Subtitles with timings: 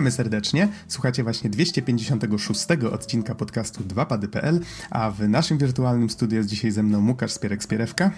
[0.00, 0.68] Witamy serdecznie.
[0.88, 4.60] Słuchacie właśnie 256 odcinka podcastu 2pady.pl,
[4.90, 8.10] a w naszym wirtualnym studiu jest dzisiaj ze mną Łukasz Spierek-Spierewka.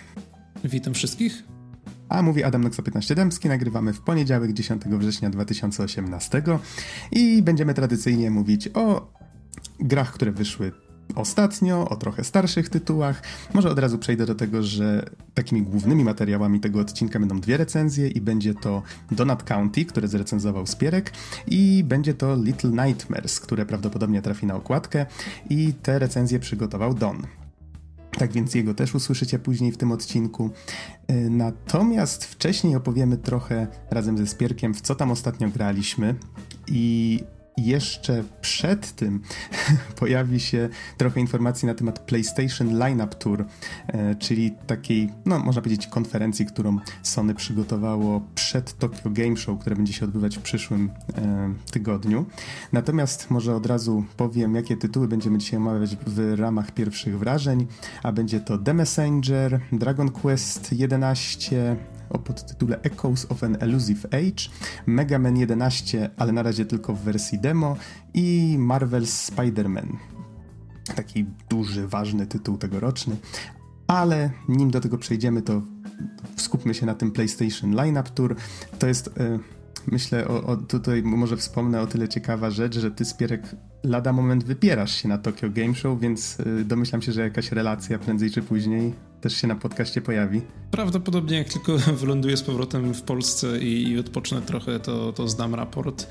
[0.64, 1.42] Witam wszystkich.
[2.08, 3.48] A mówi Adam Noxa 15 Dębski.
[3.48, 6.42] Nagrywamy w poniedziałek 10 września 2018
[7.12, 9.12] i będziemy tradycyjnie mówić o
[9.80, 10.72] grach, które wyszły
[11.14, 13.22] ostatnio, o trochę starszych tytułach.
[13.54, 18.08] Może od razu przejdę do tego, że takimi głównymi materiałami tego odcinka będą dwie recenzje
[18.08, 21.12] i będzie to Donut County, które zrecenzował Spierek
[21.46, 25.06] i będzie to Little Nightmares, które prawdopodobnie trafi na okładkę
[25.50, 27.22] i te recenzje przygotował Don.
[28.18, 30.50] Tak więc jego też usłyszycie później w tym odcinku.
[31.10, 36.14] Y, natomiast wcześniej opowiemy trochę razem ze Spierkiem, w co tam ostatnio graliśmy
[36.66, 37.20] i
[37.56, 39.20] jeszcze przed tym
[40.00, 43.44] pojawi się trochę informacji na temat PlayStation Lineup Tour,
[43.86, 49.76] e, czyli takiej, no można powiedzieć, konferencji, którą Sony przygotowało przed Tokyo Game Show, które
[49.76, 52.26] będzie się odbywać w przyszłym e, tygodniu.
[52.72, 57.66] Natomiast może od razu powiem, jakie tytuły będziemy dzisiaj omawiać w ramach pierwszych wrażeń,
[58.02, 61.76] a będzie to The Messenger, Dragon Quest 11,
[62.12, 64.50] o podtytule Echoes of an Elusive Age,
[64.86, 67.76] Mega Man 11, ale na razie tylko w wersji demo
[68.14, 69.96] i Marvel's Spider-Man.
[70.96, 73.16] Taki duży, ważny tytuł tegoroczny.
[73.86, 75.62] Ale nim do tego przejdziemy, to
[76.36, 78.36] skupmy się na tym PlayStation Lineup Tour.
[78.78, 79.10] To jest...
[79.16, 83.42] Yy, myślę, o, o, tutaj może wspomnę o tyle ciekawa rzecz, że ty, Spierek,
[83.84, 87.98] lada moment wypierasz się na Tokyo Game Show, więc y, domyślam się, że jakaś relacja
[87.98, 90.42] prędzej czy później też się na podcaście pojawi.
[90.70, 95.54] Prawdopodobnie jak tylko wyląduję z powrotem w Polsce i, i odpocznę trochę, to, to zdam
[95.54, 96.06] raport.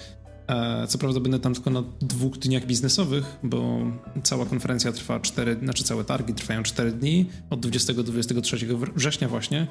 [0.48, 3.80] E, co prawda będę tam tylko na dwóch dniach biznesowych, bo
[4.24, 8.58] cała konferencja trwa cztery, znaczy całe targi trwają cztery dni, od 20 do 23
[8.96, 9.68] września właśnie,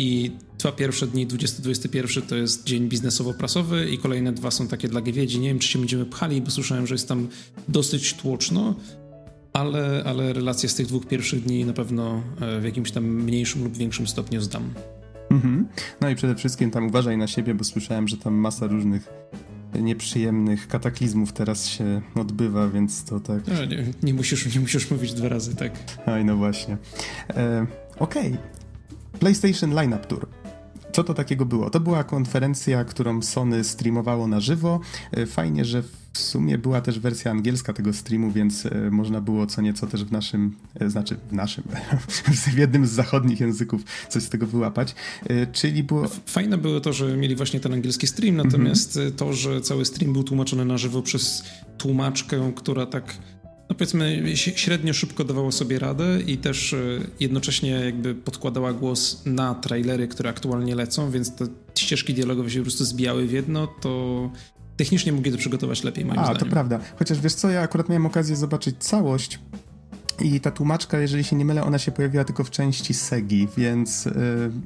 [0.00, 5.00] i dwa pierwsze dni, 20-21 to jest dzień biznesowo-prasowy i kolejne dwa są takie dla
[5.00, 5.40] gawiedzi.
[5.40, 7.28] Nie wiem, czy się będziemy pchali, bo słyszałem, że jest tam
[7.68, 8.74] dosyć tłoczno,
[9.52, 13.64] ale, ale relacje z tych dwóch pierwszych dni na pewno e, w jakimś tam mniejszym
[13.64, 14.62] lub większym stopniu zdam.
[15.30, 15.68] Mhm.
[16.00, 19.08] No i przede wszystkim tam uważaj na siebie, bo słyszałem, że tam masa różnych
[19.80, 23.42] nieprzyjemnych kataklizmów teraz się odbywa, więc to tak...
[23.46, 25.72] No, nie, nie, musisz, nie musisz mówić dwa razy, tak.
[26.06, 26.76] Oj, no właśnie.
[27.30, 27.66] E,
[27.98, 28.59] Okej, okay.
[29.18, 30.26] PlayStation Lineup Tour.
[30.92, 31.70] Co to takiego było?
[31.70, 34.80] To była konferencja, którą Sony streamowało na żywo.
[35.12, 35.82] E, fajnie, że
[36.12, 40.04] w sumie była też wersja angielska tego streamu, więc e, można było co nieco też
[40.04, 41.64] w naszym, e, znaczy w naszym,
[42.54, 44.94] w jednym z zachodnich języków coś z tego wyłapać.
[45.52, 46.08] Czyli było.
[46.26, 49.14] Fajne było to, że mieli właśnie ten angielski stream, natomiast mm -hmm.
[49.14, 51.44] to, że cały stream był tłumaczony na żywo przez
[51.78, 53.14] tłumaczkę, która tak
[53.70, 56.76] no powiedzmy średnio szybko dawała sobie radę i też e,
[57.20, 61.46] jednocześnie jakby podkładała głos na trailery, które aktualnie lecą, więc te
[61.78, 64.30] ścieżki dialogowe się po prostu zbijały w jedno, to
[64.76, 66.40] technicznie mogli to przygotować lepiej moim A, zdaniem.
[66.40, 66.80] to prawda.
[66.98, 69.38] Chociaż wiesz co, ja akurat miałem okazję zobaczyć całość
[70.20, 74.04] i ta tłumaczka, jeżeli się nie mylę, ona się pojawiła tylko w części Segi, więc
[74.04, 74.12] yy,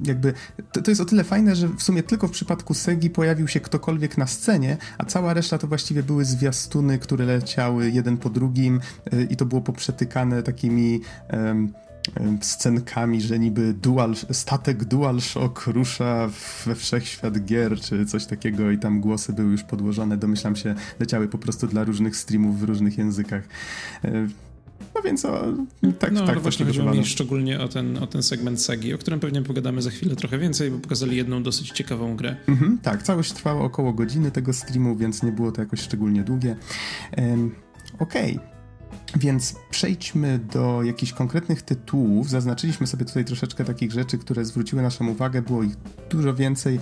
[0.04, 0.34] jakby
[0.72, 3.60] to, to, jest o tyle fajne, że w sumie tylko w przypadku Segi pojawił się
[3.60, 8.80] ktokolwiek na scenie, a cała reszta to właściwie były zwiastuny, które leciały jeden po drugim
[9.12, 11.00] yy, i to było poprzetykane takimi.
[11.32, 11.84] Yy,
[12.40, 16.30] scenkami, że niby dual, statek DualShock rusza
[16.66, 21.28] we wszechświat gier, czy coś takiego i tam głosy były już podłożone, domyślam się, leciały
[21.28, 23.42] po prostu dla różnych streamów w różnych językach.
[24.94, 25.42] No więc o,
[25.98, 26.40] tak, no, tak.
[26.40, 29.90] właśnie chodziło mi szczególnie o ten, o ten segment Sagi, o którym pewnie pogadamy za
[29.90, 32.36] chwilę trochę więcej, bo pokazali jedną dosyć ciekawą grę.
[32.48, 36.56] Mhm, tak, całość trwała około godziny tego streamu, więc nie było to jakoś szczególnie długie.
[37.16, 37.54] Um,
[37.98, 38.54] Okej, okay.
[39.16, 42.30] Więc przejdźmy do jakichś konkretnych tytułów.
[42.30, 45.42] Zaznaczyliśmy sobie tutaj troszeczkę takich rzeczy, które zwróciły naszą uwagę.
[45.42, 45.76] Było ich
[46.10, 46.80] dużo więcej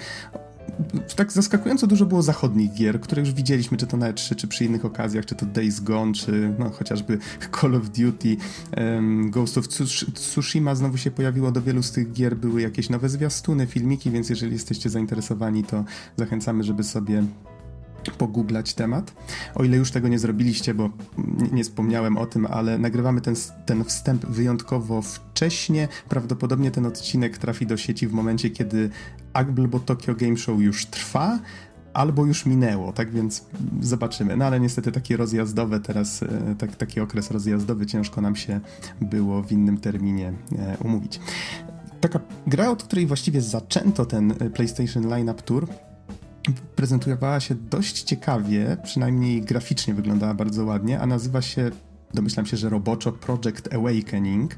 [1.16, 4.64] tak zaskakująco dużo było zachodnich gier, które już widzieliśmy, czy to na E3, czy przy
[4.64, 7.18] innych okazjach, czy to Days Gone, czy no, chociażby
[7.60, 8.36] Call of Duty,
[8.76, 9.68] um, Ghost of
[10.14, 11.52] Tsushima znowu się pojawiło.
[11.52, 15.84] Do wielu z tych gier były jakieś nowe zwiastuny, filmiki, więc jeżeli jesteście zainteresowani, to
[16.16, 17.24] zachęcamy, żeby sobie
[18.10, 19.14] pogooglać temat.
[19.54, 20.90] O ile już tego nie zrobiliście, bo
[21.52, 23.34] nie, wspomniałem o tym, ale nagrywamy ten,
[23.66, 25.88] ten wstęp wyjątkowo wcześnie.
[26.08, 28.90] Prawdopodobnie ten odcinek trafi do sieci w momencie, kiedy
[29.32, 31.38] albo Tokyo Game Show już trwa,
[31.94, 33.44] albo już minęło, tak więc
[33.80, 34.36] zobaczymy.
[34.36, 38.60] No ale niestety takie rozjazdowe teraz, e, tak, taki okres rozjazdowy ciężko nam się
[39.00, 41.20] było w innym terminie e, umówić.
[42.00, 45.68] Taka gra, od której właściwie zaczęto ten e, PlayStation Lineup Tour,
[46.76, 51.70] prezentowała się dość ciekawie, przynajmniej graficznie wyglądała bardzo ładnie, a nazywa się,
[52.14, 54.56] domyślam się, że roboczo Project Awakening.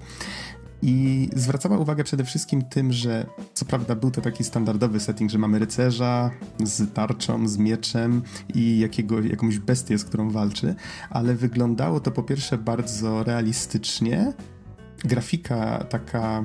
[0.83, 5.39] i zwracała uwagę przede wszystkim tym, że co prawda był to taki standardowy setting, że
[5.39, 6.31] mamy rycerza
[6.65, 8.23] z tarczą, z mieczem
[8.55, 10.75] i jakiego, jakąś bestię, z którą walczy,
[11.11, 14.33] ale wyglądało to po pierwsze bardzo realistycznie,
[15.05, 16.45] grafika taka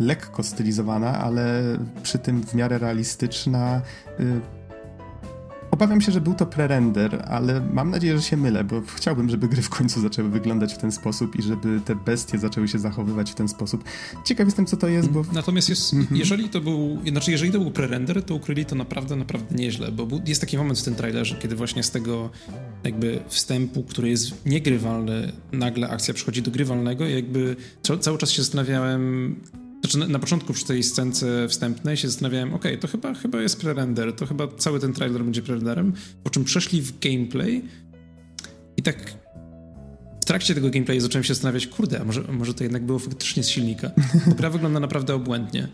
[0.00, 1.62] lekko stylizowana, ale
[2.02, 3.82] przy tym w miarę realistyczna.
[5.74, 9.48] Obawiam się, że był to prerender, ale mam nadzieję, że się mylę, bo chciałbym, żeby
[9.48, 13.32] gry w końcu zaczęły wyglądać w ten sposób i żeby te bestie zaczęły się zachowywać
[13.32, 13.84] w ten sposób.
[14.24, 15.24] Ciekaw jestem, co to jest, bo...
[15.32, 16.16] Natomiast jest, mm -hmm.
[16.16, 20.08] jeżeli to był, znaczy jeżeli to był prerender, to ukryli to naprawdę, naprawdę nieźle, bo
[20.26, 22.30] jest taki moment w tym trailerze, kiedy właśnie z tego
[22.84, 27.56] jakby wstępu, który jest niegrywalny, nagle akcja przechodzi do grywalnego i jakby
[28.00, 29.36] cały czas się zastanawiałem,
[29.84, 34.12] znaczy na, początku przy tej scence wstępnej się zastanawiałem, ok, to chyba, chyba jest prerender,
[34.12, 35.92] to chyba cały ten trailer będzie prerenderem,
[36.22, 37.64] po czym przeszli w gameplay
[38.76, 39.14] i tak
[40.20, 43.42] w trakcie tego gameplayu zacząłem się zastanawiać, kurde, a może, może to jednak było faktycznie
[43.42, 43.90] z silnika.
[44.24, 45.68] Ta gra wygląda naprawdę obłędnie.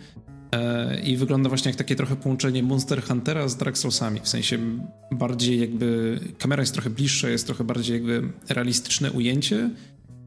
[0.52, 4.20] E, I wygląda właśnie jak takie trochę połączenie Monster Huntera z Dark Soulsami.
[4.20, 4.58] W sensie
[5.12, 9.70] bardziej jakby kamera jest trochę bliższa, jest trochę bardziej jakby realistyczne ujęcie,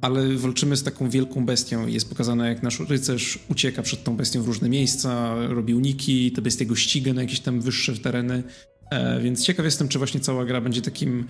[0.03, 1.87] ale walczymy z taką wielką bestią.
[1.87, 6.41] Jest pokazane, jak nasz rycerz ucieka przed tą bestią w różne miejsca, robi uniki, te
[6.41, 8.43] bestie go ściga na jakieś tam wyższe tereny,
[8.91, 11.27] e, więc ciekaw jestem, czy właśnie cała gra będzie takim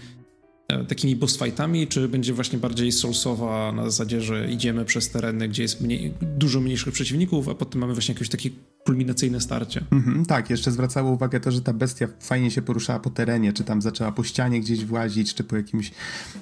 [0.68, 5.50] e, takimi boss fightami, czy będzie właśnie bardziej soulsowa na zasadzie, że idziemy przez tereny,
[5.50, 8.50] gdzie jest mniej, dużo mniejszych przeciwników, a potem mamy właśnie jakieś takie
[8.86, 9.84] kulminacyjne starcie.
[9.92, 13.64] Mhm, tak, jeszcze zwracało uwagę to, że ta bestia fajnie się poruszała po terenie, czy
[13.64, 15.92] tam zaczęła po ścianie gdzieś włazić, czy po jakimś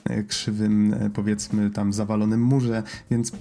[0.03, 3.31] e, krzywym, e, powiedzmy, tam zawalonym murze, więc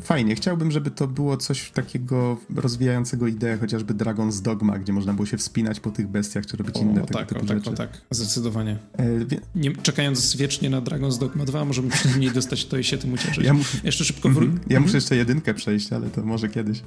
[0.00, 0.34] fajnie.
[0.34, 5.36] Chciałbym, żeby to było coś takiego rozwijającego ideę, chociażby Dragon's Dogma, gdzie można było się
[5.36, 7.64] wspinać po tych bestiach, czy robić o, inne tego tak, typu o, rzeczy.
[7.64, 8.78] Tak, o, tak, zdecydowanie.
[8.92, 9.40] E, wie...
[9.54, 13.44] Nie, czekając wiecznie na Dragon's Dogma 2, możemy przynajmniej dostać to i się tym ucieszyć.
[13.44, 13.78] Ja muszę...
[13.84, 14.72] Jeszcze szybko wró- mm -hmm.
[14.72, 16.82] Ja muszę jeszcze jedynkę przejść, ale to może kiedyś.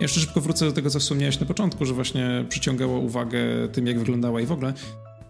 [0.00, 3.98] Jeszcze szybko wrócę do tego, co wspomniałeś na początku, że właśnie przyciągało uwagę tym, jak
[3.98, 4.72] wyglądała i w ogóle.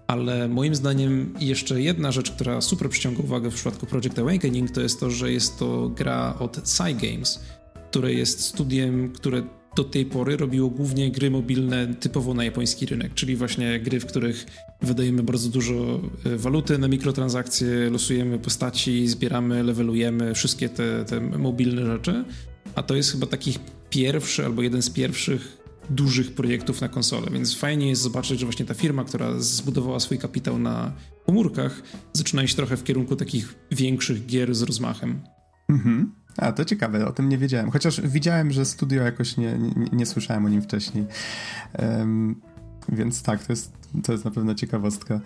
[0.06, 4.80] Ale moim zdaniem jeszcze jedna rzecz, która super przyciąga uwagę w przypadku Project Awakening, to
[4.80, 7.40] jest to, że jest to gra od Cygames,
[7.90, 9.42] które jest studiem, które
[9.76, 14.06] do tej pory robiło głównie gry mobilne typowo na japoński rynek, czyli właśnie gry, w
[14.06, 14.46] których
[14.82, 21.86] wydajemy bardzo dużo e, waluty na mikrotransakcje, losujemy postaci, zbieramy, levelujemy, wszystkie te, te mobilne
[21.86, 22.24] rzeczy.
[22.74, 23.58] A to jest chyba takich
[23.94, 25.58] pierwszy albo jeden z pierwszych
[25.90, 30.18] dużych projektów na konsolę, więc fajnie jest zobaczyć, że właśnie ta firma, która zbudowała swój
[30.18, 30.92] kapitał na
[31.26, 31.82] komórkach,
[32.12, 35.20] zaczyna iść trochę w kierunku takich większych gier z rozmachem.
[35.68, 36.12] Mhm.
[36.36, 37.70] A, to ciekawe, o tym nie wiedziałem.
[37.70, 41.04] Chociaż widziałem, że studio jakoś nie, nie, nie słyszałem o nim wcześniej.
[41.78, 42.40] Um,
[42.88, 43.72] więc tak, to jest,
[44.04, 45.20] to jest na pewno ciekawostka.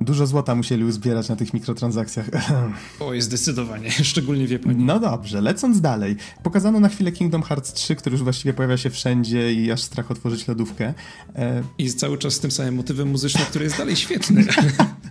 [0.00, 2.26] Dużo złota musieli uzbierać na tych mikrotransakcjach.
[3.00, 4.84] Oj, zdecydowanie, szczególnie w Japonii.
[4.84, 6.16] No dobrze, lecąc dalej.
[6.42, 10.10] Pokazano na chwilę Kingdom Hearts 3, który już właściwie pojawia się wszędzie i aż strach
[10.10, 10.94] otworzyć lodówkę.
[11.36, 11.62] E...
[11.78, 14.44] I cały czas z tym samym motywem muzycznym, który jest dalej świetny.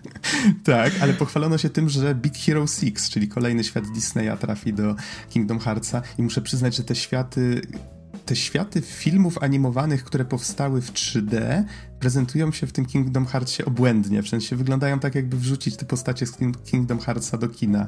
[0.63, 4.95] tak, ale pochwalono się tym, że Big Hero 6, czyli kolejny świat Disneya trafi do
[5.29, 7.61] Kingdom Heartsa i muszę przyznać, że te światy
[8.27, 11.63] te światy filmów animowanych, które powstały w 3D,
[11.99, 14.23] prezentują się w tym Kingdom Heartsie obłędnie.
[14.23, 16.31] W sensie wyglądają tak, jakby wrzucić te postacie z
[16.65, 17.87] Kingdom Heartsa do kina.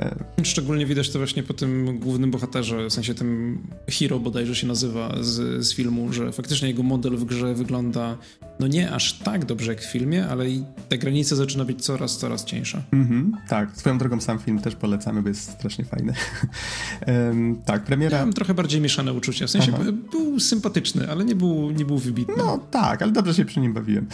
[0.00, 3.58] E, Szczególnie widać to właśnie po tym głównym bohaterze, w sensie tym
[3.90, 8.18] Hero bodajże się nazywa z, z filmu, że faktycznie jego model w grze wygląda
[8.60, 12.18] no nie aż tak dobrze jak w filmie, ale i ta granica zaczyna być coraz,
[12.18, 12.82] coraz cieńsza.
[12.92, 16.14] Mhm, tak, swoją drogą sam film też polecamy, bo jest strasznie fajny.
[17.06, 18.18] um, tak, premiera...
[18.18, 19.84] Ja mam trochę bardziej mieszane uczucia, w sensie Aha.
[20.10, 22.34] był sympatyczny, ale nie był, nie był wybitny.
[22.36, 24.06] No tak, ale dobrze się przy nim bawiłem.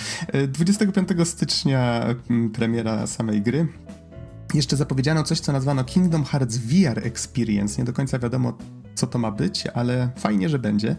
[0.48, 2.06] 25 e, stycznia
[2.52, 3.66] premiera samej gry.
[4.54, 7.78] Jeszcze zapowiedziano coś, co nazwano Kingdom Hearts VR Experience.
[7.78, 8.58] Nie do końca wiadomo,
[8.94, 10.96] co to ma być, ale fajnie, że będzie.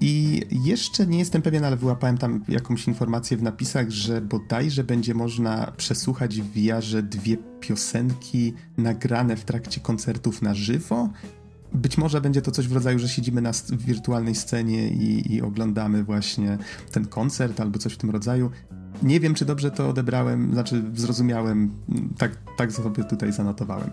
[0.00, 5.14] I jeszcze nie jestem pewien, ale wyłapałem tam jakąś informację w napisach, że bodajże będzie
[5.14, 11.08] można przesłuchać w VR dwie piosenki nagrane w trakcie koncertów na żywo.
[11.72, 16.04] Być może będzie to coś w rodzaju, że siedzimy na wirtualnej scenie i, i oglądamy
[16.04, 16.58] właśnie
[16.92, 18.50] ten koncert albo coś w tym rodzaju.
[19.02, 21.70] Nie wiem, czy dobrze to odebrałem, znaczy zrozumiałem,
[22.18, 23.90] tak, tak sobie tutaj zanotowałem.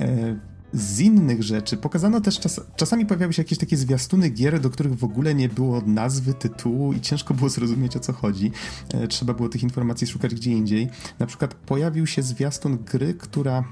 [0.00, 0.36] E,
[0.72, 4.94] z innych rzeczy pokazano też, czas, czasami pojawiały się jakieś takie zwiastuny gier, do których
[4.94, 8.52] w ogóle nie było nazwy, tytułu i ciężko było zrozumieć o co chodzi.
[8.94, 10.90] E, trzeba było tych informacji szukać gdzie indziej.
[11.18, 13.64] Na przykład pojawił się zwiastun gry, która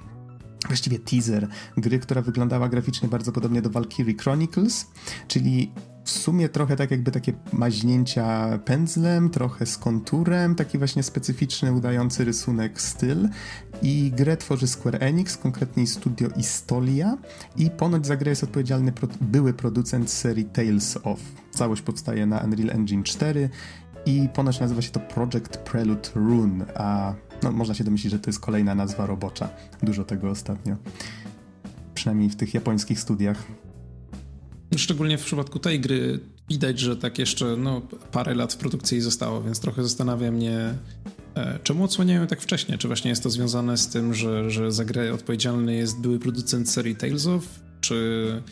[0.67, 4.87] właściwie teaser gry, która wyglądała graficznie bardzo podobnie do Valkyrie Chronicles,
[5.29, 5.73] czyli
[6.05, 12.25] w sumie trochę tak jakby takie maźnięcia pędzlem, trochę z konturem, taki właśnie specyficzny, udający
[12.25, 13.29] rysunek styl.
[13.83, 17.19] I grę tworzy Square Enix, konkretnie studio Istolia
[17.57, 21.21] i ponoć za grę jest odpowiedzialny pro były producent serii Tales of.
[21.51, 23.51] Całość powstaje na Unreal Engine 4
[24.07, 28.31] i ponoć nazywa się to Project Prelude Rune, a no, można się domyślić, że to
[28.31, 29.49] jest kolejna nazwa robocza.
[29.83, 30.77] Dużo tego ostatnio.
[31.95, 33.45] Przynajmniej w tych japońskich studiach.
[34.77, 39.43] Szczególnie w przypadku tej gry widać, że tak jeszcze no, parę lat w produkcji zostało,
[39.43, 40.75] więc trochę zastanawia mnie,
[41.35, 42.79] e, czemu odsłaniają tak wcześnie?
[42.79, 46.71] Czy właśnie jest to związane z tym, że, że za grę odpowiedzialny jest były producent
[46.71, 47.45] serii Tales of?
[47.81, 48.43] Czy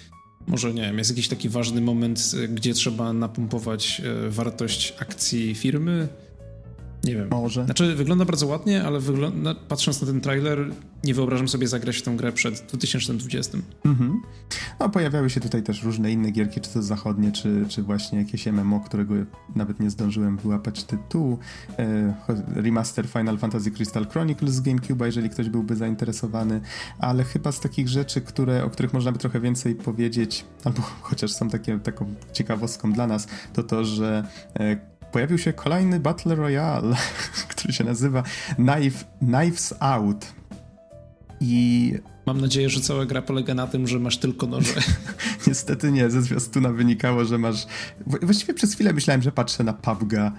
[0.46, 6.08] może, nie wiem, jest jakiś taki ważny moment, gdzie trzeba napompować e, wartość akcji firmy?
[7.04, 7.28] Nie wiem.
[7.30, 7.64] Może.
[7.64, 10.70] Znaczy, wygląda bardzo ładnie, ale wygląda, patrząc na ten trailer,
[11.04, 13.58] nie wyobrażam sobie zagrać w tę grę przed 2020.
[13.84, 14.22] Mhm.
[14.80, 18.46] No, pojawiały się tutaj też różne inne gierki, czy to zachodnie, czy, czy właśnie jakieś
[18.46, 19.14] MMO, którego
[19.56, 21.38] nawet nie zdążyłem wyłapać tytułu.
[21.78, 22.14] E,
[22.54, 26.60] remaster Final Fantasy Crystal Chronicles z GameCube, jeżeli ktoś byłby zainteresowany,
[26.98, 31.32] ale chyba z takich rzeczy, które, o których można by trochę więcej powiedzieć, albo chociaż
[31.32, 34.28] są takie, taką ciekawostką dla nas, to to, że
[34.60, 36.96] e, pojawił się kolejny Battle Royale,
[37.50, 38.22] który się nazywa
[38.56, 40.26] Knife, Knives Out.
[41.40, 41.94] I
[42.28, 44.72] Mam nadzieję, że cała gra polega na tym, że masz tylko noże.
[45.46, 47.66] Niestety nie, ze zwiastuna wynikało, że masz...
[48.06, 50.30] Właściwie przez chwilę myślałem, że patrzę na PUBG'a,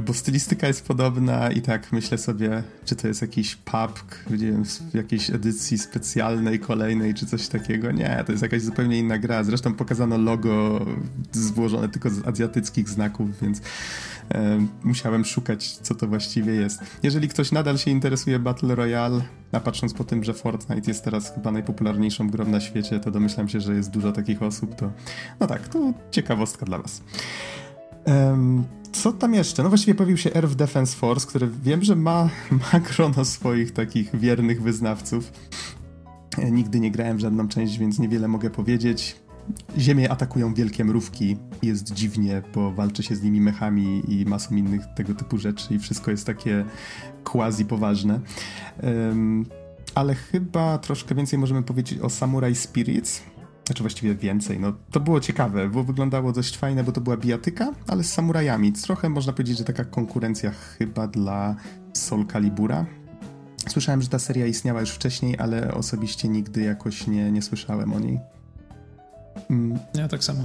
[0.00, 4.64] bo stylistyka jest podobna i tak myślę sobie, czy to jest jakiś pub, nie wiem,
[4.64, 7.90] w jakiejś edycji specjalnej, kolejnej, czy coś takiego.
[7.92, 9.44] Nie, to jest jakaś zupełnie inna gra.
[9.44, 10.86] Zresztą pokazano logo
[11.32, 13.60] złożone tylko z azjatyckich znaków, więc
[14.34, 16.80] e, musiałem szukać, co to właściwie jest.
[17.02, 19.20] Jeżeli ktoś nadal się interesuje Battle Royale,
[19.52, 23.48] a patrząc po tym, że Fortnite jest teraz chyba najpopularniejszą grą na świecie, to domyślam
[23.48, 24.92] się, że jest dużo takich osób, to
[25.40, 27.02] no tak, to ciekawostka dla was.
[28.92, 29.62] Co tam jeszcze?
[29.62, 32.30] No właściwie pojawił się Earth Defense Force, który wiem, że ma,
[32.72, 35.32] ma grono swoich takich wiernych wyznawców.
[36.38, 39.16] E, nigdy nie grałem w żadną część, więc niewiele mogę powiedzieć.
[39.78, 44.82] Ziemię atakują wielkie mrówki, jest dziwnie, bo walczy się z nimi mechami i masą innych
[44.96, 46.64] tego typu rzeczy i wszystko jest takie
[47.24, 48.20] quasi poważne.
[48.82, 49.46] Um,
[49.94, 53.22] ale chyba troszkę więcej możemy powiedzieć o Samurai Spirits,
[53.66, 54.60] znaczy właściwie więcej.
[54.60, 58.72] No, to było ciekawe, bo wyglądało dość fajne, bo to była bijatyka, ale z samurajami.
[58.72, 61.56] Trochę można powiedzieć, że taka konkurencja chyba dla
[61.92, 62.86] Soul Calibura.
[63.68, 68.00] Słyszałem, że ta seria istniała już wcześniej, ale osobiście nigdy jakoś nie, nie słyszałem o
[68.00, 68.20] niej.
[69.50, 69.78] Mm.
[69.94, 70.42] Ja tak samo.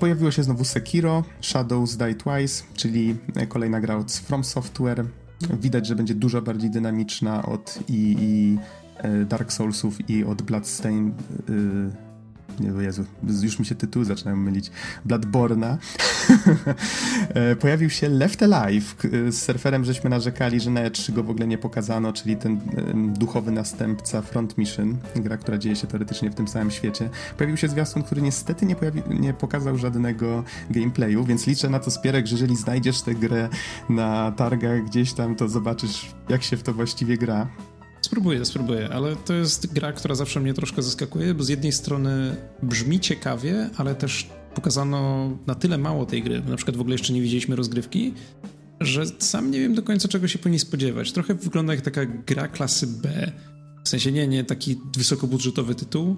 [0.00, 3.16] Pojawiło się znowu Sekiro, Shadows Die Twice, czyli
[3.48, 5.06] kolejna gra od From Software.
[5.60, 8.58] Widać, że będzie dużo bardziej dynamiczna od i, i
[8.98, 11.14] e, Dark Soulsów i od Bloodstained
[12.60, 13.04] nie, Jezu,
[13.42, 14.70] już mi się tytuły zaczynają mylić,
[15.04, 15.78] Bloodborna,
[17.34, 18.96] e, pojawił się Left Alive.
[19.28, 22.60] Z surferem żeśmy narzekali, że na E3 go w ogóle nie pokazano, czyli ten
[23.18, 27.10] duchowy następca Front Mission, gra, która dzieje się teoretycznie w tym samym świecie.
[27.36, 31.90] Pojawił się zwiastun, który niestety nie, pojawi, nie pokazał żadnego gameplayu, więc liczę na to,
[31.90, 33.48] Spierek, że jeżeli znajdziesz tę grę
[33.88, 37.46] na targach gdzieś tam, to zobaczysz, jak się w to właściwie gra.
[38.14, 42.36] Spróbuję, spróbuję, ale to jest gra, która zawsze mnie troszkę zaskakuje, bo z jednej strony
[42.62, 47.12] brzmi ciekawie, ale też pokazano na tyle mało tej gry, na przykład w ogóle jeszcze
[47.12, 48.14] nie widzieliśmy rozgrywki,
[48.80, 51.12] że sam nie wiem do końca czego się po spodziewać.
[51.12, 53.32] Trochę wygląda jak taka gra klasy B,
[53.84, 56.16] w sensie nie, nie taki wysokobudżetowy tytuł,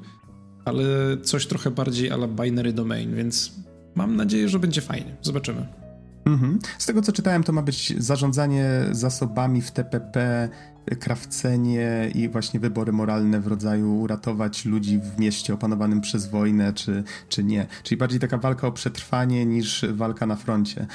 [0.64, 0.84] ale
[1.22, 3.52] coś trochę bardziej ala binary domain, więc
[3.94, 5.16] mam nadzieję, że będzie fajnie.
[5.22, 5.66] Zobaczymy.
[6.26, 6.58] Mhm.
[6.78, 10.48] Z tego co czytałem, to ma być zarządzanie zasobami w TPP,
[11.00, 17.04] krawcenie i właśnie wybory moralne w rodzaju uratować ludzi w mieście opanowanym przez wojnę, czy,
[17.28, 17.66] czy nie.
[17.82, 20.86] Czyli bardziej taka walka o przetrwanie niż walka na froncie.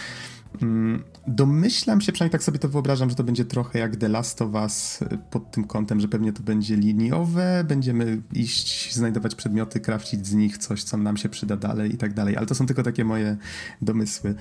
[0.62, 4.42] Mm, domyślam się, przynajmniej tak sobie to wyobrażam, że to będzie trochę jak The Last
[4.42, 5.00] of Us
[5.32, 10.58] pod tym kątem, że pewnie to będzie liniowe, będziemy iść, znajdować przedmioty, krawcić z nich
[10.58, 13.38] coś, co nam się przyda dalej i tak dalej, ale to są tylko takie moje
[13.82, 14.36] domysły.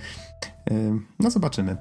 [1.19, 1.77] No zobaczymy.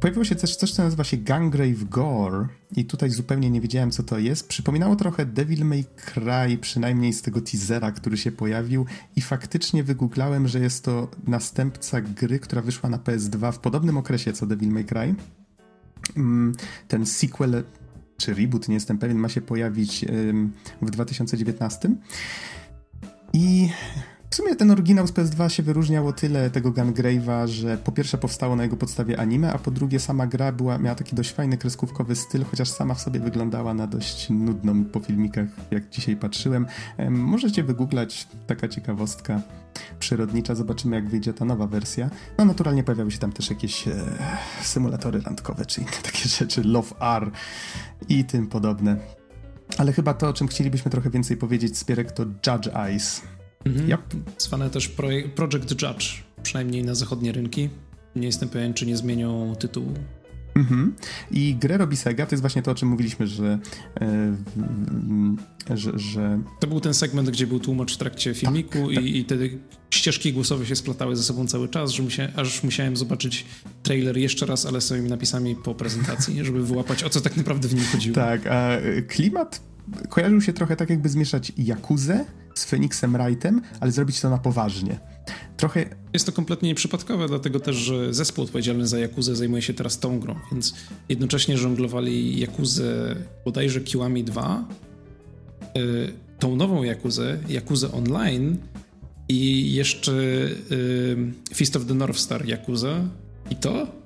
[0.00, 4.02] Pojawiło się też coś, co nazywa się Gangrave Gore i tutaj zupełnie nie wiedziałem, co
[4.02, 4.48] to jest.
[4.48, 10.48] Przypominało trochę Devil May Cry, przynajmniej z tego teasera, który się pojawił i faktycznie wygooglałem,
[10.48, 14.84] że jest to następca gry, która wyszła na PS2 w podobnym okresie co Devil May
[14.84, 15.14] Cry.
[16.16, 16.52] Mm,
[16.88, 17.64] ten sequel,
[18.16, 20.04] czy reboot, nie jestem pewien, ma się pojawić
[20.82, 21.90] w 2019.
[23.32, 23.68] I
[24.30, 28.18] W sumie ten oryginał z PS2 się wyróżniał o tyle tego Gungrave'a, że po pierwsze
[28.18, 31.58] powstało na jego podstawie anime, a po drugie sama gra była, miała taki dość fajny
[31.58, 36.66] kreskówkowy styl, chociaż sama w sobie wyglądała na dość nudną po filmikach, jak dzisiaj patrzyłem.
[37.10, 39.40] Możecie wygooglać, taka ciekawostka
[39.98, 42.10] przyrodnicza, zobaczymy jak wyjdzie ta nowa wersja.
[42.38, 44.04] No naturalnie pojawiały się tam też jakieś e,
[44.62, 47.30] symulatory randkowe, czy inne takie rzeczy, Love R
[48.08, 48.96] i tym podobne.
[49.78, 53.22] Ale chyba to, o czym chcielibyśmy trochę więcej powiedzieć, Spierek, to Judge Eyes.
[53.64, 53.90] Mhm.
[53.90, 54.00] Yep.
[54.38, 54.88] Zwane też
[55.34, 57.68] Project Judge, przynajmniej na zachodnie rynki.
[58.16, 59.94] Nie jestem pewien, czy nie zmienią tytułu.
[60.58, 60.94] Mhm.
[61.30, 63.58] I grę robi Sega, to jest właśnie to, o czym mówiliśmy, że,
[64.00, 66.40] e, że, że...
[66.60, 69.04] To był ten segment, gdzie był tłumacz w trakcie filmiku tak, i, tak.
[69.04, 69.36] i te
[69.90, 73.44] ścieżki głosowe się splatały ze sobą cały czas, że musia, aż musiałem zobaczyć
[73.82, 77.68] trailer jeszcze raz, ale z swoimi napisami po prezentacji, żeby wyłapać, o co tak naprawdę
[77.68, 78.14] w nim chodziło.
[78.14, 78.70] Tak, a
[79.08, 79.62] klimat
[80.08, 82.24] kojarzył się trochę tak, jakby zmieszać Jakuzę
[82.58, 84.98] z Phoenixem Wrightem, ale zrobić to na poważnie.
[85.56, 85.84] Trochę...
[86.12, 90.20] Jest to kompletnie nieprzypadkowe, dlatego też, że zespół odpowiedzialny za Jakuzę zajmuje się teraz tą
[90.20, 90.74] grą, więc
[91.08, 94.64] jednocześnie żonglowali Jakuzę bodajże Kiłami 2,
[95.74, 98.56] yy, tą nową Jakuzę, Jakuzę Online
[99.28, 103.04] i jeszcze yy, Fist of the North Star Yakuza
[103.50, 103.97] i to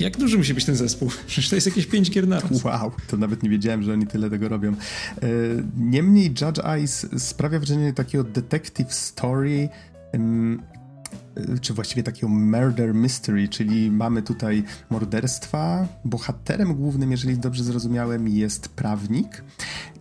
[0.00, 1.10] jak duży musi być ten zespół?
[1.26, 2.26] Przecież to jest jakieś pięć gier.
[2.64, 4.72] Wow, to nawet nie wiedziałem, że oni tyle tego robią.
[4.72, 4.76] E,
[5.76, 9.68] niemniej Judge Eyes sprawia wrażenie takiego detective story,
[11.60, 15.88] czy właściwie takiego murder mystery, czyli mamy tutaj morderstwa.
[16.04, 19.44] Bohaterem głównym, jeżeli dobrze zrozumiałem, jest prawnik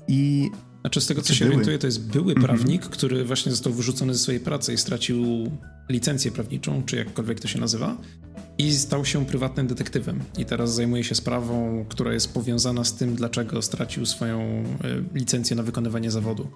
[0.08, 0.50] i
[0.82, 1.56] znaczy z tego co się były?
[1.56, 2.48] orientuję, to jest były mm -hmm.
[2.48, 5.52] prawnik, który właśnie został wyrzucony ze swojej pracy i stracił
[5.90, 7.98] licencję prawniczą, czy jakkolwiek to się nazywa
[8.60, 10.20] i stał się prywatnym detektywem.
[10.38, 14.64] I teraz zajmuje się sprawą, która jest powiązana z tym, dlaczego stracił swoją e,
[15.14, 16.48] licencję na wykonywanie zawodu.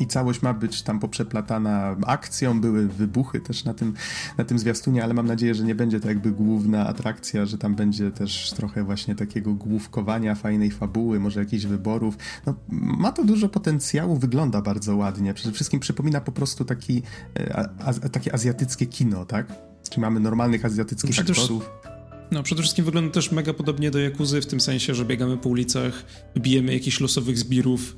[0.00, 3.94] I całość ma być tam poprzeplatana akcją, były wybuchy też na tym,
[4.38, 7.74] na tym zwiastunie, ale mam nadzieję, że nie będzie to jakby główna atrakcja, że tam
[7.74, 12.16] będzie też trochę właśnie takiego główkowania, fajnej fabuły, może jakichś wyborów.
[12.46, 15.34] No, ma to dużo potencjału, wygląda bardzo ładnie.
[15.34, 17.02] Przede wszystkim przypomina po prostu taki,
[17.38, 19.67] e, a, a, takie azjatyckie kino, tak?
[19.90, 21.70] Czyli mamy normalnych azjatyckich no, aktorów.
[22.30, 25.48] No, przede wszystkim wygląda też mega podobnie do Jakuzy, w tym sensie, że biegamy po
[25.48, 26.04] ulicach,
[26.38, 27.96] bijemy jakichś losowych zbirów,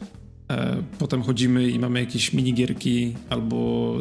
[0.50, 3.96] e, potem chodzimy i mamy jakieś minigierki, albo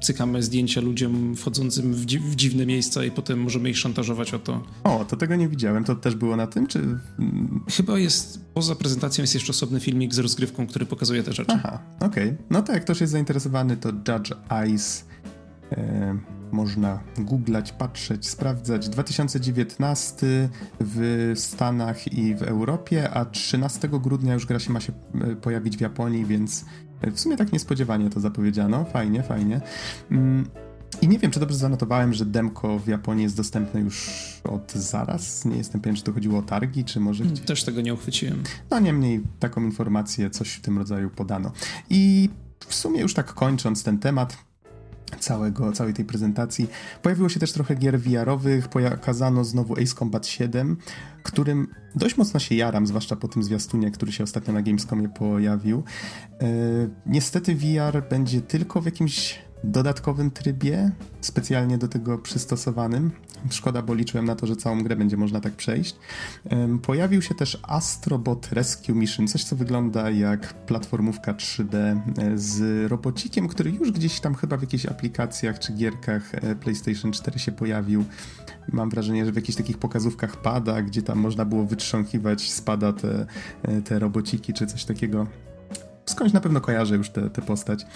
[0.00, 4.38] cykamy zdjęcia ludziom wchodzącym w, dzi w, dziwne miejsca i potem możemy ich szantażować o
[4.38, 4.62] to.
[4.84, 5.84] O, to tego nie widziałem.
[5.84, 6.98] To też było na tym, czy...
[7.70, 11.52] Chyba jest, poza prezentacją jest jeszcze osobny filmik z rozgrywką, który pokazuje te rzeczy.
[11.54, 12.28] Aha, okej.
[12.28, 12.36] Okay.
[12.50, 15.09] No to jak ktoś jest zainteresowany, to Judge Eyes...
[15.72, 18.88] E można googlać, patrzeć, sprawdzać.
[18.88, 20.48] 2019
[20.80, 25.76] w Stanach i w Europie, a 13 grudnia już gra się ma się e, pojawić
[25.76, 26.64] w Japonii, więc
[27.00, 28.84] e, w sumie tak niespodziewanie to zapowiedziano.
[28.84, 29.60] Fajnie, fajnie.
[30.10, 30.46] Mm,
[31.02, 34.10] I nie wiem, czy dobrze zanotowałem, że demko w Japonii jest dostępne już
[34.44, 35.44] od zaraz.
[35.44, 37.24] Nie jestem pewien, czy to chodziło o targi, czy może...
[37.24, 37.46] Gdzieś...
[37.46, 38.42] Też tego nie uchwyciłem.
[38.70, 41.52] No niemniej taką informację, coś w tym rodzaju podano.
[41.90, 42.30] I
[42.66, 44.36] w sumie już tak kończąc ten temat,
[45.18, 46.70] całego, całej tej prezentacji.
[47.02, 50.76] Pojawiło się też trochę gier VR-owych, pokazano znowu Ace Combat 7,
[51.22, 55.82] którym dość mocno się jaram, zwłaszcza po tym zwiastunie, który się ostatnio na Gamescomie pojawił.
[56.42, 56.46] E,
[57.06, 63.10] niestety VR będzie tylko w jakimś dodatkowym trybie, specjalnie do tego przystosowanym.
[63.50, 65.96] Szkoda, bo liczyłem na to, że całą grę będzie można tak przejść.
[66.82, 71.98] Pojawił się też Astrobot Rescue Mission, coś co wygląda jak platformówka 3D e,
[72.34, 77.38] z robocikiem, który już gdzieś tam chyba w jakichś aplikacjach czy gierkach e, PlayStation 4
[77.38, 78.04] się pojawił.
[78.72, 83.26] Mam wrażenie, że w jakichś takich pokazówkach pada, gdzie tam można było wytrząkiwać spada te,
[83.62, 85.26] e, te robociki czy coś takiego
[86.10, 87.86] skądś na pewno kojarzę już tę postać.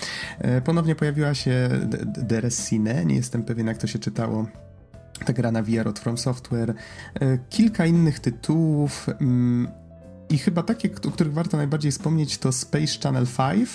[0.64, 1.70] Ponownie pojawiła się
[2.06, 4.46] Deresine, nie jestem pewien jak to się czytało.
[5.24, 6.74] Ta gra na VR od From Software,
[7.20, 9.68] e, kilka innych tytułów mm,
[10.28, 13.68] i chyba takie, o których warto najbardziej wspomnieć to Space Channel 5,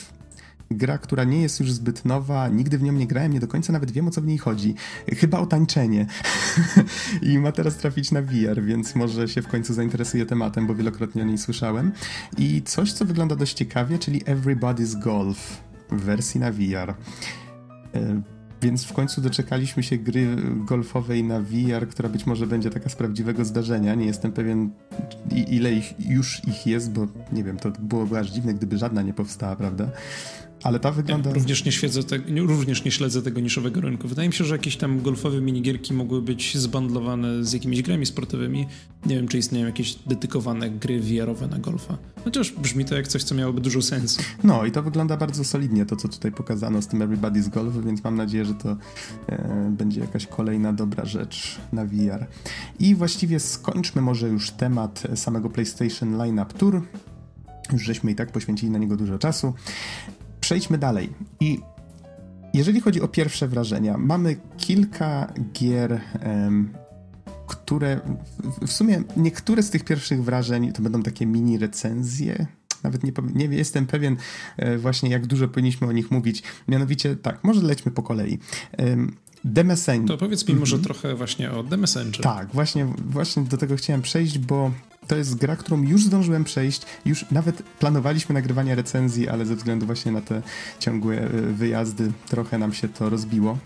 [0.71, 3.73] gra, która nie jest już zbyt nowa, nigdy w nią nie grałem, nie do końca
[3.73, 4.75] nawet wiem o co w niej chodzi.
[5.17, 6.07] Chyba o tańczenie.
[7.21, 11.21] I ma teraz trafić na VR, więc może się w końcu zainteresuje tematem, bo wielokrotnie
[11.21, 11.91] o niej słyszałem.
[12.37, 16.93] I coś, co wygląda dość ciekawie, czyli Everybody's Golf w wersji na VR.
[17.95, 18.21] E,
[18.61, 22.95] więc w końcu doczekaliśmy się gry golfowej na VR, która być może będzie taka z
[22.95, 23.95] prawdziwego zdarzenia.
[23.95, 24.69] Nie jestem pewien,
[25.31, 29.13] ile ich, już ich jest, bo nie wiem, to byłoby aż dziwne, gdyby żadna nie
[29.13, 29.89] powstała, prawda?
[30.63, 31.29] Ale ta wygląda...
[31.29, 34.07] Ja również, nie śledzę te, również nie śledzę tego niszowego rynku.
[34.07, 38.67] Wydaje mi się, że jakieś tam golfowe minigierki mogły być zbandlowane z jakimiś grami sportowymi.
[39.05, 41.97] Nie wiem, czy istnieją jakieś dedykowane gry VR-owe na golfa.
[42.23, 44.21] Chociaż brzmi to jak coś, co miałoby dużo sensu.
[44.43, 48.03] No i to wygląda bardzo solidnie, to co tutaj pokazano z tym Everybody's Golf, więc
[48.03, 48.77] mam nadzieję, że to
[49.27, 52.25] e, będzie jakaś kolejna dobra rzecz na VR.
[52.79, 56.81] I właściwie skończmy może już temat samego PlayStation Lineup Tour.
[57.73, 59.53] Już żeśmy i tak poświęcili na niego dużo czasu
[60.41, 61.09] przejdźmy dalej.
[61.39, 61.59] I
[62.53, 66.73] jeżeli chodzi o pierwsze wrażenia, mamy kilka gier, um,
[67.47, 67.99] które
[68.67, 72.47] w, sumie niektóre z tych pierwszych wrażeń to będą takie mini recenzje,
[72.83, 74.17] nawet nie, nie jestem pewien
[74.57, 76.43] e, właśnie jak dużo powinniśmy o nich mówić.
[76.67, 78.39] Mianowicie tak, może lećmy po kolei.
[79.55, 80.07] The Messenger.
[80.07, 80.85] To powiedz mi może mm -hmm.
[80.87, 82.23] trochę właśnie o The Messenger.
[82.23, 84.71] Tak, właśnie, właśnie do tego chciałem przejść, bo
[85.09, 89.85] to jest gra, którą już zdążyłem przejść, już nawet planowaliśmy nagrywanie recenzji, ale ze względu
[89.85, 90.41] właśnie na te
[90.79, 93.57] ciągłe e, wyjazdy trochę nam się to rozbiło.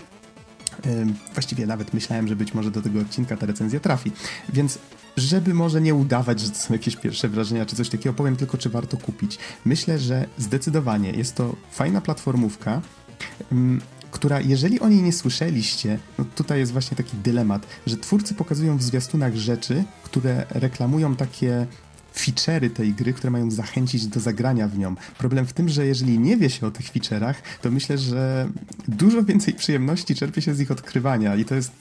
[1.34, 4.12] Właściwie nawet myślałem, że być może do tego odcinka ta recenzja trafi.
[4.54, 4.80] Więc
[5.18, 8.58] żeby może nie udawać, że to są jakieś pierwsze wrażenia czy coś takiego, powiem tylko,
[8.58, 9.38] czy warto kupić.
[9.66, 12.82] Myślę, że zdecydowanie jest to fajna platformówka
[14.14, 18.78] która, jeżeli o niej nie słyszeliście, no tutaj jest właśnie taki dylemat, że twórcy pokazują
[18.78, 21.68] w zwiastunach rzeczy, które reklamują takie
[22.16, 24.96] feature'y tej gry, które mają zachęcić do zagrania w nią.
[25.18, 28.50] Problem w tym, że jeżeli nie wie się o tych feature'ach, to myślę, że
[28.88, 31.72] dużo więcej przyjemności czerpie się z ich odkrywania i to jest...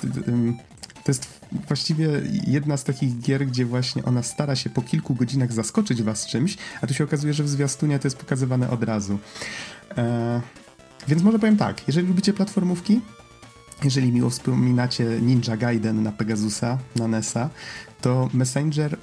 [1.05, 1.27] To jest
[1.67, 2.09] właściwie
[2.47, 6.57] jedna z takich gier, gdzie właśnie ona stara się po kilku godzinach zaskoczyć was czymś,
[6.81, 9.19] a tu się okazuje, że w zwiastunie to jest pokazywane od razu.
[9.97, 10.41] Eee,
[11.09, 13.01] więc może powiem tak, jeżeli lubicie platformówki,
[13.85, 17.51] jeżeli miło wspominacie Ninja Gaiden na Pegasusa, na NESa,
[18.01, 18.99] to Messenger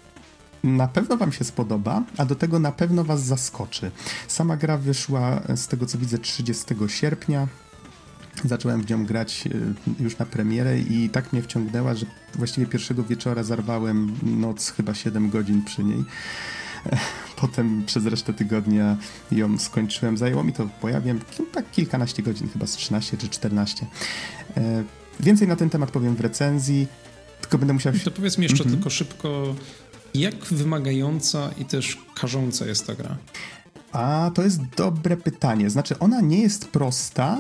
[0.64, 3.92] na pewno Wam się spodoba, a do tego na pewno Was zaskoczy.
[4.28, 7.48] Sama gra wyszła z tego co widzę 30 sierpnia.
[8.46, 13.04] Zacząłem w nią grać y, już na premierę i tak mnie wciągnęła, że właściwie pierwszego
[13.04, 16.06] wieczora zarwałem noc chyba 7 godzin przy niej.
[17.42, 18.98] Potem przez resztę tygodnia
[19.32, 20.18] ją skończyłem.
[20.18, 21.20] Zajęło mi to, bo ja wiem,
[21.52, 23.86] tak kilkanaście godzin, chyba z 13 czy 14.
[24.58, 24.84] E,
[25.20, 26.88] więcej na ten temat powiem w recenzji,
[27.42, 27.94] tylko będę musiał...
[28.04, 28.76] To powiedz mi jeszcze mm -hmm.
[28.76, 29.56] tylko szybko,
[30.14, 33.18] jak wymagająca i też karząca jest ta gra?
[33.92, 35.70] A, to jest dobre pytanie.
[35.70, 37.38] Znaczy, ona nie jest prosta,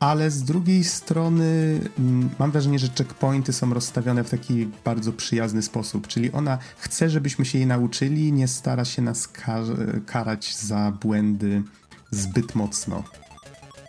[0.00, 5.62] ale z drugiej strony mm, mam wrażenie, że checkpointy są rozstawione w taki bardzo przyjazny
[5.62, 9.64] sposób, czyli ona chce, żebyśmy się jej nauczyli, nie stara się nas kar
[10.06, 11.62] karać za błędy
[12.10, 13.04] zbyt mocno.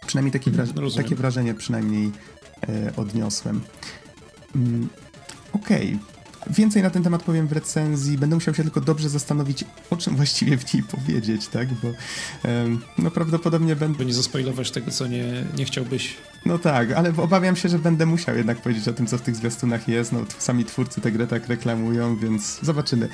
[0.07, 0.65] Przynajmniej takie, wra
[0.95, 2.11] takie wrażenie przynajmniej
[2.69, 3.61] e, odniosłem.
[4.55, 4.89] Mm,
[5.53, 6.16] Okej, okay.
[6.49, 8.17] Więcej na ten temat powiem w recenzji.
[8.17, 11.67] Będę musiał się tylko dobrze zastanowić, o czym właściwie w niej powiedzieć, tak?
[11.73, 11.87] Bo
[12.49, 13.97] um, no prawdopodobnie będę...
[13.97, 16.17] By nie zaspoilować tego, co nie, nie chciałbyś.
[16.45, 19.35] No tak, ale obawiam się, że będę musiał jednak powiedzieć o tym, co w tych
[19.35, 20.11] zwiastunach jest.
[20.11, 23.09] No sami twórcy tę grę tak reklamują, więc zobaczymy.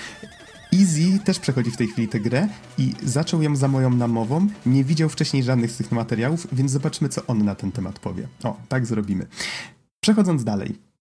[0.73, 4.47] Easy też przechodzi w tej chwili tę grę i zaczął ją za moją namową.
[4.65, 8.27] Nie widział wcześniej żadnych z tych materiałów, więc zobaczymy, co on na ten temat powie.
[8.43, 9.27] O, tak zrobimy.
[9.99, 10.92] Przechodząc dalej.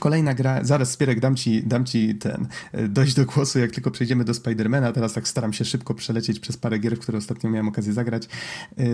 [0.00, 3.90] Kolejna gra, zaraz Spierek, dam ci, dam ci ten, e, dojść do głosu, jak tylko
[3.90, 4.92] przejdziemy do Spidermana.
[4.92, 8.28] Teraz tak staram się szybko przelecieć przez parę gier, które ostatnio miałem okazję zagrać.
[8.78, 8.84] E,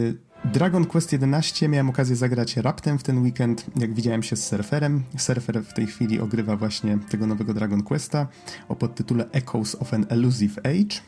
[0.53, 5.03] Dragon Quest 11 miałem okazję zagrać raptem w ten weekend, jak widziałem się z surferem.
[5.19, 8.27] Surfer w tej chwili ogrywa właśnie tego nowego Dragon Questa
[8.69, 11.01] o podtytule Echoes of an Elusive Age.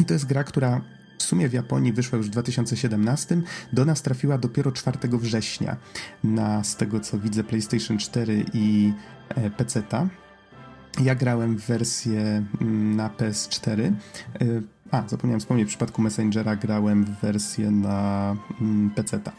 [0.00, 4.02] I to jest gra, która w sumie w Japonii wyszła już w 2017, do nas
[4.02, 5.76] trafiła dopiero 4 września
[6.24, 8.92] na, z tego co widzę, PlayStation 4 i
[9.28, 10.08] e, PC-ta.
[11.02, 13.82] Ja grałem w wersję mm, na PS4.
[13.82, 13.92] E,
[14.90, 19.32] a, zapomniałem wspomnieć, w przypadku Messengera grałem w wersję na mm, PC-ta.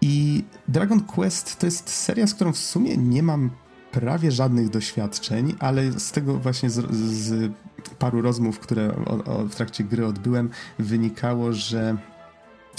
[0.00, 3.50] I Dragon Quest to jest seria, z którą w sumie nie mam
[3.92, 7.52] prawie żadnych doświadczeń, ale z tego właśnie z, z
[7.98, 11.96] paru rozmów, które o, o, w trakcie gry odbyłem, wynikało, że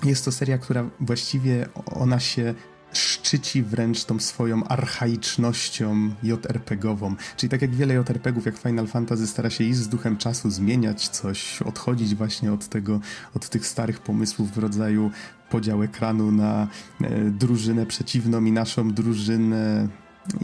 [0.03, 2.53] jest to seria, która właściwie ona się
[2.93, 7.15] szczyci wręcz tą swoją archaicznością JRPG-ową.
[7.37, 11.09] Czyli tak jak wiele JRPG-ów, jak Final Fantasy stara się iść z duchem czasu, zmieniać
[11.09, 12.99] coś, odchodzić właśnie od tego,
[13.35, 15.11] od tych starych pomysłów w rodzaju
[15.49, 16.67] podział ekranu na
[17.01, 19.87] e, drużynę przeciwną i naszą drużynę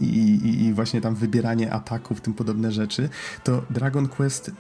[0.01, 3.09] i, i, i, właśnie tam wybieranie ataków, tym podobne rzeczy,
[3.43, 4.51] to Dragon Quest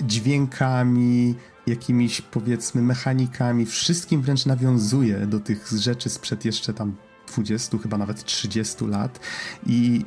[0.00, 1.34] dźwiękami,
[1.66, 6.96] jakimiś powiedzmy mechanikami, wszystkim wręcz nawiązuje do tych rzeczy sprzed jeszcze tam
[7.32, 9.20] 20, chyba nawet 30 lat
[9.66, 10.04] i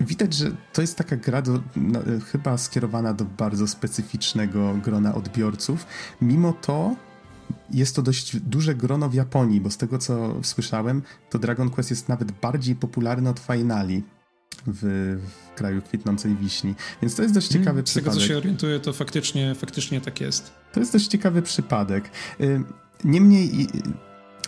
[0.00, 2.00] widać, że to jest taka gra do, no,
[2.32, 5.86] chyba skierowana do bardzo specyficznego grona odbiorców.
[6.22, 6.96] Mimo to
[7.70, 11.90] jest to dość duże grono w Japonii, bo z tego co słyszałem, to Dragon Quest
[11.90, 14.02] jest nawet bardziej popularny od Finali
[14.66, 14.82] w,
[15.28, 16.74] w kraju kwitnącej wiśni.
[17.02, 18.12] Więc to jest dość ciekawy hmm, przypadek.
[18.12, 20.52] Z tego co się orientuję, to faktycznie, faktycznie tak jest.
[20.72, 22.10] To jest dość ciekawy przypadek.
[22.40, 22.62] Y,
[23.04, 23.68] niemniej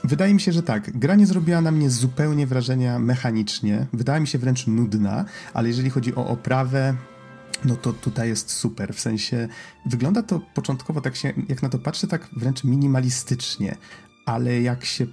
[0.05, 0.99] Wydaje mi się, że tak.
[0.99, 3.87] Gra nie zrobiła na mnie zupełnie wrażenia mechanicznie.
[3.93, 6.95] Wydała mi się wręcz nudna, ale jeżeli chodzi o oprawę,
[7.65, 8.95] no to tutaj jest super.
[8.95, 9.49] W sensie
[9.87, 13.77] wygląda to początkowo tak się, jak na to patrzę, tak wręcz minimalistycznie,
[14.27, 15.07] ale jak się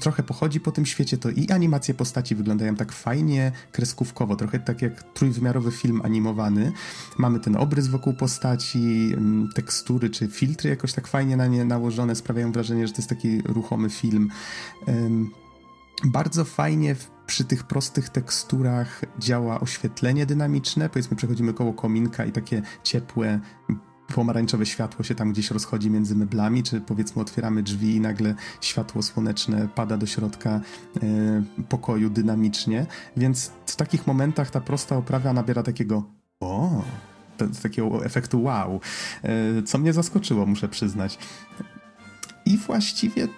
[0.00, 4.82] trochę pochodzi po tym świecie, to i animacje postaci wyglądają tak fajnie, kreskówkowo, trochę tak
[4.82, 6.72] jak trójwymiarowy film animowany.
[7.18, 12.16] Mamy ten obrys wokół postaci, mm, tekstury czy filtry jakoś tak fajnie na nie nałożone,
[12.16, 14.30] sprawiają wrażenie, że to jest taki ruchomy film.
[16.04, 16.96] Bardzo fajnie
[17.26, 20.88] przy tych prostych teksturach działa oświetlenie dynamiczne.
[20.88, 23.40] Powiedzmy, przechodzimy koło kominka i takie ciepłe,
[24.14, 29.02] pomarańczowe światło się tam gdzieś rozchodzi między meblami, czy powiedzmy otwieramy drzwi i nagle światło
[29.02, 30.60] słoneczne pada do środka e,
[31.68, 32.86] pokoju dynamicznie,
[33.16, 36.04] więc w takich momentach ta prosta oprawa nabiera takiego
[36.40, 36.82] o,
[37.62, 38.80] takiego efektu wow,
[39.22, 41.18] e, co mnie zaskoczyło, muszę przyznać.
[42.46, 43.28] I właściwie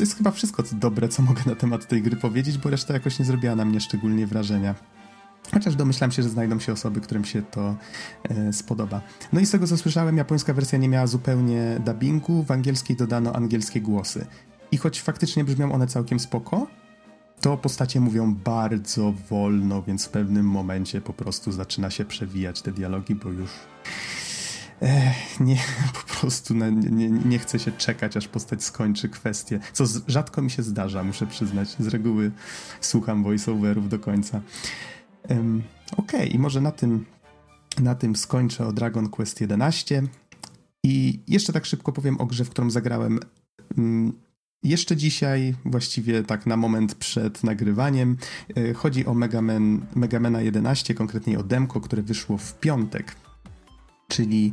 [0.00, 2.94] to jest chyba wszystko co dobre, co mogę na temat tej gry powiedzieć, bo reszta
[2.94, 4.74] jakoś nie zrobiła na mnie szczególnie wrażenia.
[5.52, 7.76] Chociaż domyślam się, że znajdą się osoby, którym się to
[8.28, 9.00] e, spodoba.
[9.32, 13.32] No i z tego co słyszałem, japońska wersja nie miała zupełnie dubbingu, w angielskiej dodano
[13.32, 14.26] angielskie głosy.
[14.72, 16.66] I choć faktycznie brzmią one całkiem spoko,
[17.40, 22.72] to postacie mówią bardzo wolno, więc w pewnym momencie po prostu zaczyna się przewijać te
[22.72, 23.50] dialogi, bo już
[25.40, 25.56] Nie,
[26.06, 30.42] po prostu nie, nie, nie chce się czekać, aż postać skończy kwestię, co z, rzadko
[30.42, 31.76] mi się zdarza, muszę przyznać.
[31.78, 32.30] Z reguły
[32.80, 34.40] słucham voiceoverów do końca.
[35.28, 35.62] Um,
[35.96, 37.04] Okej, okay, i może na tym,
[37.80, 40.02] na tym skończę o Dragon Quest 11.
[40.84, 43.20] I jeszcze tak szybko powiem o grze, w którą zagrałem
[43.76, 44.12] um,
[44.62, 48.16] jeszcze dzisiaj, właściwie tak na moment przed nagrywaniem.
[48.56, 53.16] E, chodzi o Mega, Man, Mega Mana 11, konkretnie o demko, które wyszło w piątek,
[54.10, 54.52] czyli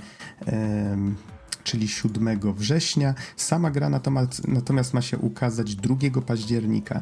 [1.63, 3.13] czyli 7 września.
[3.35, 7.01] Sama gra natomiast, natomiast ma się ukazać 2 października.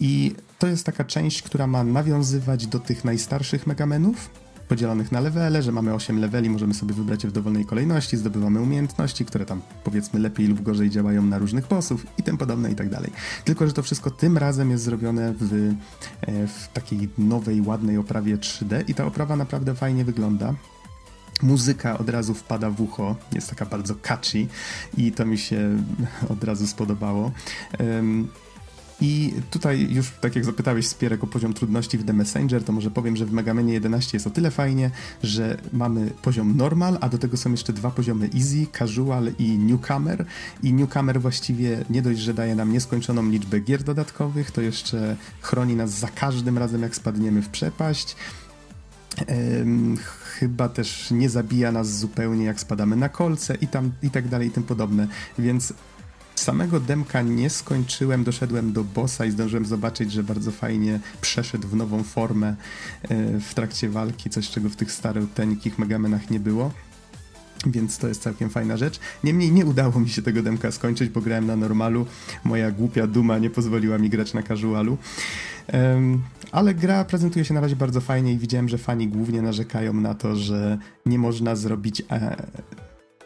[0.00, 4.30] I to jest taka część, która ma nawiązywać do tych najstarszych Megamenów,
[4.68, 8.60] podzielonych na levele, że mamy 8 leveli, możemy sobie wybrać je w dowolnej kolejności, zdobywamy
[8.60, 12.74] umiejętności, które tam powiedzmy lepiej lub gorzej działają na różnych bossów i tym podobne i
[12.74, 13.10] tak dalej.
[13.44, 15.52] Tylko, że to wszystko tym razem jest zrobione w,
[16.20, 20.54] e, w takiej nowej, ładnej oprawie 3D i ta oprawa naprawdę fajnie wygląda
[21.42, 24.46] muzyka od razu wpada w ucho, jest taka bardzo catchy
[24.96, 25.76] i to mi się
[26.34, 27.32] od razu spodobało.
[27.78, 28.28] Um,
[29.02, 32.90] i tutaj już, tak jak zapytałeś Spierek o poziom trudności w The Messenger, to może
[32.90, 34.90] powiem, że w Megamenie 11 jest o tyle fajnie,
[35.22, 40.24] że mamy poziom normal, a do tego są jeszcze dwa poziomy easy, casual i newcomer.
[40.62, 45.76] I newcomer właściwie nie dość, że daje nam nieskończoną liczbę gier dodatkowych, to jeszcze chroni
[45.76, 48.16] nas za każdym razem, jak spadniemy w przepaść
[50.42, 54.48] chyba też nie zabija nas zupełnie, jak spadamy na kolce i, tam, i tak dalej
[54.48, 55.08] i tym podobne.
[55.38, 55.72] Więc
[56.34, 61.76] samego demka nie skończyłem, doszedłem do bossa i zdążyłem zobaczyć, że bardzo fajnie przeszedł w
[61.76, 62.48] nową formę
[63.02, 66.70] e, w trakcie walki, coś czego w tych starych, tenkich Megamenach nie było.
[67.66, 69.00] Więc to jest całkiem fajna rzecz.
[69.24, 72.06] Niemniej nie udało mi się tego demka skończyć, bo grałem na normalu.
[72.44, 74.98] Moja głupia duma nie pozwoliła mi grać na casualu.
[76.52, 80.14] Ale gra prezentuje się na razie bardzo fajnie i widziałem, że fani głównie narzekają na
[80.14, 82.02] to, że nie można zrobić.
[82.10, 82.36] E,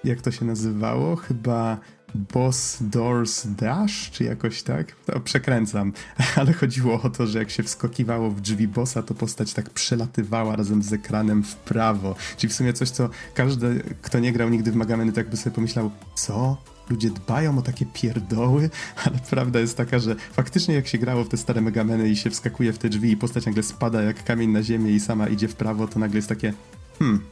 [0.05, 1.17] jak to się nazywało?
[1.17, 1.79] Chyba
[2.15, 4.93] Boss Doors Dash, czy jakoś tak?
[5.07, 5.93] To przekręcam,
[6.37, 10.57] ale chodziło o to, że jak się wskokiwało w drzwi bossa, to postać tak przelatywała
[10.57, 12.15] razem z ekranem w prawo.
[12.37, 15.55] Czyli w sumie coś, co każdy, kto nie grał nigdy w Magameny, tak by sobie
[15.55, 16.57] pomyślał, co?
[16.91, 18.71] Ludzie dbają o takie pierdoły,
[19.05, 22.31] ale prawda jest taka, że faktycznie jak się grało w te stare Megameny i się
[22.31, 25.49] wskakuje w te drzwi i postać nagle spada jak kamień na ziemię i sama idzie
[25.49, 26.53] w prawo, to nagle jest takie
[26.99, 27.23] hmm,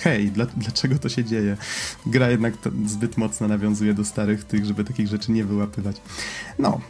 [0.00, 1.56] hej, dla, dlaczego to się dzieje?
[2.06, 2.54] Gra jednak
[2.86, 5.96] zbyt mocno nawiązuje do starych tych, żeby takich rzeczy nie wyłapywać.
[6.58, 6.80] No,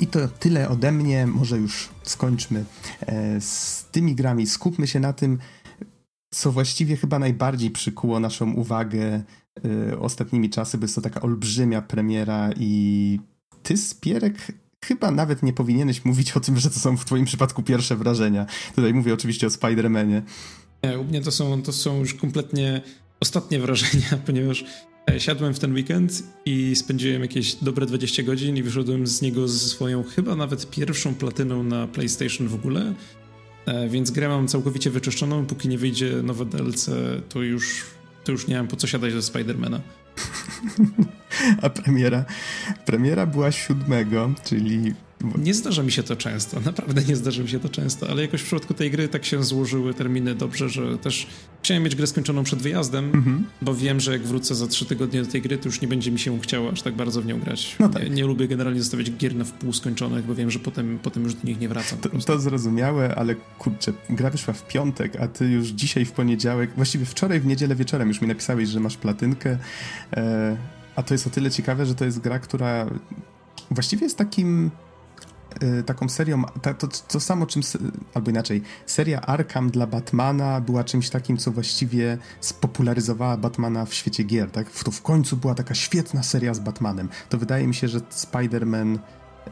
[0.00, 1.26] i to tyle ode mnie.
[1.26, 2.64] Może już skończmy
[3.00, 4.46] e, z tymi grami.
[4.46, 5.38] Skupmy się na tym,
[6.30, 9.22] co właściwie chyba najbardziej przykuło naszą uwagę
[9.64, 13.20] e, ostatnimi czasy, bo jest to taka olbrzymia premiera i
[13.62, 14.34] ty, Spierek,
[14.84, 18.46] chyba nawet nie powinieneś mówić o tym, że to są w twoim przypadku pierwsze wrażenia.
[18.74, 20.22] Tutaj mówię oczywiście o Spider-Manie.
[20.84, 22.80] Nie, u mnie to są, to są już kompletnie
[23.20, 24.64] ostatnie wrażenia, ponieważ
[25.10, 29.48] e, siadłem w ten weekend i spędziłem jakieś dobre 20 godzin i wyszedłem z niego
[29.48, 32.94] ze swoją chyba nawet pierwszą platyną na PlayStation w ogóle.
[33.66, 35.46] E, więc grę mam całkowicie wyczyszczoną.
[35.46, 36.90] Póki nie wyjdzie nowe DLC,
[37.28, 37.84] to już,
[38.24, 39.80] to już nie mam po co siadać do Spidermana.
[41.62, 42.24] A premiera,
[42.86, 44.94] premiera była siódmego, czyli
[45.38, 48.40] nie zdarza mi się to często, naprawdę nie zdarza mi się to często, ale jakoś
[48.40, 51.26] w przypadku tej gry tak się złożyły terminy dobrze, że też
[51.62, 53.42] chciałem mieć grę skończoną przed wyjazdem, mm-hmm.
[53.62, 56.10] bo wiem, że jak wrócę za trzy tygodnie do tej gry, to już nie będzie
[56.10, 57.76] mi się chciało aż tak bardzo w nią grać.
[57.80, 58.02] No tak.
[58.02, 61.34] nie, nie, lubię generalnie zostawiać gier na wpół skończonych, bo wiem, że potem, potem już
[61.34, 61.98] do nich nie wracam.
[61.98, 66.70] To, to zrozumiałe, ale kurczę, gra wyszła w piątek, a ty już dzisiaj w poniedziałek,
[66.76, 69.58] właściwie wczoraj w niedzielę wieczorem już mi napisałeś, że masz platynkę,
[70.12, 70.56] e,
[70.96, 72.86] a to jest o tyle ciekawe, że to jest gra, która
[73.70, 74.70] właściwie jest takim
[75.86, 77.62] taką serią, to, to, to, samo czym,
[78.14, 84.24] albo inaczej, seria Arkham dla Batmana była czymś takim, co właściwie spopularyzowała Batmana w świecie
[84.24, 84.70] gier, tak?
[84.70, 87.08] To w końcu była taka świetna seria z Batmanem.
[87.28, 88.98] To wydaje mi się, że Spider-Man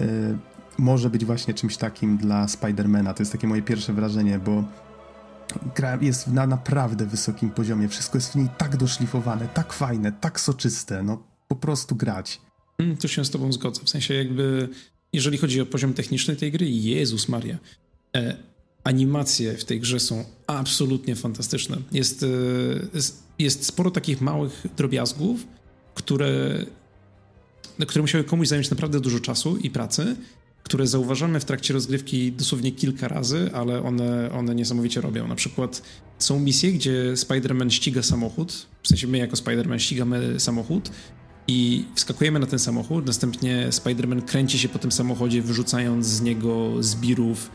[0.00, 0.38] y,
[0.78, 3.14] może być właśnie czymś takim dla Spidermana.
[3.14, 4.64] To jest takie moje pierwsze wrażenie, bo
[5.76, 7.88] gra jest na naprawdę wysokim poziomie.
[7.88, 11.02] Wszystko jest w niej tak doszlifowane, tak fajne, tak soczyste.
[11.02, 12.40] No po prostu grać.
[12.78, 13.80] Mm, tu się z tobą zgodzę.
[13.84, 14.68] W sensie jakby
[15.12, 17.58] jeżeli chodzi o poziom techniczny tej gry, Jezus Maria.
[18.16, 18.36] E,
[18.84, 21.76] animacje w tej grze są absolutnie fantastyczne.
[21.92, 22.26] Jest, e,
[23.38, 25.46] jest sporo takich małych drobiazgów,
[25.94, 26.64] które,
[27.86, 30.16] które musiały komuś zająć naprawdę dużo czasu i pracy,
[30.62, 35.28] które zauważamy w trakcie rozgrywki dosłownie kilka razy, ale one, one niesamowicie robią.
[35.28, 35.82] Na przykład
[36.18, 40.90] są misje, gdzie Spider-Man ściga samochód, w sensie my jako Spider-Man ścigamy samochód
[41.50, 46.82] i wskakujemy na ten samochód, następnie Spider-Man kręci się po tym samochodzie, wyrzucając z niego
[46.82, 47.50] zbirów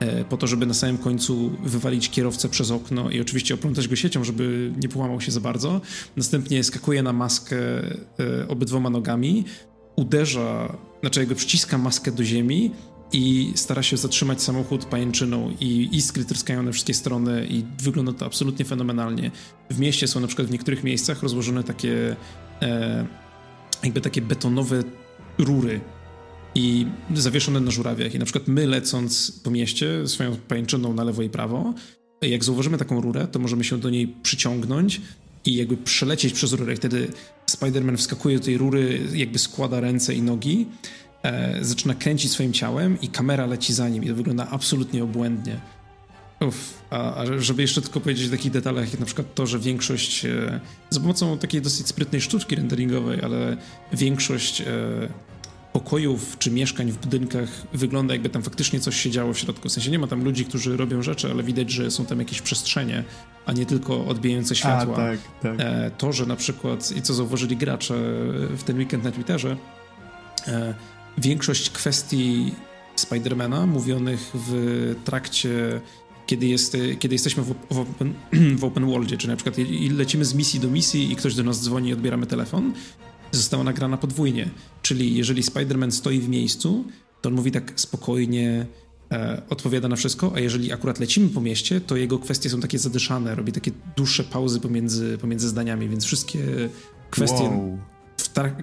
[0.00, 3.96] e, po to, żeby na samym końcu wywalić kierowcę przez okno i oczywiście oplątać go
[3.96, 5.80] siecią, żeby nie połamał się za bardzo.
[6.16, 9.44] Następnie skakuje na maskę e, obydwoma nogami,
[9.96, 12.70] uderza, znaczy jakby przyciska maskę do ziemi
[13.12, 18.26] i stara się zatrzymać samochód pajęczyną i iskry tryskają na wszystkie strony i wygląda to
[18.26, 19.30] absolutnie fenomenalnie.
[19.70, 22.16] W mieście są na przykład w niektórych miejscach rozłożone takie
[22.62, 23.29] e,
[23.84, 24.82] jakby takie betonowe
[25.38, 25.80] rury
[26.54, 28.14] i zawieszone na żurawiach.
[28.14, 31.74] I na przykład my lecąc po mieście swoją pajęczyną na lewo i prawo,
[32.22, 35.00] jak zauważymy taką rurę, to możemy się do niej przyciągnąć
[35.44, 36.72] i jakby przelecieć przez rurę.
[36.72, 37.08] I wtedy
[37.50, 40.66] Spider-Man wskakuje do tej rury, jakby składa ręce i nogi,
[41.22, 45.60] e, zaczyna kręcić swoim ciałem i kamera leci za nim i to wygląda absolutnie obłędnie.
[46.40, 49.58] Uff, a, a, żeby jeszcze tylko powiedzieć o takich detalach, jak na przykład to, że
[49.58, 53.56] większość, e, za pomocą takiej dosyć sprytnej sztuczki renderingowej, ale
[53.92, 54.66] większość e,
[55.72, 59.68] pokojów czy mieszkań w budynkach wygląda jakby tam faktycznie coś się działo w środku.
[59.68, 62.42] W sensie nie ma tam ludzi, którzy robią rzeczy, ale widać, że są tam jakieś
[62.42, 63.04] przestrzenie,
[63.46, 64.94] a nie tylko odbijające światła.
[64.94, 65.54] A, tak, tak.
[65.58, 67.94] E, to, że na przykład, i co zauważyli gracze
[68.56, 69.56] w ten weekend na Twitterze,
[70.46, 70.74] e,
[71.18, 72.52] większość kwestii
[72.96, 75.80] Spidermana mówionych w trakcie
[76.30, 78.14] kiedy, jest, kiedy jesteśmy w, w, open,
[78.60, 79.56] w open worldzie, czy na przykład
[79.90, 82.72] lecimy z misji do misji i ktoś do nas dzwoni i odbieramy telefon,
[83.32, 84.50] została nagrana podwójnie.
[84.82, 86.84] Czyli jeżeli Spider-Man stoi w miejscu,
[87.20, 88.66] to on mówi tak spokojnie,
[89.12, 92.78] e, odpowiada na wszystko, a jeżeli akurat lecimy po mieście, to jego kwestie są takie
[92.78, 96.38] zadyszane, robi takie dłuższe pauzy pomiędzy, pomiędzy zdaniami, więc wszystkie
[97.10, 97.78] kwestie, wow.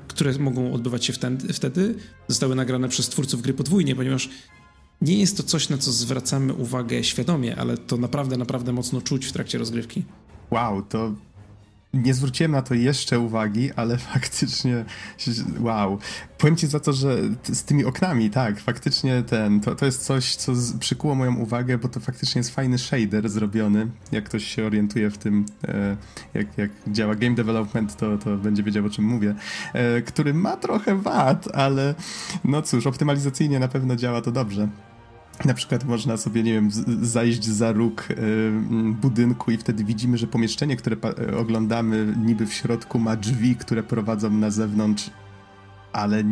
[0.08, 1.96] które mogą odbywać się wtedy, wtedy,
[2.28, 4.30] zostały nagrane przez twórców gry podwójnie, ponieważ
[5.02, 9.26] nie jest to coś, na co zwracamy uwagę świadomie, ale to naprawdę, naprawdę mocno czuć
[9.26, 10.04] w trakcie rozgrywki.
[10.52, 11.12] Wow, to
[11.94, 14.86] nie zwróciłem na to jeszcze uwagi, ale faktycznie
[15.60, 16.00] wow.
[16.38, 20.36] Powiem ci za to, że z tymi oknami, tak, faktycznie ten, to, to jest coś,
[20.36, 23.88] co przykuło moją uwagę, bo to faktycznie jest fajny shader zrobiony.
[24.12, 25.98] Jak ktoś się orientuje w tym, e,
[26.34, 29.36] jak, jak działa game development, to, to będzie wiedział o czym mówię,
[29.74, 31.96] e, który ma trochę wad, ale
[32.44, 34.68] no cóż, optymalizacyjnie na pewno działa to dobrze.
[35.46, 36.70] Na przykład można sobie, nie wiem,
[37.02, 38.16] zajść za róg y,
[39.02, 40.98] budynku i wtedy widzimy, że pomieszczenie, które
[41.38, 45.12] oglądamy niby w środku ma drzwi, które prowadzą na zewnątrz,
[45.94, 46.24] ale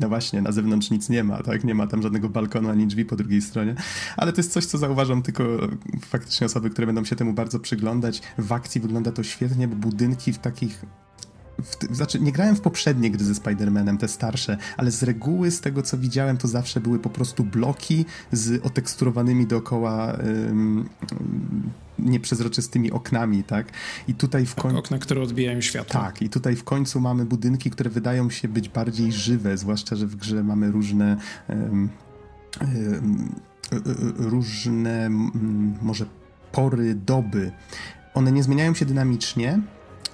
[0.00, 1.64] no właśnie, na zewnątrz nic nie ma, tak?
[1.64, 3.74] Nie ma tam żadnego balkonu ani drzwi po drugiej stronie.
[4.16, 5.44] Ale to jest coś, co zauważam tylko
[6.00, 8.22] faktycznie osoby, które będą się temu bardzo przyglądać.
[8.38, 10.84] W akcji wygląda to świetnie, bo budynki w takich
[11.62, 15.60] w, znaczy, nie grałem w poprzednie gry ze Spider-Manem, te starsze, ale z reguły, z
[15.60, 20.88] tego co widziałem, to zawsze były po prostu bloki z oteksturowanymi dookoła ym,
[21.98, 23.72] nieprzezroczystymi oknami, tak?
[24.08, 24.78] I tutaj w końcu...
[24.78, 26.00] Okna, które odbijają światło.
[26.00, 30.06] Tak, i tutaj w końcu mamy budynki, które wydają się być bardziej żywe, zwłaszcza, że
[30.06, 31.16] w grze mamy różne...
[31.50, 31.88] Ym,
[32.62, 33.34] ym,
[34.16, 35.10] różne
[35.82, 36.06] może
[36.52, 37.52] pory doby.
[38.14, 39.60] One nie zmieniają się dynamicznie,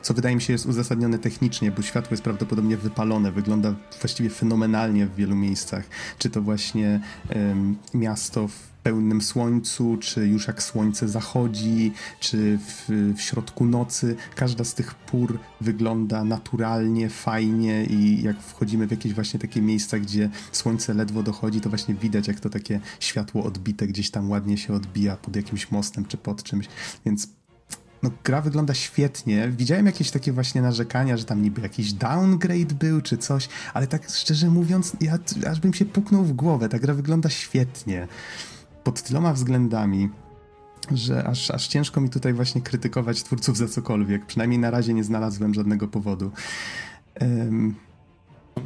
[0.03, 5.07] co wydaje mi się jest uzasadnione technicznie, bo światło jest prawdopodobnie wypalone, wygląda właściwie fenomenalnie
[5.07, 5.85] w wielu miejscach.
[6.19, 7.01] Czy to właśnie
[7.35, 12.85] um, miasto w pełnym słońcu, czy już jak słońce zachodzi, czy w,
[13.17, 14.17] w, środku nocy.
[14.35, 19.99] Każda z tych pór wygląda naturalnie, fajnie i jak wchodzimy w jakieś właśnie takie miejsca,
[19.99, 24.59] gdzie słońce ledwo dochodzi, to właśnie widać, jak to takie światło odbite gdzieś tam ładnie
[24.59, 26.69] się odbija pod jakimś mostem czy pod czymś,
[27.07, 27.29] więc
[28.03, 29.49] no, gra wygląda świetnie.
[29.49, 34.11] Widziałem jakieś takie właśnie narzekania, że tam niby jakiś downgrade był czy coś, ale tak
[34.11, 35.19] szczerze mówiąc, ja
[35.51, 36.69] aż bym się puknął w głowę.
[36.69, 38.09] Ta gra wygląda świetnie
[38.85, 40.09] pod tyloma względami,
[40.91, 44.27] że aż, aż ciężko mi tutaj właśnie krytykować twórców za cokolwiek.
[44.27, 46.31] Przynajmniej na razie nie znalazłem żadnego powodu.
[47.21, 47.75] Um...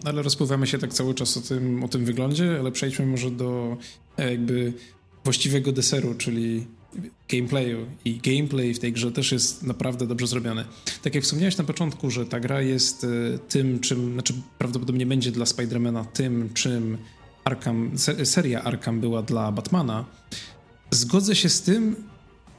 [0.05, 3.77] Ale rozpływamy się tak cały czas o tym, o tym wyglądzie, ale przejdźmy może do
[4.19, 4.73] e, jakby
[5.25, 6.67] właściwego deseru, czyli
[7.29, 7.87] gameplayu.
[8.05, 10.65] I gameplay w tej grze też jest naprawdę dobrze zrobiony.
[11.03, 15.33] Tak jak wspomniałeś na początku, że ta gra jest e, tym, czym, znaczy prawdopodobnie będzie
[15.33, 16.99] dla Spidermana tym, czym
[17.45, 17.91] Arkham,
[18.25, 20.05] seria Arkham była dla Batmana.
[20.91, 21.97] Zgodzę się z tym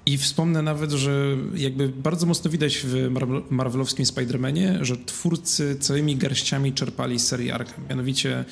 [0.05, 3.09] i wspomnę nawet, że jakby bardzo mocno widać w
[3.49, 7.85] Marvelowskim Spider-Manie, że twórcy całymi garściami czerpali z serii Arkham.
[7.89, 8.45] Mianowicie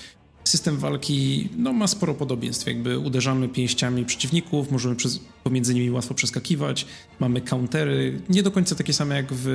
[0.44, 2.68] System walki no, ma sporo podobieństw.
[2.68, 6.86] Jakby uderzamy pięściami przeciwników, możemy przez, pomiędzy nimi łatwo przeskakiwać,
[7.20, 9.46] mamy countery, nie do końca takie same jak w,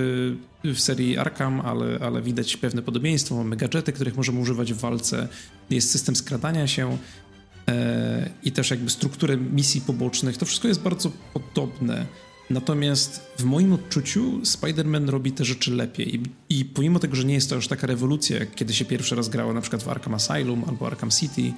[0.65, 3.37] w serii Arkham, ale, ale widać pewne podobieństwo.
[3.37, 5.29] Mamy gadżety, których możemy używać w walce,
[5.71, 6.99] jest system skradania się
[7.69, 10.37] e, i też jakby strukturę misji pobocznych.
[10.37, 12.07] To wszystko jest bardzo podobne.
[12.51, 16.15] Natomiast w moim odczuciu Spider-Man robi te rzeczy lepiej.
[16.15, 19.17] I, I, pomimo tego, że nie jest to już taka rewolucja, jak kiedy się pierwszy
[19.17, 21.53] raz grało na przykład w Arkham Asylum albo Arkham City,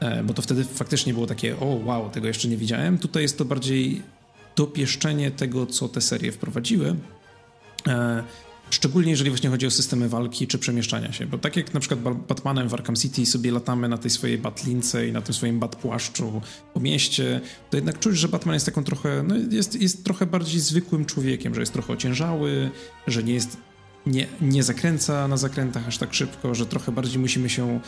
[0.00, 2.98] e, bo to wtedy faktycznie było takie, o wow, tego jeszcze nie widziałem.
[2.98, 4.02] Tutaj jest to bardziej
[4.56, 6.96] dopieszczenie tego, co te serie wprowadziły.
[8.70, 12.00] Szczególnie jeżeli właśnie chodzi o systemy walki czy przemieszczania się, bo tak jak na przykład
[12.28, 16.42] Batmanem w Arkham City sobie latamy na tej swojej batlince i na tym swoim batpłaszczu
[16.74, 17.40] po mieście,
[17.70, 21.54] to jednak czuć, że Batman jest taką trochę, no jest, jest trochę bardziej zwykłym człowiekiem,
[21.54, 22.70] że jest trochę ociężały,
[23.06, 23.56] że nie jest,
[24.06, 27.80] nie, nie zakręca na zakrętach aż tak szybko, że trochę bardziej musimy się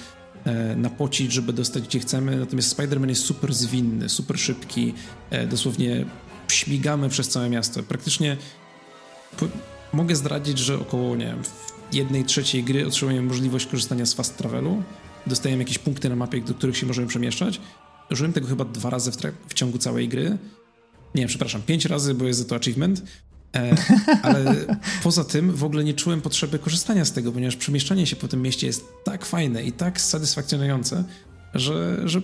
[0.45, 4.95] e, napocić, żeby dostać gdzie chcemy, natomiast Spider-Man jest super zwinny, super szybki,
[5.31, 6.05] e, dosłownie
[6.49, 7.83] śmigamy przez całe miasto.
[7.83, 8.37] Praktycznie
[9.93, 14.37] Mogę zdradzić, że około, nie wiem, w jednej trzeciej gry otrzymujemy możliwość korzystania z fast
[14.37, 14.83] travelu.
[15.27, 17.61] Dostajemy jakieś punkty na mapie, do których się możemy przemieszczać.
[18.11, 19.17] Użyłem tego chyba dwa razy w,
[19.49, 20.39] w ciągu całej gry.
[21.15, 23.03] Nie, przepraszam, pięć razy, bo jest za to achievement.
[23.57, 23.77] E,
[24.23, 24.55] ale
[25.03, 28.43] poza tym w ogóle nie czułem potrzeby korzystania z tego, ponieważ przemieszczanie się po tym
[28.43, 31.05] mieście jest tak fajne i tak satysfakcjonujące,
[31.55, 32.23] że, że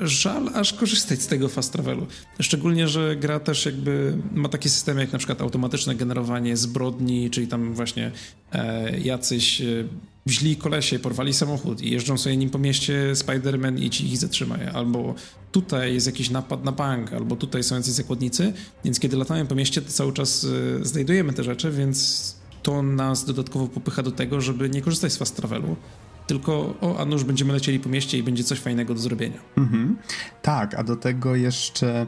[0.00, 2.06] żal aż korzystać z tego fast travelu.
[2.40, 7.46] Szczególnie, że gra też jakby ma takie systemy jak na przykład automatyczne generowanie zbrodni, czyli
[7.46, 8.12] tam właśnie
[8.52, 9.64] e, jacyś e,
[10.28, 14.72] źli kolesie porwali samochód i jeżdżą sobie nim po mieście Spider-Man i ci ich zatrzymają.
[14.72, 15.14] Albo
[15.52, 18.52] tutaj jest jakiś napad na bank, albo tutaj są jacyś zakładnicy,
[18.84, 20.46] więc kiedy latamy po mieście, to cały czas
[20.80, 25.16] e, znajdujemy te rzeczy, więc to nas dodatkowo popycha do tego, żeby nie korzystać z
[25.16, 25.76] fast travelu,
[26.30, 29.38] tylko o, a nuż będziemy lecieli po mieście i będzie coś fajnego do zrobienia.
[29.56, 29.96] Mhm.
[30.42, 32.06] Tak, a do tego jeszcze,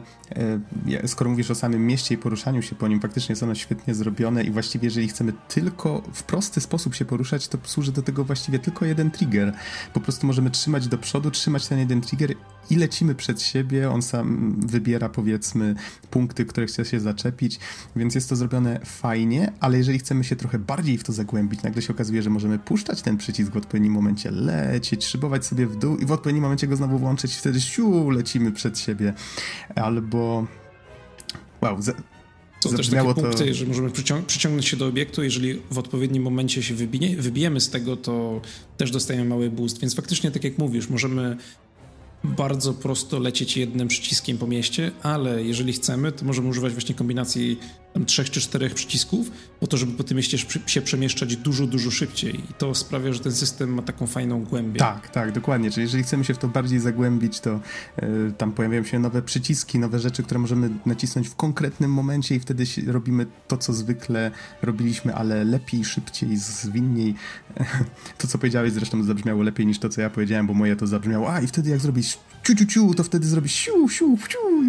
[1.05, 4.43] skoro mówisz o samym mieście i poruszaniu się po nim, faktycznie jest ono świetnie zrobione
[4.43, 8.59] i właściwie jeżeli chcemy tylko w prosty sposób się poruszać, to służy do tego właściwie
[8.59, 9.53] tylko jeden trigger.
[9.93, 12.33] Po prostu możemy trzymać do przodu, trzymać ten jeden trigger
[12.69, 15.75] i lecimy przed siebie, on sam wybiera powiedzmy
[16.09, 17.59] punkty, które chce się zaczepić,
[17.95, 21.81] więc jest to zrobione fajnie, ale jeżeli chcemy się trochę bardziej w to zagłębić, nagle
[21.81, 25.97] się okazuje, że możemy puszczać ten przycisk w odpowiednim momencie, lecieć, szybować sobie w dół
[25.97, 29.13] i w odpowiednim momencie go znowu włączyć, wtedy siu, lecimy przed siebie.
[29.75, 30.22] Albo
[31.61, 31.77] wow,
[32.63, 33.53] są też takie punkty, to...
[33.53, 36.73] że możemy przycią przyciągnąć się do obiektu, jeżeli w odpowiednim momencie się
[37.17, 38.41] wybijemy z tego, to
[38.77, 41.37] też dostajemy mały boost, więc faktycznie tak jak mówisz, możemy
[42.23, 47.59] bardzo prosto lecieć jednym przyciskiem po mieście, ale jeżeli chcemy, to możemy używać właśnie kombinacji
[47.93, 51.91] tam trzech czy czterech przycisków, po to, żeby po tym mieście się przemieszczać dużo, dużo
[51.91, 52.35] szybciej.
[52.35, 54.79] I to sprawia, że ten system ma taką fajną głębię.
[54.79, 55.71] Tak, tak, dokładnie.
[55.71, 57.59] Czyli jeżeli chcemy się w to bardziej zagłębić, to
[58.03, 62.39] y, tam pojawiają się nowe przyciski, nowe rzeczy, które możemy nacisnąć w konkretnym momencie i
[62.39, 64.31] wtedy robimy to, co zwykle
[64.61, 67.15] robiliśmy, ale lepiej, szybciej, zwinniej.
[68.17, 71.33] To, co powiedziałeś zresztą zabrzmiało lepiej niż to, co ja powiedziałem, bo moje to zabrzmiało,
[71.33, 74.17] a i wtedy jak zrobić ciu, ciu, ciu, to wtedy zrobić siu, siu.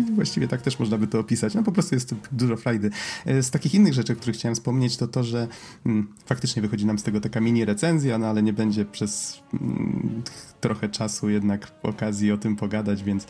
[0.09, 1.55] I właściwie tak też można by to opisać.
[1.55, 2.91] No po prostu jest dużo frajdy.
[3.27, 5.49] E, z takich innych rzeczy, o których chciałem wspomnieć, to to, że
[5.87, 10.23] mm, faktycznie wychodzi nam z tego taka mini recenzja, no ale nie będzie przez mm,
[10.61, 13.27] trochę czasu jednak okazji o tym pogadać, więc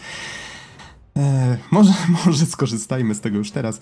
[1.17, 1.93] e, może,
[2.27, 3.81] może skorzystajmy z tego już teraz.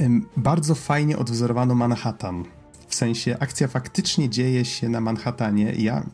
[0.00, 2.44] E, bardzo fajnie odwzorowano Manhattan
[2.88, 5.72] W sensie akcja faktycznie dzieje się na Manhattanie.
[5.78, 6.06] Ja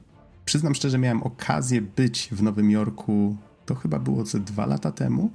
[0.48, 3.36] przyznam szczerze, miałem okazję być w Nowym Jorku,
[3.66, 5.30] to chyba było ze dwa lata temu.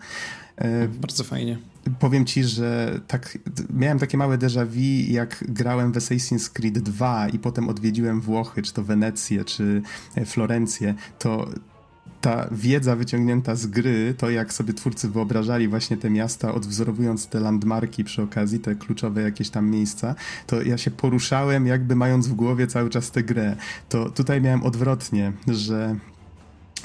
[0.55, 1.57] E, Bardzo fajnie.
[1.99, 3.37] Powiem ci, że tak,
[3.73, 8.61] miałem takie małe déjà vu, jak grałem w Assassin's Creed 2 i potem odwiedziłem Włochy,
[8.61, 9.81] czy to Wenecję, czy
[10.25, 11.47] Florencję, to
[12.23, 17.39] ta wiedza wyciągnięta z gry, to jak sobie twórcy wyobrażali właśnie te miasta, odwzorowując te
[17.39, 20.15] landmarki przy okazji, te kluczowe jakieś tam miejsca,
[20.47, 23.55] to ja się poruszałem jakby mając w głowie cały czas tę grę.
[23.89, 25.95] To tutaj miałem odwrotnie, że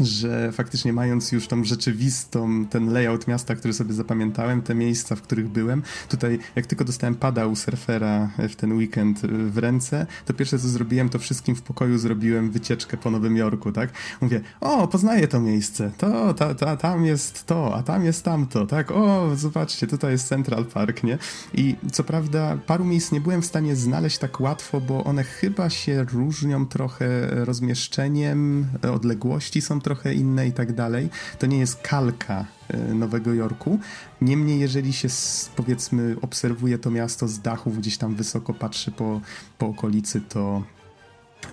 [0.00, 5.22] że faktycznie mając już tą rzeczywistą, ten layout miasta, który sobie zapamiętałem, te miejsca, w
[5.22, 10.34] których byłem, tutaj jak tylko dostałem pada u surfera w ten weekend w ręce, to
[10.34, 13.90] pierwsze co zrobiłem, to wszystkim w pokoju zrobiłem wycieczkę po Nowym Jorku, tak?
[14.20, 18.66] Mówię, o, poznaję to miejsce, to, ta, ta, tam jest to, a tam jest tamto,
[18.66, 18.90] tak?
[18.90, 21.18] O, zobaczcie, tutaj jest Central Park, nie?
[21.54, 25.70] I co prawda paru miejsc nie byłem w stanie znaleźć tak łatwo, bo one chyba
[25.70, 31.08] się różnią trochę rozmieszczeniem, odległości są trochę inne i tak dalej.
[31.38, 33.78] To nie jest kalka e, Nowego Jorku.
[34.20, 35.08] Niemniej, jeżeli się
[35.56, 39.20] powiedzmy obserwuje to miasto z dachów, gdzieś tam wysoko patrzy po,
[39.58, 40.62] po okolicy, to,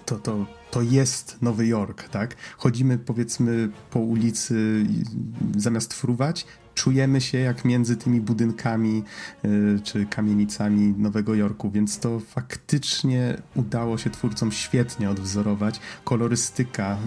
[0.06, 2.36] to, to, to jest Nowy Jork, tak?
[2.58, 4.86] Chodzimy powiedzmy po ulicy
[5.58, 6.46] zamiast fruwać,
[6.76, 9.04] czujemy się jak między tymi budynkami
[9.46, 15.80] y, czy kamienicami Nowego Jorku, więc to faktycznie udało się twórcom świetnie odwzorować.
[16.04, 16.98] Kolorystyka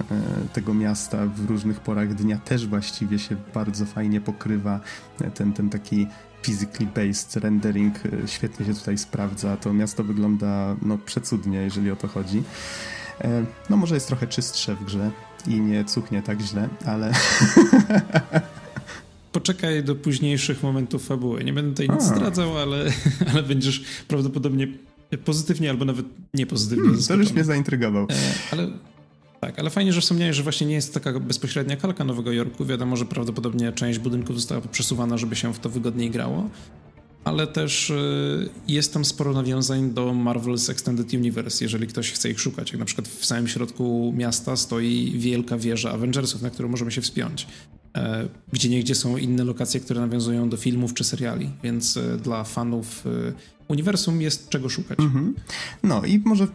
[0.47, 4.81] y, tego miasta w różnych porach dnia też właściwie się bardzo fajnie pokrywa.
[5.35, 6.07] Ten, ten taki
[6.43, 9.57] physically based rendering y, świetnie się tutaj sprawdza.
[9.57, 12.43] To miasto wygląda no, przecudnie, jeżeli o to chodzi.
[13.71, 15.11] No może jest trochę czystsze w grze
[15.47, 17.12] i nie cuchnie tak źle, ale
[19.39, 21.45] poczekaj do późniejszych momentów fabuły.
[21.45, 22.93] Nie będę tutaj nic zdradzał, ale,
[23.32, 24.68] ale będziesz prawdopodobnie
[25.24, 28.05] pozytywnie albo nawet niepozytywnie hmm, To już mnie zaintrygował.
[28.11, 28.14] E,
[28.53, 28.70] ale
[29.41, 32.64] tak, ale fajnie, że wspomniałeś, że właśnie nie jest taka bezpośrednia kalka Nowego Jorku.
[32.64, 36.51] Wiadomo, że prawdopodobnie część budynków została przesuwana, żeby się w to wygodniej grało,
[37.24, 37.95] ale też e,
[38.68, 42.72] jest tam sporo nawiązań do Marvel's Extended Universe, jeżeli ktoś chce ich szukać.
[42.72, 47.01] Jak na przykład w samym środku miasta stoi wielka wieża Avengersów, na którą możemy się
[47.01, 47.47] wspiąć.
[47.97, 52.45] E, gdzie niegdzie są inne lokacje, które nawiązują do filmów czy seriali, więc e, dla
[52.45, 53.32] fanów e,
[53.68, 54.99] uniwersum jest czego szukać.
[54.99, 55.32] Mm-hmm.
[55.82, 56.47] No i może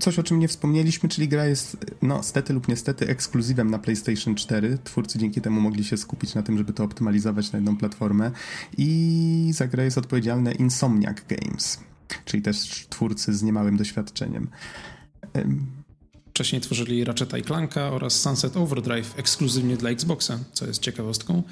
[0.00, 4.34] coś, o czym nie wspomnieliśmy, czyli gra jest, no stety lub niestety, ekskluzywem na PlayStation
[4.34, 4.78] 4.
[4.84, 8.30] Twórcy dzięki temu mogli się skupić na tym, żeby to optymalizować na jedną platformę
[8.78, 11.80] i za grę jest odpowiedzialne Insomniac Games,
[12.24, 14.48] czyli też twórcy z niemałym doświadczeniem.
[16.40, 21.42] Wcześniej tworzyli Ratchet i Clanka oraz Sunset Overdrive ekskluzywnie dla Xboxa, co jest ciekawostką.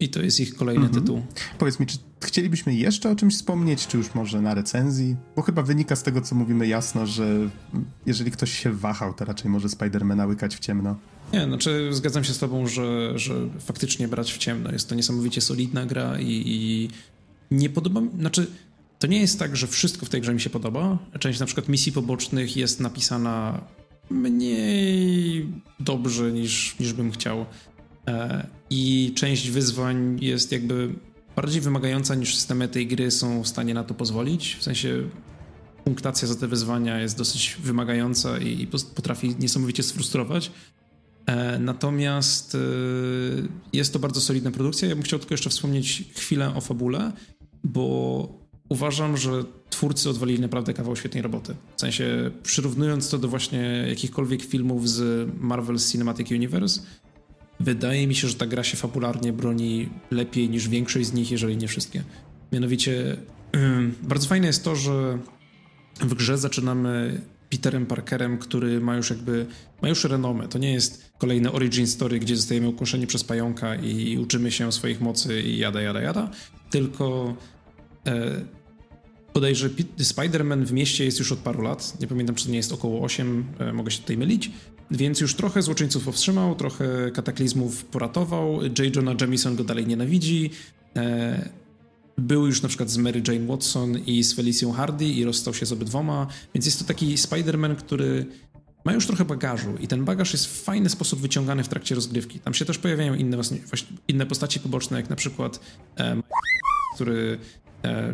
[0.00, 0.94] I to jest ich kolejny -hmm.
[0.94, 1.22] tytuł.
[1.58, 5.16] Powiedz mi, czy chcielibyśmy jeszcze o czymś wspomnieć, czy już może na recenzji?
[5.36, 7.50] Bo chyba wynika z tego, co mówimy jasno, że
[8.06, 10.96] jeżeli ktoś się wahał, to raczej może Spidermana łykać w ciemno.
[11.32, 14.72] Nie, znaczy zgadzam się z tobą, że, że faktycznie brać w ciemno.
[14.72, 16.88] Jest to niesamowicie solidna gra i, i
[17.50, 18.10] nie podoba mi...
[18.18, 18.46] Znaczy,
[18.98, 20.98] to nie jest tak, że wszystko w tej grze mi się podoba.
[21.18, 23.64] Część na przykład misji pobocznych jest napisana
[24.10, 25.46] mniej
[25.80, 27.46] dobrze niż, niż bym chciał.
[28.08, 30.94] E, I część wyzwań jest jakby
[31.36, 34.56] bardziej wymagająca niż systemy tej gry są w stanie na to pozwolić.
[34.56, 35.02] W sensie
[35.84, 40.50] punktacja za te wyzwania jest dosyć wymagająca i potrafi niesamowicie sfrustrować.
[41.26, 42.58] E, natomiast e,
[43.72, 44.88] jest to bardzo solidna produkcja.
[44.88, 47.12] Ja bym chciał tylko jeszcze wspomnieć chwilę o fabule,
[47.64, 51.54] bo uważam, że twórcy odwalili naprawdę kawał świetnej roboty.
[51.76, 56.80] W sensie, przyrównując to do właśnie jakichkolwiek filmów z Marvel Cinematic Universe,
[57.60, 61.56] wydaje mi się, że ta gra się fabularnie broni lepiej niż większość z nich, jeżeli
[61.56, 62.04] nie wszystkie.
[62.52, 63.16] Mianowicie,
[64.02, 65.18] bardzo fajne jest to, że
[66.00, 69.46] w grze zaczynamy Peterem Parkerem, który ma już jakby,
[69.82, 70.48] ma już renomę.
[70.48, 75.00] To nie jest kolejny origin story, gdzie zostajemy ukąszeni przez pająka i uczymy się swoich
[75.00, 76.30] mocy i jada, jada, jada,
[76.70, 77.36] tylko
[79.32, 82.00] Podejrzę, Spider-Man w mieście jest już od paru lat.
[82.00, 84.50] Nie pamiętam, czy to nie jest około 8, e, mogę się tutaj mylić.
[84.90, 88.62] Więc już trochę złoczyńców powstrzymał, trochę kataklizmów poratował.
[88.62, 88.96] J.
[88.96, 90.50] Jonah Jamison go dalej nienawidzi.
[90.96, 91.50] E,
[92.18, 95.66] był już na przykład z Mary Jane Watson i z Felicją Hardy i rozstał się
[95.66, 96.26] z obydwoma.
[96.54, 98.26] Więc jest to taki Spider-Man, który
[98.84, 102.40] ma już trochę bagażu i ten bagaż jest w fajny sposób wyciągany w trakcie rozgrywki.
[102.40, 103.38] Tam się też pojawiają inne,
[104.08, 105.60] inne postaci poboczne, jak na przykład
[105.98, 106.22] um,
[106.94, 107.61] który E,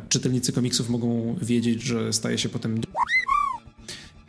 [0.08, 2.80] czytelnicy komiksów mogą wiedzieć, że staje się potem.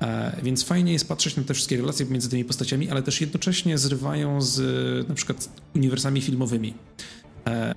[0.02, 3.78] E, więc fajnie jest patrzeć na te wszystkie relacje pomiędzy tymi postaciami, ale też jednocześnie
[3.78, 4.60] zrywają z
[5.10, 6.74] na przykład uniwersami filmowymi.
[7.48, 7.76] E,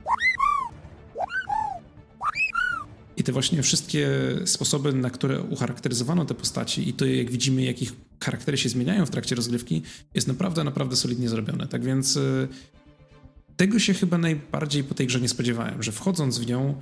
[3.16, 4.08] I te właśnie wszystkie
[4.44, 9.10] sposoby, na które ucharakteryzowano te postaci i to, jak widzimy, jakich charaktery się zmieniają w
[9.10, 9.82] trakcie rozgrywki,
[10.14, 11.66] jest naprawdę, naprawdę solidnie zrobione.
[11.66, 12.18] Tak więc
[13.56, 16.74] tego się chyba najbardziej po tej grze nie spodziewałem, że wchodząc w nią,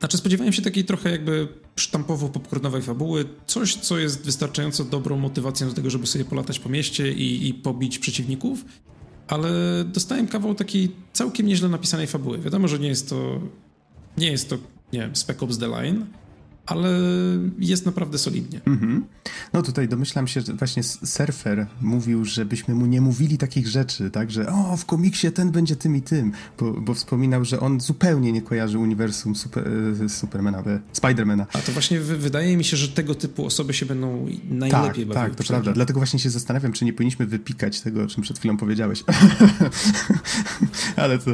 [0.00, 5.74] znaczy spodziewałem się takiej trochę jakby sztampowo-popcornowej fabuły, coś, co jest wystarczająco dobrą motywacją do
[5.74, 8.64] tego, żeby sobie polatać po mieście i, i pobić przeciwników,
[9.28, 9.50] ale
[9.84, 12.38] dostałem kawał takiej całkiem nieźle napisanej fabuły.
[12.38, 13.40] Wiadomo, że nie jest to
[14.16, 14.58] nie jest to,
[14.92, 16.06] nie wiem, Spec Ops The Line,
[16.66, 16.88] ale
[17.58, 18.60] jest naprawdę solidnie.
[18.60, 19.00] Mm-hmm.
[19.52, 24.30] No tutaj domyślam się, że właśnie Surfer mówił, żebyśmy mu nie mówili takich rzeczy, tak,
[24.30, 28.32] że o, w komiksie ten będzie tym i tym, bo, bo wspominał, że on zupełnie
[28.32, 29.68] nie kojarzy uniwersum super,
[30.04, 31.46] e, Supermana, Spidermana.
[31.52, 35.14] A to właśnie wydaje mi się, że tego typu osoby się będą najlepiej tak.
[35.14, 35.72] Tak, to prawda.
[35.72, 39.04] Dlatego właśnie się zastanawiam, czy nie powinniśmy wypikać tego, o czym przed chwilą powiedziałeś.
[40.96, 41.30] ale to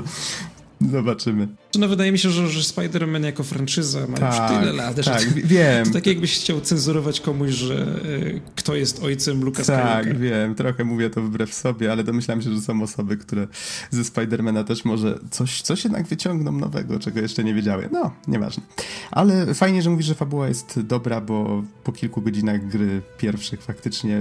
[0.92, 1.48] Zobaczymy.
[1.78, 5.04] No wydaje mi się, że, że Spider-Man jako franczyza ma tak, już tyle lat, tak,
[5.04, 5.86] że to, wiem.
[5.86, 10.84] to tak jakbyś chciał cenzurować komuś, że y, kto jest ojcem Lucas Tak, wiem, trochę
[10.84, 13.46] mówię to wbrew sobie, ale domyślam się, że są osoby, które
[13.90, 17.88] ze Spidermana też może coś, coś jednak wyciągną nowego, czego jeszcze nie wiedziały.
[17.92, 18.62] No, nieważne.
[19.10, 24.20] Ale fajnie, że mówisz, że fabuła jest dobra, bo po kilku godzinach gry pierwszych faktycznie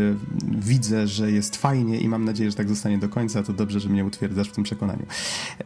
[0.59, 3.43] widzę, że jest fajnie i mam nadzieję, że tak zostanie do końca.
[3.43, 5.05] To dobrze, że mnie utwierdzasz w tym przekonaniu.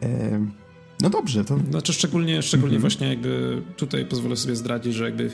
[0.02, 0.69] E
[1.02, 1.58] no dobrze, to...
[1.70, 2.82] Znaczy szczególnie, szczególnie mm -hmm.
[2.82, 5.30] właśnie jakby tutaj pozwolę sobie zdradzić, że jakby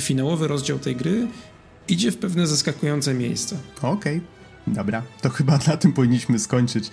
[0.00, 1.26] finałowy rozdział tej gry
[1.88, 3.56] idzie w pewne zaskakujące miejsce.
[3.82, 4.16] Okej.
[4.16, 4.20] Okay.
[4.66, 6.90] Dobra, to chyba na tym powinniśmy skończyć,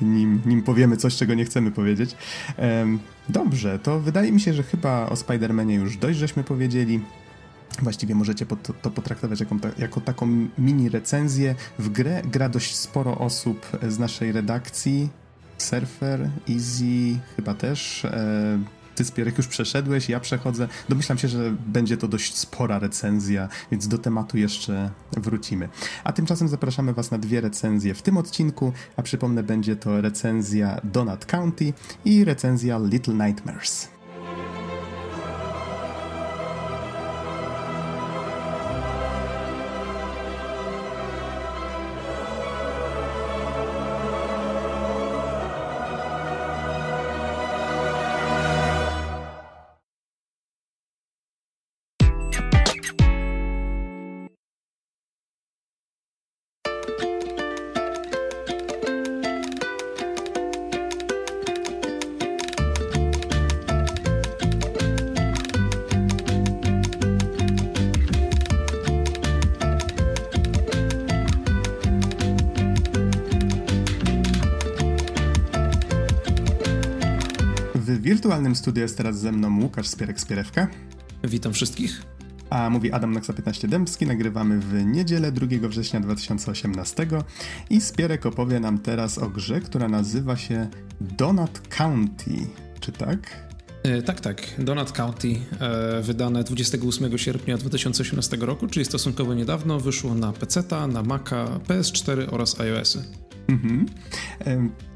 [0.00, 2.16] nim, nim powiemy coś, czego nie chcemy powiedzieć.
[2.58, 2.98] Um,
[3.28, 7.00] dobrze, to wydaje mi się, że chyba o Spider-Manie już dość żeśmy powiedzieli.
[7.82, 8.46] Właściwie możecie
[8.82, 11.54] to potraktować jako, jako, taką mini recenzję.
[11.78, 15.08] W grę gra dość sporo osób z naszej redakcji.
[15.58, 18.04] Surfer, Easy chyba też.
[18.04, 18.58] E,
[18.94, 20.68] ty Spierek już przeszedłeś, ja przechodzę.
[20.88, 25.68] Domyślam się, że będzie to dość spora recenzja, więc do tematu jeszcze wrócimy.
[26.04, 30.80] A tymczasem zapraszamy Was na dwie recenzje w tym odcinku, a przypomnę, będzie to recenzja
[30.84, 31.72] Donut County
[32.04, 33.97] i recenzja Little Nightmares.
[78.28, 80.66] Wirtualnym studiu jest teraz ze mną Łukasz Spierek-Spierewka.
[81.24, 82.02] Witam wszystkich.
[82.50, 84.06] A mówi Adam Naksa 15 Dębski.
[84.06, 87.06] Nagrywamy w niedzielę 2 września 2018
[87.70, 90.68] i Spierek opowie nam teraz o grze, która nazywa się
[91.00, 92.36] Donut County.
[92.80, 93.18] Czy tak?
[93.82, 94.42] E, tak, tak.
[94.58, 101.02] Donut County, e, wydane 28 sierpnia 2018 roku, czyli stosunkowo niedawno, wyszło na PC, na
[101.02, 103.04] Maca, PS4 oraz iOSy.
[103.48, 103.86] Mhm.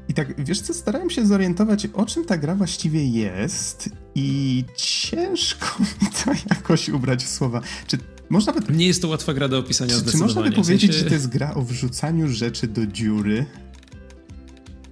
[0.09, 5.67] I tak, wiesz co, starałem się zorientować, o czym ta gra właściwie jest i ciężko
[6.01, 7.61] mi to jakoś ubrać w słowa.
[7.87, 7.97] Czy
[8.29, 8.73] można by...
[8.73, 11.03] Nie jest to łatwa gra do opisania Czy, czy można by powiedzieć, w sensie...
[11.03, 13.45] że to jest gra o wrzucaniu rzeczy do dziury?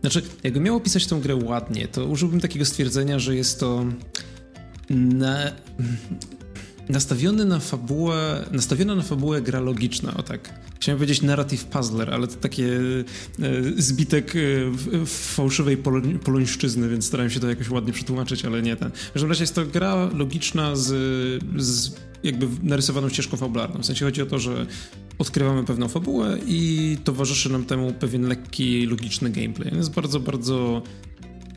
[0.01, 3.85] Znaczy, jakbym miał opisać tę grę ładnie, to użyłbym takiego stwierdzenia, że jest to
[4.89, 5.51] na
[6.89, 10.70] nastawiony na fabułę, nastawiona na fabułę gra logiczna, o tak.
[10.81, 14.39] Chciałem powiedzieć narrative puzzler, ale to takie e, zbitek e,
[15.05, 18.91] fałszywej poloń, polońszczyzny, więc starałem się to jakoś ładnie przetłumaczyć, ale nie ten.
[18.91, 20.87] W każdym razie jest to gra logiczna z,
[21.57, 23.81] z jakby narysowaną ścieżką fabularną.
[23.81, 24.65] W sensie chodzi o to, że
[25.17, 29.75] odkrywamy pewną fabułę i towarzyszy nam temu pewien lekki, logiczny gameplay.
[29.75, 30.81] Jest bardzo, bardzo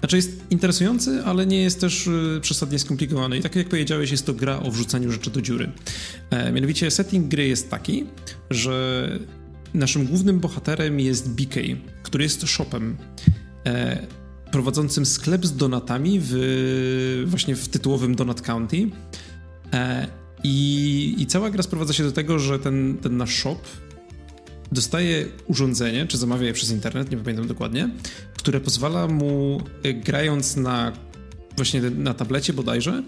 [0.05, 3.39] znaczy jest interesujący, ale nie jest też y, przesadnie skomplikowany.
[3.39, 5.73] I tak jak powiedziałeś, jest to gra o wrzucaniu rzeczy do dziury.
[6.31, 8.05] E, mianowicie setting gry jest taki,
[8.51, 9.09] że
[9.75, 11.61] naszym głównym bohaterem jest BK,
[12.03, 12.97] który jest shopem
[13.67, 14.07] e,
[14.53, 18.91] prowadzącym sklep z donatami w, właśnie w tytułowym Donut County.
[19.73, 20.07] E,
[20.45, 23.59] i, I cała gra sprowadza się do tego, że ten, ten nasz shop
[24.73, 27.91] dostaje urządzenie, czy zamawia je przez internet, nie pamiętam dokładnie,
[28.45, 30.93] które pozwala mu, y, grając na
[31.57, 33.03] właśnie na tablecie bodajże,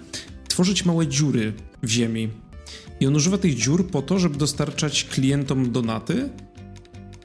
[0.49, 2.29] tworzyć małe dziury w ziemi.
[3.01, 6.29] I on używa tych dziur po to, żeby dostarczać klientom donaty.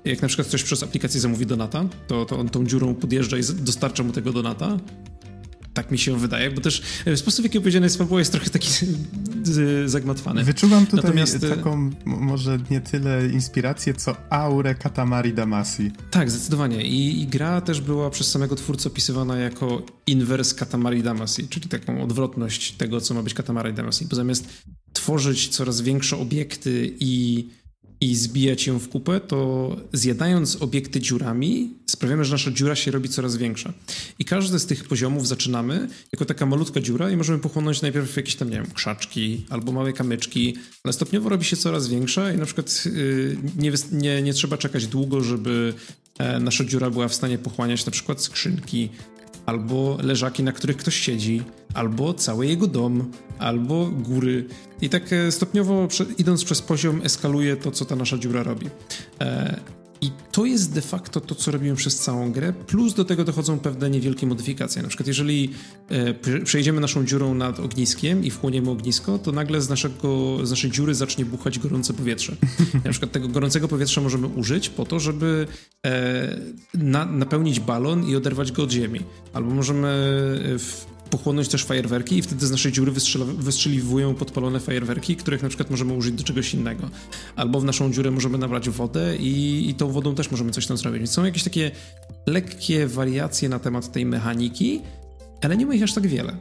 [0.06, 3.42] Jak na przykład ktoś przez aplikację zamówi donata, to, to on tą dziurą podjeżdża i
[3.44, 4.78] dostarcza mu tego donata.
[5.74, 8.50] Tak mi się wydaje, bo też e, sposób, w jaki opowiedziana jest fabuła jest trochę
[8.50, 8.70] taki
[9.86, 10.44] zagmatwany.
[10.44, 11.44] Wyczuwam tutaj Natomiast...
[11.44, 15.92] E, taką może nie tyle inspirację, co aurę Katamari Damacy.
[16.12, 16.86] Tak, zdecydowanie.
[16.86, 22.04] I, I, gra też była przez samego twórcę opisywana jako inwers Katamari Damacy, czyli taką
[22.04, 24.06] odwrotność tego, co ma być Katamari Damacy.
[24.10, 24.48] Bo zamiast
[24.94, 27.48] tworzyć coraz większe obiekty i
[28.02, 33.10] i zbijać ją w kupę, to zjadając obiekty dziurami, sprawiamy, że nasza dziura się robi
[33.10, 33.74] coraz większa.
[34.20, 38.36] I każdy z tych poziomów zaczynamy jako taka malutka dziura i możemy pochłonąć najpierw jakieś
[38.36, 42.46] tam, nie wiem, krzaczki albo małe kamyczki, ale stopniowo robi się coraz większa i na
[42.46, 45.74] przykład yy, nie, nie, nie trzeba czekać długo, żeby
[46.20, 48.90] e, nasza dziura była w stanie pochłaniać na przykład skrzynki
[49.46, 54.48] albo leżaki, na których ktoś siedzi, albo cały jego dom, albo góry.
[54.82, 55.88] I tak e, stopniowo,
[56.18, 58.70] idąc przez poziom, eskaluje to, co ta nasza dziura robi.
[60.02, 63.24] E, I to jest de facto to, co robimy przez całą grę, plus do tego
[63.24, 64.82] dochodzą pewne niewielkie modyfikacje.
[64.82, 65.50] Na przykład, jeżeli
[65.90, 70.72] e, przejdziemy naszą dziurą nad ogniskiem i wchłoniemy ognisko, to nagle z, naszego, z naszej
[70.72, 72.36] dziury zacznie buchać gorące powietrze.
[72.86, 75.48] Na przykład tego gorącego powietrza możemy użyć po to, żeby
[76.74, 79.00] na, napełnić balon i oderwać go od ziemi.
[79.34, 79.88] Albo możemy
[80.60, 82.92] w, pochłonąć też fajerwerki i wtedy z naszej dziury
[83.38, 86.90] wystrzeliwują podpalone fajerwerki, których na przykład możemy użyć do czegoś innego.
[87.36, 90.78] Albo w naszą dziurę możemy nabrać wodę i, i tą wodą też możemy coś tam
[90.78, 91.00] zrobić.
[91.00, 91.72] Więc są jakieś takie
[92.28, 94.82] lekkie wariacje na temat tej mechaniki,
[95.42, 96.38] ale nie ma ich aż tak wiele.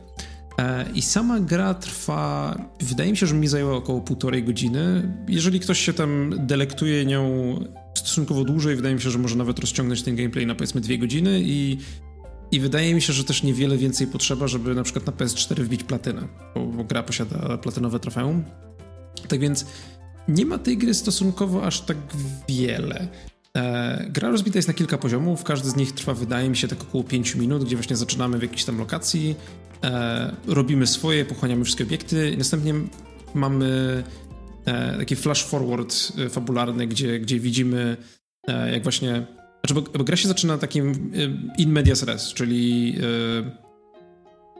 [0.58, 5.12] E, I sama gra trwa, wydaje mi się, że mi zajęła około półtorej godziny.
[5.28, 7.54] Jeżeli ktoś się tam delektuje nią
[7.94, 11.40] stosunkowo dłużej, wydaje mi się, że może nawet rozciągnąć ten gameplay na powiedzmy dwie godziny
[11.44, 11.78] i
[12.52, 15.84] i wydaje mi się, że też niewiele więcej potrzeba, żeby na przykład na PS4 wbić
[15.84, 18.44] platynę, bo, bo gra posiada platynowe trofeum.
[19.28, 19.66] Tak więc
[20.28, 21.96] nie ma tej gry stosunkowo aż tak
[22.48, 23.08] wiele.
[23.56, 26.82] E, gra rozbita jest na kilka poziomów, każdy z nich trwa, wydaje mi się, tak
[26.82, 29.34] około 5 minut, gdzie właśnie zaczynamy w jakiejś tam lokacji,
[29.84, 32.74] e, robimy swoje, pochłaniamy wszystkie obiekty następnie
[33.34, 34.02] mamy
[34.64, 37.96] e, taki flash forward e, fabularny, gdzie, gdzie widzimy,
[38.48, 39.26] e, jak właśnie
[39.60, 43.00] znaczy, bo, bo gra się zaczyna takim y, in medias res, czyli yy,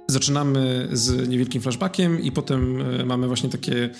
[0.07, 3.90] zaczynamy z niewielkim flashbackiem i potem yy, mamy właśnie takie...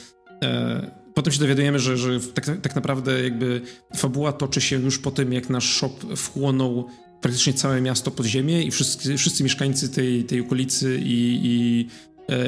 [0.42, 3.61] Yy, potem się dowiadujemy, że, że tak, tak naprawdę jakby
[3.96, 6.88] fabuła toczy się już po tym, jak nasz shop wchłonął
[7.20, 11.86] praktycznie całe miasto pod ziemię i wszyscy, wszyscy mieszkańcy tej, tej okolicy i, i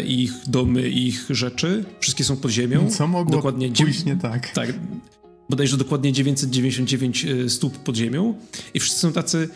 [0.07, 2.90] i ich domy, ich rzeczy, wszystkie są pod ziemią.
[2.90, 4.50] Co mogło Dokładnie pójść nie tak?
[4.50, 4.72] Tak,
[5.53, 8.34] bodajże dokładnie 999 e, stóp pod ziemią
[8.74, 9.48] i wszyscy są tacy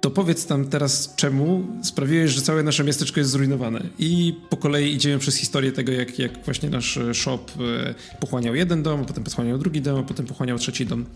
[0.00, 3.82] to powiedz tam teraz czemu sprawiłeś, że całe nasze miasteczko jest zrujnowane.
[3.98, 8.54] I po kolei idziemy przez historię tego, jak, jak właśnie nasz e, shop e, pochłaniał
[8.54, 11.06] jeden dom, potem pochłaniał drugi dom, potem pochłaniał trzeci dom.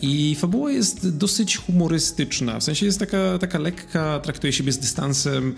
[0.00, 5.54] I fabuła jest dosyć humorystyczna, w sensie jest taka, taka lekka, traktuje siebie z dystansem.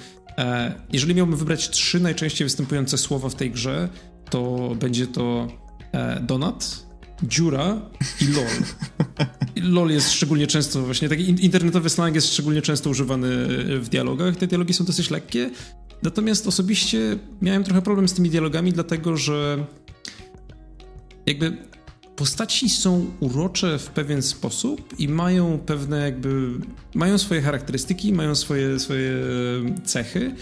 [0.93, 3.89] Jeżeli miałbym wybrać trzy najczęściej występujące słowa w tej grze,
[4.31, 5.49] to będzie to
[6.23, 6.84] donut,
[7.23, 7.81] dziura
[8.21, 8.47] i LOL.
[9.57, 13.47] LOL jest szczególnie często, właśnie taki internetowy slang jest szczególnie często używany
[13.81, 14.37] w dialogach.
[14.37, 15.51] Te dialogi są dosyć lekkie.
[16.03, 19.67] Natomiast osobiście miałem trochę problem z tymi dialogami, dlatego że
[21.27, 21.57] jakby
[22.17, 26.51] postaci są urocze w pewien sposób i mają pewne jakby,
[26.95, 29.13] mają swoje charakterystyki, mają swoje, swoje
[29.85, 30.35] cechy,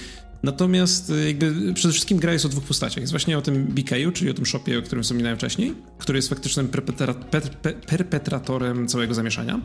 [0.43, 3.01] Natomiast y, jakby przede wszystkim gra jest o dwóch postaciach.
[3.01, 6.29] Jest właśnie o tym BKU, czyli o tym shopie, o którym wspominałem wcześniej, który jest
[6.29, 7.51] faktycznym perpetra per
[7.87, 9.61] perpetratorem całego zamieszania.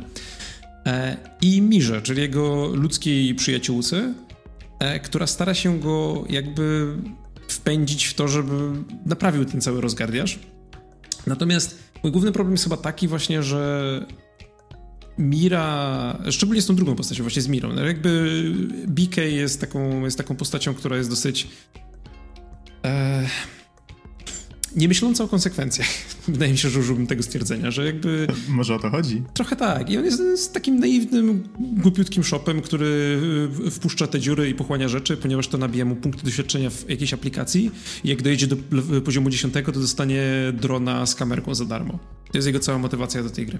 [0.85, 4.13] E, I Mirze, czyli jego ludzkiej przyjaciółce,
[4.79, 6.95] e, która stara się go jakby
[7.47, 8.53] wpędzić w to, żeby
[9.05, 10.39] naprawił ten cały rozgardiaż.
[11.27, 14.05] Natomiast mój główny problem jest chyba taki właśnie, że
[15.17, 17.73] Mira, szczególnie z tą drugą postacią, właśnie z Mirą.
[17.73, 18.41] No jakby
[18.87, 21.47] BK jest taką, jest taką postacią, która jest dosyć
[22.85, 23.27] e,
[24.75, 25.87] nie myśląca o konsekwencjach.
[26.27, 28.27] Wydaje mi się, że użyłbym tego stwierdzenia, że jakby...
[28.49, 29.23] Może o to chodzi?
[29.33, 29.89] Trochę tak.
[29.89, 33.19] I on jest, jest takim naiwnym, głupiutkim shopem, który
[33.71, 37.71] wpuszcza te dziury i pochłania rzeczy, ponieważ to nabija mu punkty doświadczenia w jakiejś aplikacji
[38.03, 38.55] i jak dojedzie do
[39.05, 41.99] poziomu 10, to dostanie drona z kamerką za darmo.
[42.31, 43.59] To jest jego cała motywacja do tej gry.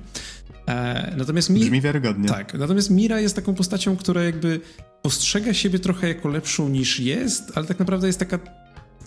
[0.68, 1.60] E, natomiast Mi...
[1.60, 2.30] Brzmi wiarygodnie.
[2.30, 2.53] Tak.
[2.53, 4.60] Natomiast Mira jest taką postacią, która jakby
[5.01, 8.39] postrzega siebie trochę jako lepszą niż jest, ale tak naprawdę jest taka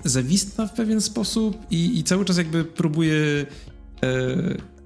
[0.05, 3.47] zawistna w pewien sposób i, i cały czas jakby próbuje
[4.03, 4.81] e,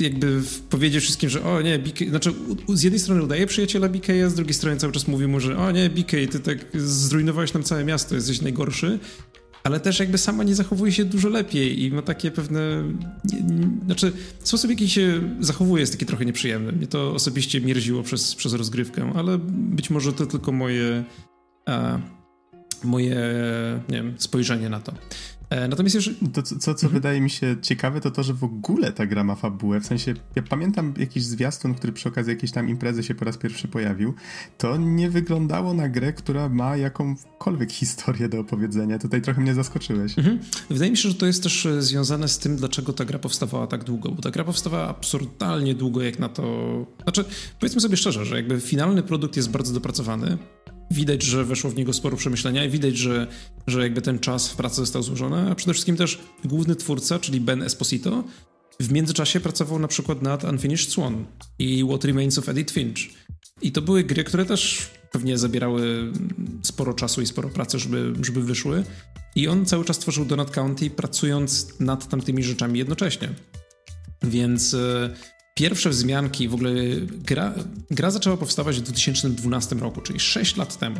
[0.00, 2.32] jakby powiedzieć wszystkim, że o nie, BK, znaczy
[2.68, 5.58] z jednej strony udaje przyjaciela BK, a z drugiej strony cały czas mówi mu, że
[5.58, 8.98] o nie, BK, ty tak zrujnowałeś nam całe miasto, jesteś najgorszy
[9.64, 12.84] ale też jakby sama nie zachowuje się dużo lepiej i ma takie pewne.
[13.24, 14.12] Nie, nie, znaczy,
[14.42, 16.72] sposób, w jaki się zachowuje, jest taki trochę nieprzyjemny.
[16.72, 21.04] Mnie to osobiście mierziło przez, przez rozgrywkę, ale być może to tylko moje
[22.84, 23.16] moje
[23.88, 24.92] nie wiem, spojrzenie na to.
[25.50, 26.16] E, natomiast jeżeli...
[26.32, 26.92] To, co, co mhm.
[26.92, 29.80] wydaje mi się ciekawe, to to, że w ogóle ta gra ma fabułę.
[29.80, 33.36] W sensie, ja pamiętam jakiś zwiastun, który przy okazji jakiejś tam imprezy się po raz
[33.36, 34.14] pierwszy pojawił.
[34.58, 38.98] To nie wyglądało na grę, która ma jakąkolwiek historię do opowiedzenia.
[38.98, 40.18] Tutaj trochę mnie zaskoczyłeś.
[40.18, 40.38] Mhm.
[40.70, 43.66] Wydaje mi się, że to jest też e, związane z tym, dlaczego ta gra powstawała
[43.66, 44.10] tak długo.
[44.10, 46.86] Bo ta gra powstawała absurdalnie długo, jak na to...
[47.02, 47.24] Znaczy,
[47.60, 50.38] powiedzmy sobie szczerze, że jakby finalny produkt jest bardzo dopracowany
[50.94, 53.26] widać, że weszło w niego sporo przemyślenia i widać, że,
[53.66, 57.40] że jakby ten czas w pracy został złożony, a przede wszystkim też główny twórca, czyli
[57.40, 58.24] Ben Esposito,
[58.80, 61.24] w międzyczasie pracował na przykład nad Unfinished Swan
[61.58, 62.98] i What Remains of Edith Finch.
[63.62, 66.12] I to były gry, które też pewnie zabierały
[66.62, 68.84] sporo czasu i sporo pracy, żeby, żeby wyszły.
[69.36, 73.28] I on cały czas tworzył Donut County, pracując nad tamtymi rzeczami jednocześnie.
[74.22, 75.10] Więc e,
[75.54, 76.72] Pierwsze wzmianki, w ogóle
[77.26, 77.54] gra,
[77.90, 80.96] gra zaczęła powstawać w 2012 roku, czyli 6 lat temu.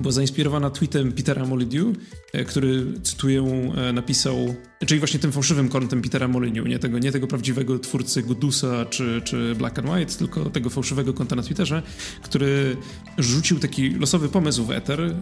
[0.00, 1.98] Była zainspirowana tweetem Petera Molyneux,
[2.32, 3.42] e, który, cytuję,
[3.76, 4.54] e, napisał,
[4.86, 9.22] czyli właśnie tym fałszywym kontem Petera Molyneux, nie tego, nie tego prawdziwego twórcy Godusa czy,
[9.24, 11.82] czy Black and White, tylko tego fałszywego konta na Twitterze,
[12.22, 12.76] który
[13.18, 15.14] rzucił taki losowy pomysł w Ether, e,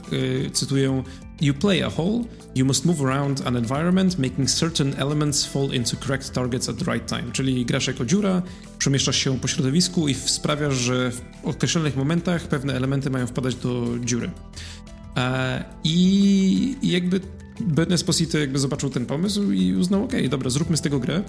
[0.51, 1.03] cytuję,
[1.41, 5.97] You play a hole, you must move around an environment, making certain elements fall into
[5.97, 7.33] correct targets at the right time.
[7.33, 8.43] Czyli grasz jako dziura,
[8.79, 13.87] przemieszczasz się po środowisku i sprawiasz, że w określonych momentach pewne elementy mają wpadać do
[14.05, 14.31] dziury.
[15.17, 17.21] E, I jakby
[17.61, 21.23] Ben Esposito jakby zobaczył ten pomysł i uznał, ok, dobra, zróbmy z tego grę.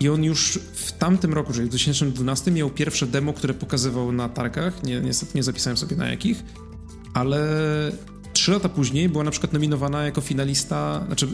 [0.00, 4.28] I on już w tamtym roku, czyli w 2012 miał pierwsze demo, które pokazywał na
[4.28, 4.82] targach.
[4.82, 6.44] Nie, niestety nie zapisałem sobie na jakich,
[7.14, 7.38] ale
[8.38, 11.28] Trzy lata później była na przykład nominowana jako finalista, znaczy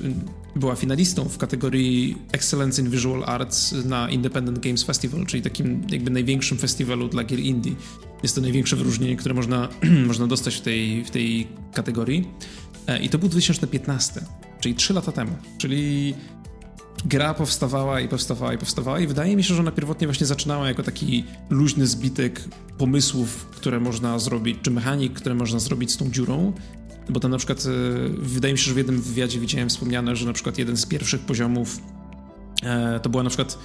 [0.57, 6.11] była finalistą w kategorii Excellence in Visual Arts na Independent Games Festival, czyli takim jakby
[6.11, 7.73] największym festiwalu dla gier indie.
[8.23, 9.69] Jest to największe wyróżnienie, które można,
[10.09, 12.29] można dostać w tej, w tej kategorii.
[12.87, 14.21] E, I to był 2015,
[14.61, 15.33] czyli trzy lata temu.
[15.59, 16.15] Czyli
[17.05, 20.69] gra powstawała i powstawała i powstawała i wydaje mi się, że ona pierwotnie właśnie zaczynała
[20.69, 22.41] jako taki luźny zbitek
[22.79, 26.53] pomysłów, które można zrobić, czy mechanik, które można zrobić z tą dziurą,
[27.09, 27.71] bo tam na przykład e,
[28.19, 31.21] wydaje mi się, że w jednym wywiadzie widziałem wspomniane, że na przykład jeden z pierwszych
[31.21, 31.81] poziomów
[32.63, 33.59] e, to była na przykład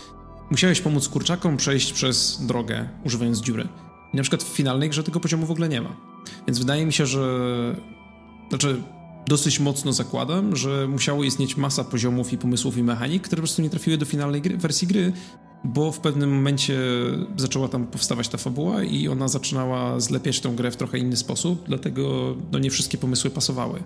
[0.51, 3.67] musiałeś pomóc kurczakom przejść przez drogę używając dziury.
[4.13, 5.95] I na przykład w finalnej grze tego poziomu w ogóle nie ma.
[6.47, 7.75] Więc wydaje mi się, że
[8.49, 8.81] znaczy
[9.27, 13.61] dosyć mocno zakładam, że musiało istnieć masa poziomów i pomysłów i mechanik, które po prostu
[13.61, 15.13] nie trafiły do finalnej gry, wersji gry,
[15.63, 16.79] bo w pewnym momencie
[17.37, 21.63] zaczęła tam powstawać ta fabuła i ona zaczynała zlepiać tę grę w trochę inny sposób,
[21.67, 23.83] dlatego no, nie wszystkie pomysły pasowały.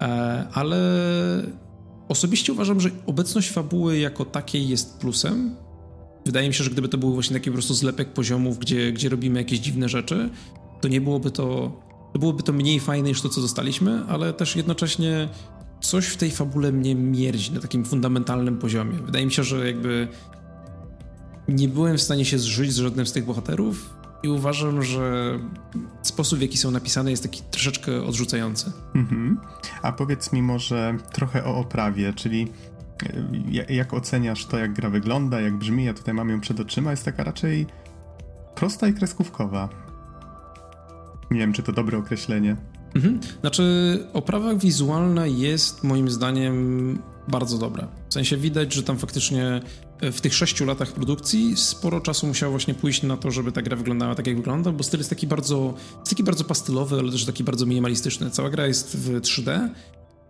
[0.00, 0.78] E, ale
[2.08, 5.56] osobiście uważam, że obecność fabuły jako takiej jest plusem.
[6.24, 9.08] Wydaje mi się, że gdyby to był właśnie taki po prostu zlepek poziomów, gdzie, gdzie
[9.08, 10.30] robimy jakieś dziwne rzeczy,
[10.80, 11.72] to nie byłoby to,
[12.12, 15.28] to byłoby to mniej fajne niż to, co dostaliśmy, ale też jednocześnie
[15.80, 18.98] coś w tej fabule mnie mierdzi na takim fundamentalnym poziomie.
[18.98, 20.08] Wydaje mi się, że jakby
[21.48, 25.38] nie byłem w stanie się zżyć z żadnym z tych bohaterów i uważam, że
[26.02, 28.72] sposób, w jaki są napisane, jest taki troszeczkę odrzucający.
[28.94, 29.40] Mhm.
[29.82, 32.48] A powiedz mi może trochę o oprawie, czyli
[33.68, 35.84] e, jak oceniasz to, jak gra wygląda, jak brzmi?
[35.84, 37.66] Ja tutaj mam ją przed oczyma, jest taka raczej
[38.54, 39.85] prosta i kreskówkowa.
[41.30, 42.56] Nie wiem, czy to dobre określenie.
[42.94, 43.20] Mhm.
[43.40, 43.64] Znaczy,
[44.12, 46.98] oprawa wizualna jest moim zdaniem
[47.28, 47.88] bardzo dobra.
[48.08, 49.60] W sensie widać, że tam faktycznie
[50.00, 53.62] e, w tych sześciu latach produkcji sporo czasu musiało właśnie pójść na to, żeby ta
[53.62, 57.12] gra wyglądała tak, jak wygląda, bo styl jest taki bardzo, jest taki bardzo pastelowy, ale
[57.12, 58.30] też taki bardzo minimalistyczny.
[58.30, 59.68] Cała gra jest w 3D,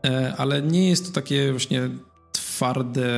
[0.07, 1.91] e, ale nie jest to takie właśnie
[2.33, 3.09] twarde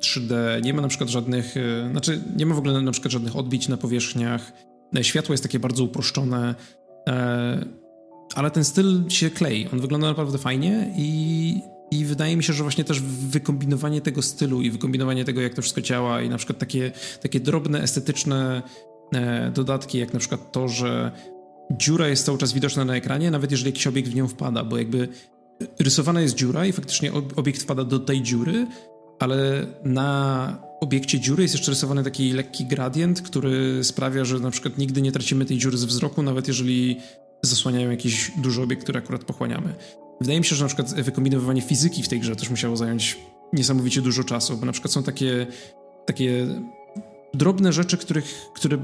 [0.00, 0.62] 3D.
[0.62, 3.68] Nie ma na przykład żadnych, e, znaczy nie ma w ogóle na przykład żadnych odbić
[3.68, 4.52] na powierzchniach.
[5.02, 6.54] Światło jest takie bardzo uproszczone
[8.34, 9.68] ale ten styl się klei.
[9.72, 14.62] On wygląda naprawdę fajnie i, i wydaje mi się, że właśnie też wykombinowanie tego stylu
[14.62, 16.92] i wykombinowanie tego, jak to wszystko działa i na przykład takie,
[17.22, 18.62] takie drobne, estetyczne
[19.14, 21.12] e, dodatki, jak na przykład to, że
[21.70, 24.78] dziura jest cały czas widoczna na ekranie, nawet jeżeli jakiś obiekt w nią wpada, bo
[24.78, 25.08] jakby
[25.80, 28.66] rysowana jest dziura i faktycznie obiekt wpada do tej dziury,
[29.18, 34.78] ale na obiekcie dziury jest jeszcze rysowany taki lekki gradient, który sprawia, że na przykład
[34.78, 36.96] nigdy nie tracimy tej dziury z wzroku, nawet jeżeli
[37.42, 39.74] zasłaniają jakiś duży obiekt, który akurat pochłaniamy.
[40.20, 43.18] Wydaje mi się, że na przykład wykombinowanie fizyki w tej grze też musiało zająć
[43.52, 45.46] niesamowicie dużo czasu, bo na przykład są takie,
[46.06, 46.46] takie
[47.34, 48.78] drobne rzeczy, których, które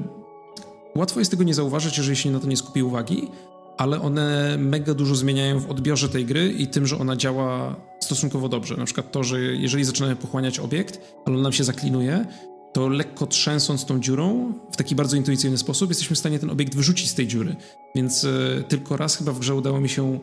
[0.96, 3.28] łatwo jest tego nie zauważyć, jeżeli się na to nie skupi uwagi,
[3.76, 8.48] ale one mega dużo zmieniają w odbiorze tej gry i tym, że ona działa stosunkowo
[8.48, 8.76] dobrze.
[8.76, 12.26] Na przykład to, że jeżeli zaczynamy pochłaniać obiekt, ale on nam się zaklinuje,
[12.72, 16.74] to lekko trzęsąc tą dziurą w taki bardzo intuicyjny sposób jesteśmy w stanie ten obiekt
[16.74, 17.56] wyrzucić z tej dziury.
[17.94, 20.18] Więc e, tylko raz chyba w grze udało mi się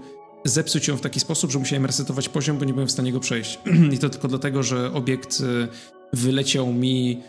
[0.46, 3.20] zepsuć ją w taki sposób, że musiałem resetować poziom, bo nie byłem w stanie go
[3.20, 3.60] przejść.
[3.94, 5.68] I to tylko dlatego, że obiekt e,
[6.14, 7.22] wyleciał mi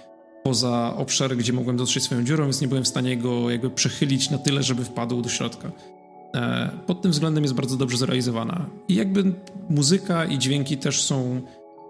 [0.43, 4.31] poza obszar, gdzie mogłem dotrzeć swoją dziurą, więc nie byłem w stanie go jakby przechylić
[4.31, 5.73] na tyle, żeby wpadł do środka.
[6.35, 8.67] E, pod tym względem jest bardzo dobrze zrealizowana.
[8.89, 9.33] I jakby
[9.71, 11.41] muzyka i dźwięki też są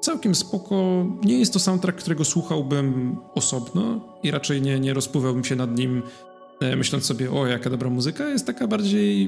[0.00, 1.06] całkiem spoko.
[1.24, 6.02] Nie jest to soundtrack, którego słuchałbym osobno i raczej nie, nie rozpływałbym się nad nim
[6.60, 9.26] e, myśląc sobie, o jaka dobra muzyka, jest taka bardziej,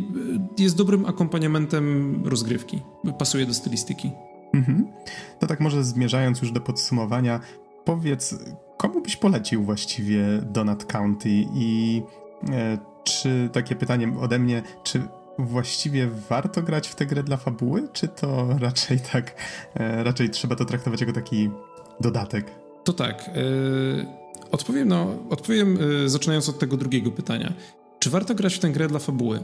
[0.58, 2.82] e, jest dobrym akompaniamentem rozgrywki.
[3.18, 4.10] Pasuje do stylistyki.
[4.54, 4.86] Mhm.
[5.38, 7.40] To tak może zmierzając już do podsumowania,
[7.84, 8.34] powiedz,
[8.76, 12.02] komu byś polecił właściwie Donut County i
[13.04, 15.02] czy takie pytanie ode mnie, czy
[15.38, 19.34] właściwie warto grać w tę grę dla fabuły, czy to raczej tak,
[19.74, 21.50] e, raczej trzeba to traktować jako taki
[22.00, 22.46] dodatek?
[22.84, 23.30] To tak.
[23.36, 24.06] Yy,
[24.50, 27.52] odpowiem, no, odpowiem yy, zaczynając od tego drugiego pytania.
[27.98, 29.40] Czy warto grać w tę grę dla fabuły?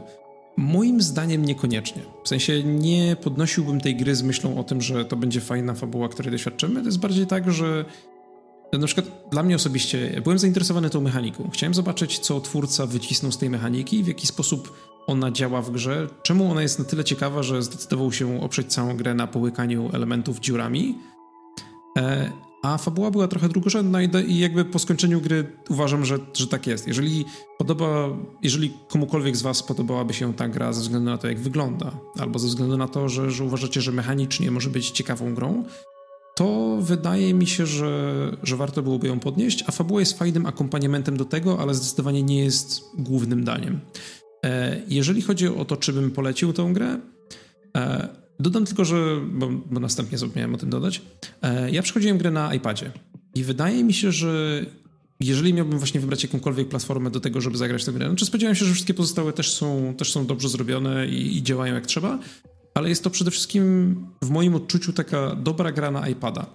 [0.57, 2.01] Moim zdaniem niekoniecznie.
[2.23, 6.09] W sensie nie podnosiłbym tej gry z myślą o tym, że to będzie fajna fabuła,
[6.09, 6.79] której doświadczymy.
[6.79, 7.85] To jest bardziej tak, że
[8.73, 11.49] na przykład dla mnie osobiście byłem zainteresowany tą mechaniką.
[11.53, 14.73] Chciałem zobaczyć, co twórca wycisnął z tej mechaniki, w jaki sposób
[15.07, 18.97] ona działa w grze, czemu ona jest na tyle ciekawa, że zdecydował się oprzeć całą
[18.97, 20.97] grę na połykaniu elementów dziurami.
[21.97, 22.31] E,
[22.63, 26.87] a fabuła była trochę drugorzędna i, jakby po skończeniu gry uważam, że, że tak jest.
[26.87, 27.25] Jeżeli
[27.57, 28.09] podoba,
[28.41, 32.39] jeżeli komukolwiek z was podobałaby się ta gra ze względu na to, jak wygląda, albo
[32.39, 35.63] ze względu na to, że, że uważacie, że mechanicznie może być ciekawą grą,
[36.39, 38.13] to wydaje mi się, że,
[38.43, 42.43] że warto byłoby ją podnieść, a fabuła jest fajnym akompaniamentem do tego, ale zdecydowanie nie
[42.43, 43.79] jest głównym daniem.
[44.45, 46.99] E, jeżeli chodzi o to, czy bym polecił tą grę,
[47.77, 48.07] e,
[48.39, 51.01] dodam tylko, że, bo, bo następnie zapomniałem o tym dodać,
[51.41, 52.91] e, ja przechodziłem grę na iPadzie
[53.35, 54.65] i wydaje mi się, że
[55.19, 58.65] jeżeli miałbym właśnie wybrać jakąkolwiek platformę do tego, żeby zagrać tę grę, znaczy spodziewałem się,
[58.65, 62.19] że wszystkie pozostałe też są, też są dobrze zrobione i, i działają jak trzeba,
[62.73, 66.45] ale jest to przede wszystkim w moim odczuciu taka dobra gra na iPada.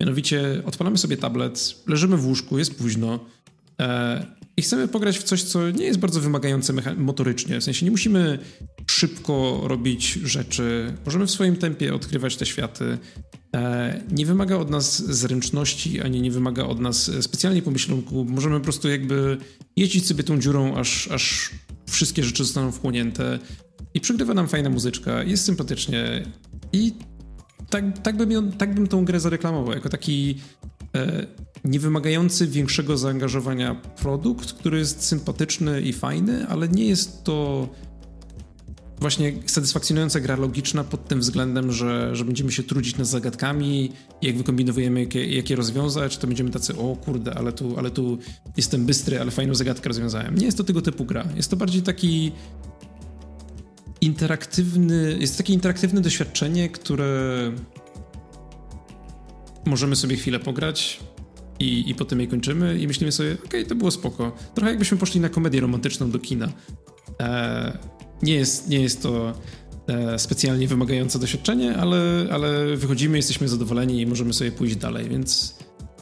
[0.00, 3.20] Mianowicie odpalamy sobie tablet, leżymy w łóżku, jest późno
[3.80, 7.60] e, i chcemy pograć w coś, co nie jest bardzo wymagające motorycznie.
[7.60, 8.38] W sensie nie musimy
[8.86, 12.98] szybko robić rzeczy, możemy w swoim tempie odkrywać te światy.
[13.54, 18.24] E, nie wymaga od nas zręczności, ani nie wymaga od nas specjalnie pomyślunku.
[18.24, 19.36] Możemy po prostu jakby
[19.76, 21.50] jeździć sobie tą dziurą, aż, aż
[21.86, 23.38] wszystkie rzeczy zostaną wchłonięte.
[23.94, 26.22] I przygrywa nam fajna muzyczka, jest sympatycznie
[26.72, 26.92] i
[27.70, 30.38] tak, tak, bym, tak bym tą grę zareklamował, jako taki
[30.96, 31.26] e,
[31.64, 37.68] niewymagający większego zaangażowania produkt, który jest sympatyczny i fajny, ale nie jest to
[39.00, 43.92] właśnie satysfakcjonująca gra logiczna pod tym względem, że, że będziemy się trudzić nad zagadkami
[44.22, 48.18] jak wykombinujemy, jakie, jakie rozwiązać, to będziemy tacy, o kurde, ale tu, ale tu
[48.56, 50.38] jestem bystry, ale fajną zagadkę rozwiązałem.
[50.38, 51.24] Nie jest to tego typu gra.
[51.36, 52.32] Jest to bardziej taki
[54.04, 57.52] interaktywny, jest takie interaktywne doświadczenie, które
[59.66, 61.00] możemy sobie chwilę pograć
[61.60, 64.32] i, i potem je kończymy i myślimy sobie, okej, okay, to było spoko.
[64.54, 66.52] Trochę jakbyśmy poszli na komedię romantyczną do kina.
[67.20, 67.78] E,
[68.22, 69.32] nie, jest, nie jest to
[69.86, 75.58] e, specjalnie wymagające doświadczenie, ale, ale wychodzimy, jesteśmy zadowoleni i możemy sobie pójść dalej, więc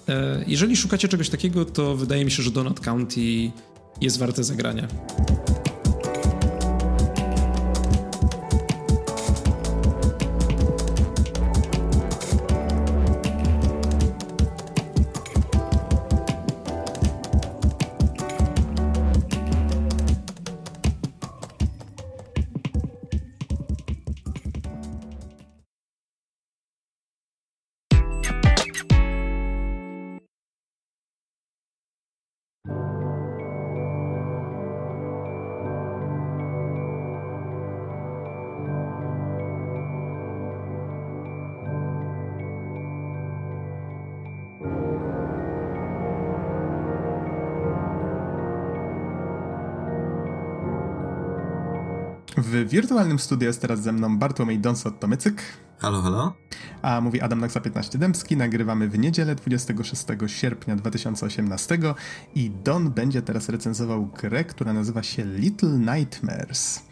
[0.08, 3.50] e, jeżeli szukacie czegoś takiego, to wydaje mi się, że Donut County
[4.00, 4.88] jest warte zagrania.
[52.36, 55.34] W wirtualnym studiu jest teraz ze mną Bartłomiej Donsot-Tomycyk.
[55.78, 56.32] Halo, halo.
[56.82, 58.36] A mówi Adam Naksa 15 Dębski.
[58.36, 61.78] Nagrywamy w niedzielę 26 sierpnia 2018
[62.34, 66.82] i Don będzie teraz recenzował grę, która nazywa się Little Nightmares.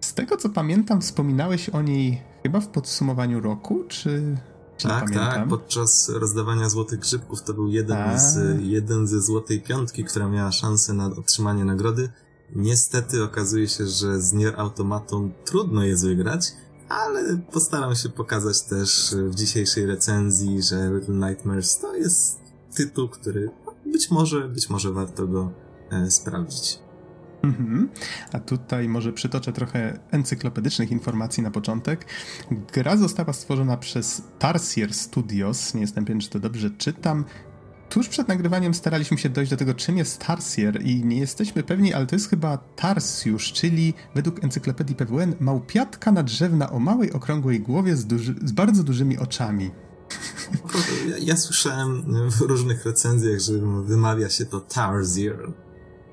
[0.00, 4.36] Z tego co pamiętam, wspominałeś o niej chyba w podsumowaniu roku, czy
[4.82, 5.48] tak, tak.
[5.48, 10.92] Podczas rozdawania złotych grzybków to był jeden, z, jeden ze złotej piątki, która miała szansę
[10.92, 12.08] na otrzymanie nagrody.
[12.54, 16.52] Niestety okazuje się, że z Nier Automatą trudno jest wygrać,
[16.88, 22.40] ale postaram się pokazać też w dzisiejszej recenzji, że Little Nightmares to jest
[22.74, 23.50] tytuł, który
[23.86, 25.52] być może, być może warto go
[25.90, 26.78] e, sprawdzić.
[27.42, 27.88] Mhm.
[28.32, 32.06] A tutaj może przytoczę trochę encyklopedycznych informacji na początek.
[32.72, 35.74] Gra została stworzona przez Tarsier Studios.
[35.74, 37.24] Nie jestem pewien, czy to dobrze czytam.
[37.88, 41.94] Tuż przed nagrywaniem staraliśmy się dojść do tego, czym jest Tarsier i nie jesteśmy pewni,
[41.94, 47.96] ale to jest chyba Tarsiusz, czyli według encyklopedii PWN małpiatka nadrzewna o małej, okrągłej głowie
[47.96, 49.70] z, duży, z bardzo dużymi oczami.
[51.08, 53.52] Ja, ja, słyszałem w różnych recenzjach, że
[53.84, 55.52] wymawia się to Tarsier.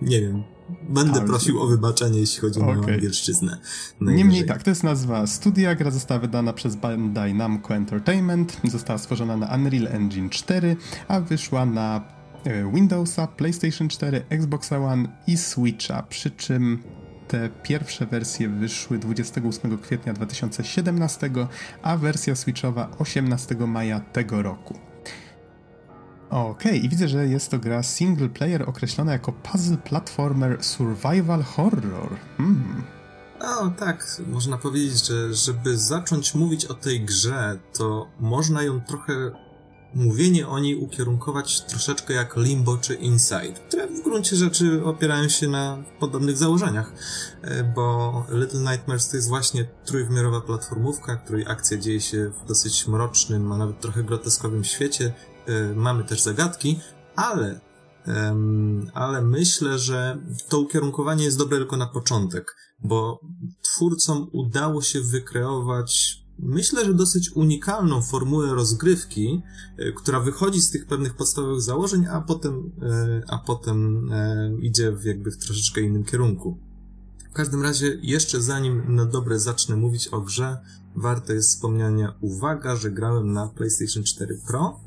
[0.01, 0.43] Nie wiem,
[0.89, 2.76] Będę prosił o wybaczenie, jeśli chodzi okay.
[2.76, 3.57] o angielszczyznę.
[4.01, 5.76] Niemniej tak, to jest nazwa studia.
[5.76, 8.57] Gra została wydana przez Bandai Namco Entertainment.
[8.63, 10.76] Została stworzona na Unreal Engine 4,
[11.07, 12.01] a wyszła na
[12.43, 16.03] e, Windowsa, PlayStation 4, Xbox One i Switcha.
[16.03, 16.84] Przy czym
[17.28, 21.30] te pierwsze wersje wyszły 28 kwietnia 2017,
[21.82, 24.93] a wersja Switchowa 18 maja tego roku.
[26.34, 26.77] Okej, okay.
[26.77, 32.17] i widzę, że jest to gra single player określona jako puzzle platformer survival horror.
[32.38, 32.84] Hmm.
[33.41, 39.31] O, tak, można powiedzieć, że żeby zacząć mówić o tej grze, to można ją trochę
[39.95, 45.47] mówienie o niej ukierunkować troszeczkę jak Limbo czy Inside, które w gruncie rzeczy opierają się
[45.47, 46.93] na podobnych założeniach,
[47.41, 52.88] e, bo Little Nightmares to jest właśnie trójwymiarowa platformówka, której akcja dzieje się w dosyć
[52.88, 55.13] mrocznym, a nawet trochę groteskowym świecie,
[55.76, 56.80] mamy też zagadki,
[57.16, 57.60] ale,
[58.94, 60.18] ale myślę, że
[60.50, 63.20] to ukierunkowanie jest dobre tylko na początek, bo
[63.62, 69.41] twórcom udało się wykreować myślę, że dosyć unikalną formułę rozgrywki,
[69.80, 74.10] y, która wychodzi z tych pewnych podstawowych założeń, a potem, y, a potem
[74.62, 76.58] idzie w jakby w troszeczkę innym kierunku.
[77.32, 80.58] W każdym razie, jeszcze zanim na dobre zacznę mówić o grze,
[80.96, 84.80] warto jest wspomniania uwaga, że grałem na PlayStation 4 Pro,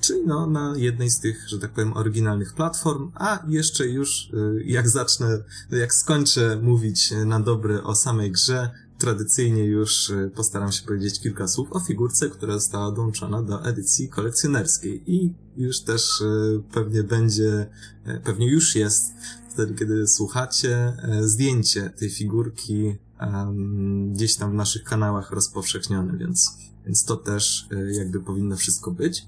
[0.00, 4.62] czyli no, na jednej z tych, że tak powiem, oryginalnych platform, a jeszcze już y,
[4.64, 10.86] jak zacznę, jak skończę mówić na dobre o samej grze, tradycyjnie już y, postaram się
[10.86, 15.02] powiedzieć kilka słów o figurce, która została dołączona do edycji kolekcjonerskiej.
[15.06, 17.66] I już też y, pewnie będzie,
[18.24, 19.12] pewnie już jest
[19.50, 22.98] wtedy, kiedy słuchacie, zdjęcie tej figurki
[24.12, 26.50] gdzieś tam w naszych kanałach rozpowszechnione, więc
[26.84, 29.26] więc to też e, jakby powinno wszystko być.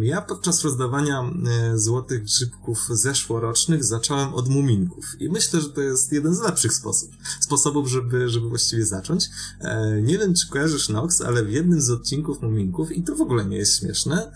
[0.00, 6.12] Ja podczas rozdawania e, złotych grzybków zeszłorocznych zacząłem od muminków i myślę, że to jest
[6.12, 7.10] jeden z lepszych sposób,
[7.40, 9.30] sposobów, żeby, żeby właściwie zacząć.
[9.60, 13.20] E, nie wiem, czy kojarzysz Nox, ale w jednym z odcinków muminków, i to w
[13.20, 14.32] ogóle nie jest śmieszne,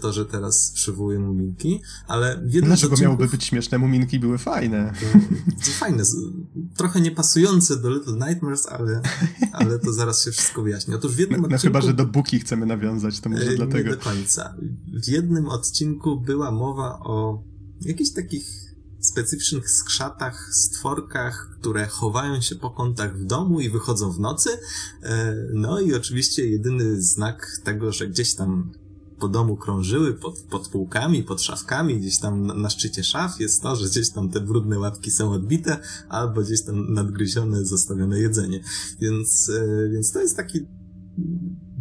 [0.00, 3.00] to, że teraz przywołuję muminki, ale w jednym Dlaczego odcinków...
[3.00, 3.78] miałoby być śmieszne?
[3.78, 4.92] Muminki były fajne.
[5.64, 6.02] To, fajne,
[6.76, 9.02] trochę niepasujące do Little Nightmares, ale,
[9.52, 10.94] ale to zaraz się wszystko wyjaśni.
[10.94, 11.77] Otóż w jednym no, odcinku...
[11.80, 13.90] Chyba, że do Buki chcemy nawiązać, to może dlatego.
[13.90, 14.54] Nie do końca
[15.04, 17.42] w jednym odcinku była mowa o
[17.80, 18.68] jakichś takich
[19.00, 24.50] specyficznych skrzatach, stworkach, które chowają się po kątach w domu i wychodzą w nocy.
[25.02, 28.72] E, no i oczywiście jedyny znak tego, że gdzieś tam
[29.18, 33.62] po domu krążyły pod, pod półkami, pod szafkami, gdzieś tam na, na, szczycie szaf jest
[33.62, 38.60] to, że gdzieś tam te brudne łapki są odbite, albo gdzieś tam nadgryzione, zostawione jedzenie.
[39.00, 40.66] Więc, e, więc to jest taki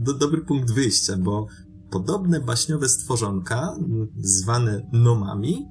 [0.07, 1.47] do, dobry punkt wyjścia, bo
[1.89, 3.75] podobne baśniowe stworzonka,
[4.17, 5.67] zwane nomami,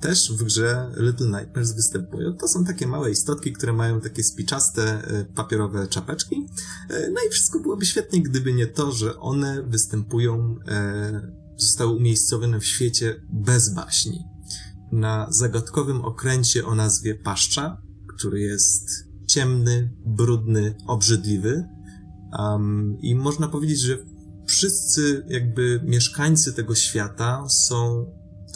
[0.00, 2.36] też w grze Little Nightmares występują.
[2.36, 6.46] To są takie małe istotki, które mają takie spiczaste, e, papierowe czapeczki.
[6.90, 12.60] E, no i wszystko byłoby świetnie, gdyby nie to, że one występują, e, zostały umiejscowione
[12.60, 14.24] w świecie bez baśni.
[14.92, 17.82] Na zagadkowym okręcie o nazwie Paszcza,
[18.16, 18.88] który jest
[19.26, 21.64] ciemny, brudny, obrzydliwy.
[22.32, 23.98] Um, I można powiedzieć, że
[24.46, 28.06] wszyscy jakby mieszkańcy tego świata są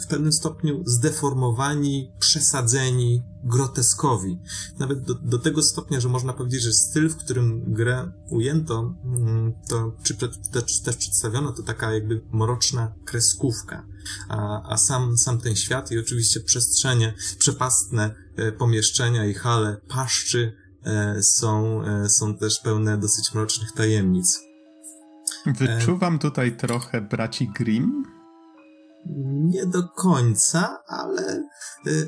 [0.03, 4.39] w pewnym stopniu zdeformowani, przesadzeni, groteskowi.
[4.79, 9.53] Nawet do, do tego stopnia, że można powiedzieć, że styl, w którym grę ujęto, mm,
[9.69, 10.15] to, czy
[10.51, 13.85] też, przedstawiono, to taka jakby mroczna kreskówka.
[14.29, 20.62] A, a sam, sam ten świat i oczywiście przestrzenie, przepastne e, pomieszczenia i hale paszczy
[21.21, 24.39] są, e, są też pełne dosyć mrocznych tajemnic.
[25.45, 28.03] Wyczuwam tutaj trochę braci Grimm.
[29.33, 31.47] Nie do końca, ale,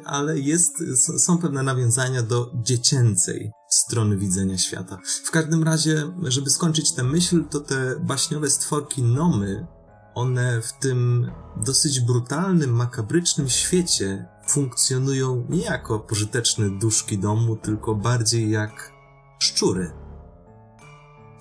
[0.05, 0.83] ale jest,
[1.17, 4.99] są pewne nawiązania do dziecięcej strony widzenia świata.
[5.25, 9.67] W każdym razie, żeby skończyć tę myśl, to te baśniowe stworki Nomy,
[10.13, 11.31] one w tym
[11.65, 18.91] dosyć brutalnym, makabrycznym świecie funkcjonują nie jako pożyteczne duszki domu, tylko bardziej jak
[19.39, 20.05] szczury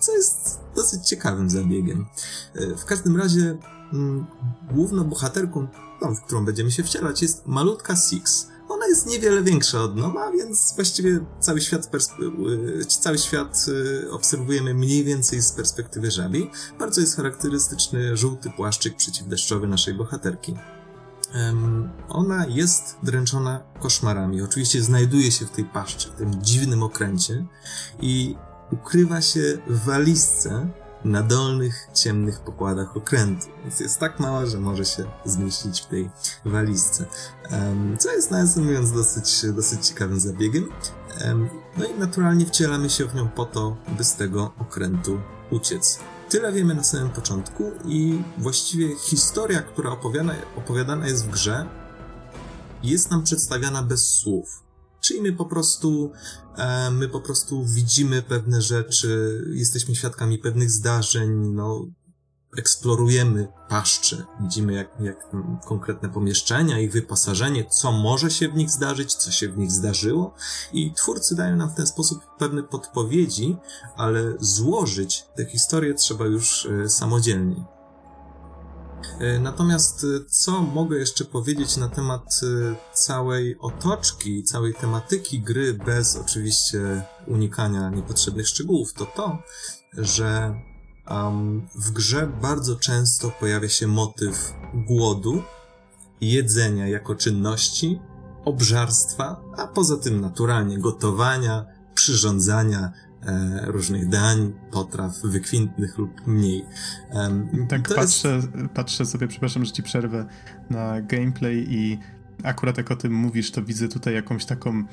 [0.05, 2.07] co jest dosyć ciekawym zabiegiem.
[2.55, 3.59] E, w każdym razie
[3.93, 4.27] mm,
[4.73, 5.69] główną bohaterką,
[6.03, 8.49] no, w którą będziemy się wcielać, jest malutka Six.
[8.69, 11.91] Ona jest niewiele większa od Noma, więc właściwie cały świat,
[12.81, 13.67] e, cały świat
[14.05, 16.51] e, obserwujemy mniej więcej z perspektywy żabi.
[16.79, 20.55] Bardzo jest charakterystyczny żółty płaszczyk przeciwdeszczowy naszej bohaterki.
[22.09, 24.43] Ona jest dręczona koszmarami.
[24.43, 27.47] Oczywiście znajduje się w tej paszczy, w tym dziwnym okręcie
[28.01, 28.37] i
[28.73, 30.69] ukrywa się w walizce
[31.05, 33.47] na dolnych, ciemnych pokładach okrętu.
[33.63, 36.11] Więc jest tak mała, że może się zmieścić w tej
[36.45, 37.07] walizce.
[37.99, 40.69] Co jest, nawiasem mówiąc, dosyć, dosyć ciekawym zabiegiem.
[41.77, 45.21] No i naturalnie wcielamy się w nią po to, by z tego okrętu
[45.51, 45.99] uciec.
[46.35, 51.67] Tyle wiemy na samym początku i właściwie historia, która opowiadana, opowiadana jest w grze,
[52.83, 54.63] jest nam przedstawiana bez słów.
[55.01, 56.13] Czyli my po prostu,
[56.57, 61.87] e, my po prostu widzimy pewne rzeczy, jesteśmy świadkami pewnych zdarzeń, no,
[62.59, 65.31] eksplorujemy paszcze, widzimy jak, jak
[65.67, 70.35] konkretne pomieszczenia, ich wyposażenie, co może się w nich zdarzyć, co się w nich zdarzyło
[70.73, 73.57] i twórcy dają nam w ten sposób pewne podpowiedzi,
[73.97, 77.65] ale złożyć tę historię trzeba już e, samodzielnie.
[79.21, 82.41] E, natomiast e, co mogę jeszcze powiedzieć na temat
[82.93, 89.39] całej otoczki, całej tematyki gry, bez oczywiście unikania niepotrzebnych szczegółów, to to,
[89.93, 90.55] że
[91.11, 95.43] Um, w grze bardzo często pojawia się motyw głodu,
[96.21, 98.01] jedzenia jako czynności,
[98.45, 101.65] obżarstwa, a poza tym naturalnie gotowania,
[101.95, 106.65] przyrządzania e, różnych dań, potraw wykwintnych lub mniej.
[107.13, 108.49] Um, tak patrzę, jest...
[108.75, 110.27] patrzę sobie, przepraszam, że ci przerwę
[110.71, 111.99] na gameplay i
[112.45, 114.85] akurat jak o tym mówisz, to widzę tutaj jakąś taką,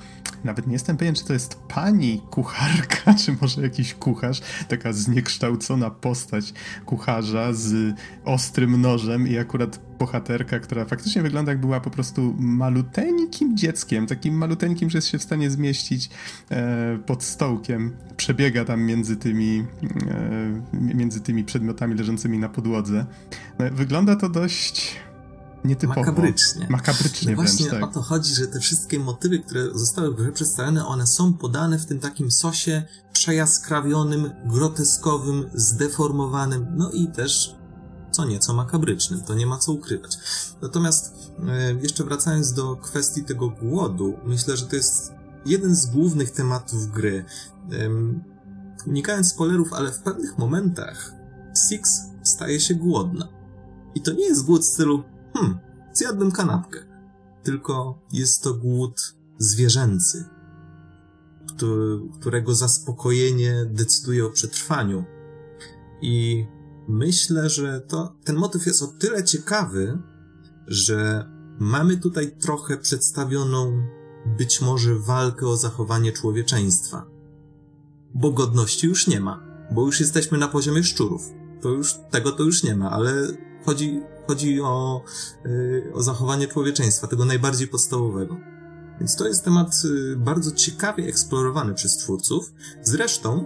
[0.43, 5.89] nawet nie jestem pewien, czy to jest pani kucharka, czy może jakiś kucharz, taka zniekształcona
[5.89, 6.53] postać
[6.85, 7.95] kucharza z
[8.25, 14.37] ostrym nożem i akurat bohaterka, która faktycznie wygląda jak była po prostu maluteńkim dzieckiem, takim
[14.37, 16.09] maluteńkim, że jest się w stanie zmieścić
[16.51, 19.65] e, pod stołkiem, przebiega tam między tymi,
[20.07, 23.05] e, między tymi przedmiotami leżącymi na podłodze.
[23.59, 24.95] No, wygląda to dość
[25.65, 25.99] Nietypowo.
[25.99, 26.67] Makabrycznie.
[26.69, 27.83] Makabrycznie no Właśnie tak.
[27.83, 31.99] o to chodzi, że te wszystkie motywy, które zostały przedstawione, one są podane w tym
[31.99, 32.83] takim sosie
[33.13, 37.55] przejaskrawionym, groteskowym, zdeformowanym, no i też
[38.11, 40.17] co nieco makabrycznym, to nie ma co ukrywać.
[40.61, 45.13] Natomiast e, jeszcze wracając do kwestii tego głodu, myślę, że to jest
[45.45, 47.25] jeden z głównych tematów gry.
[48.88, 51.13] Unikając spoilerów, ale w pewnych momentach
[51.69, 53.27] Six staje się głodna.
[53.95, 55.59] I to nie jest głód w stylu hmm,
[55.93, 56.79] zjadłbym kanapkę.
[57.43, 60.25] Tylko jest to głód zwierzęcy,
[62.19, 65.05] którego zaspokojenie decyduje o przetrwaniu.
[66.01, 66.45] I
[66.87, 69.99] myślę, że to, ten motyw jest o tyle ciekawy,
[70.67, 71.29] że
[71.59, 73.87] mamy tutaj trochę przedstawioną
[74.37, 77.05] być może walkę o zachowanie człowieczeństwa.
[78.13, 81.29] Bo godności już nie ma, bo już jesteśmy na poziomie szczurów.
[81.61, 83.27] To już, tego to już nie ma, ale
[83.65, 84.01] chodzi
[84.31, 85.03] chodzi o,
[85.45, 88.37] y, o zachowanie człowieczeństwa, tego najbardziej podstawowego.
[88.99, 92.53] Więc to jest temat y, bardzo ciekawie eksplorowany przez twórców.
[92.81, 93.45] Zresztą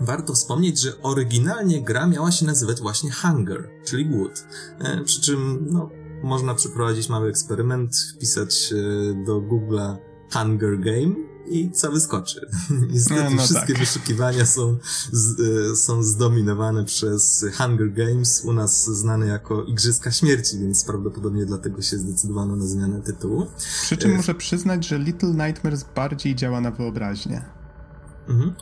[0.00, 4.44] warto wspomnieć, że oryginalnie gra miała się nazywać właśnie Hunger, czyli głód.
[4.78, 5.90] E, przy czym no,
[6.22, 9.96] można przeprowadzić mały eksperyment, wpisać e, do Google'a
[10.36, 11.14] Hunger Game
[11.48, 12.40] i co wyskoczy.
[12.92, 13.78] Niestety no, no wszystkie tak.
[13.78, 14.78] wyszukiwania są,
[15.12, 21.46] z, e, są zdominowane przez Hunger Games, u nas znane jako Igrzyska Śmierci, więc prawdopodobnie
[21.46, 23.46] dlatego się zdecydowano na zmianę tytułu.
[23.82, 24.16] Przy czym e...
[24.16, 27.42] muszę przyznać, że Little Nightmares bardziej działa na wyobraźnię.
[28.28, 28.54] Mhm.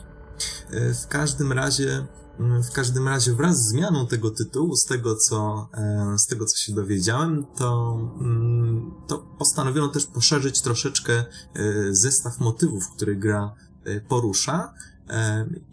[0.71, 2.05] E, w każdym razie
[2.39, 6.57] w każdym razie wraz z zmianą tego tytułu, z tego co, e, z tego co
[6.57, 11.25] się dowiedziałem, to, mm, to postanowiono też poszerzyć troszeczkę e,
[11.91, 14.73] zestaw motywów, który gra e, porusza.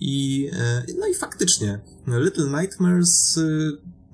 [0.01, 0.51] I,
[0.99, 3.39] no i faktycznie, Little Nightmares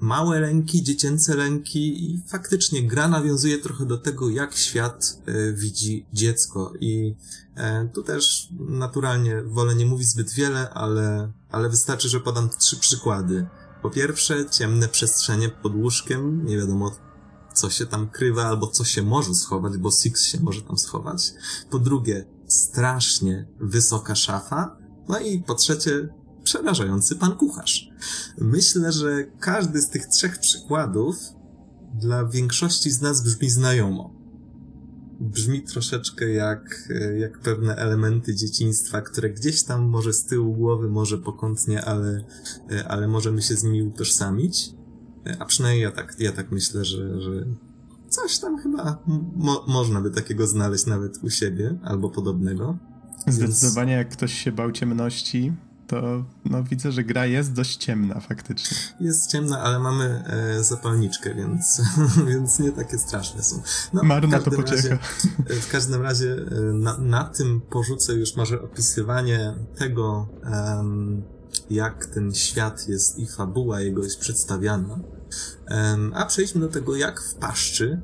[0.01, 6.07] małe lęki, dziecięce lęki i faktycznie gra nawiązuje trochę do tego, jak świat e, widzi
[6.13, 7.15] dziecko i
[7.57, 12.77] e, tu też naturalnie wolę nie mówić zbyt wiele, ale, ale wystarczy, że podam trzy
[12.77, 13.47] przykłady.
[13.83, 16.93] Po pierwsze, ciemne przestrzenie pod łóżkiem, nie wiadomo
[17.59, 21.33] co się tam krywa albo co się może schować, bo Six się może tam schować.
[21.71, 24.77] Po drugie, strasznie wysoka szafa.
[25.09, 26.09] No i po trzecie,
[26.49, 27.91] przerażający pan kucharz.
[28.39, 31.17] Myślę, że każdy z tych trzech przykładów
[31.95, 34.15] dla większości z nas brzmi znajomo.
[35.21, 41.19] brzmi troszeczkę jak, jak pewne elementy dzieciństwa, które gdzieś tam może z tyłu głowy, może
[41.19, 42.25] pokątnie, ale,
[42.89, 44.71] ale możemy się z nimi utożsamić.
[45.39, 47.47] A przynajmniej ja tak, ja tak myślę, że, że
[48.09, 49.03] coś tam chyba
[49.37, 52.79] mo można by takiego znaleźć nawet u siebie albo podobnego.
[53.27, 54.07] Zdecydowanie, Więc...
[54.07, 55.53] jak ktoś się bał ciemności,
[55.89, 58.77] to no, widzę, że gra jest dość ciemna faktycznie.
[59.01, 61.83] Jest ciemna, ale mamy e, zapalniczkę, więc,
[62.29, 63.63] więc nie takie straszne są.
[63.93, 64.89] No, Marna to pociecha.
[64.89, 64.99] Razie,
[65.61, 71.23] w każdym razie e, na, na tym porzucę już może opisywanie tego, um,
[71.71, 74.99] jak ten świat jest i fabuła jego jest przedstawiana.
[75.71, 78.01] Um, a przejdźmy do tego, jak w paszczy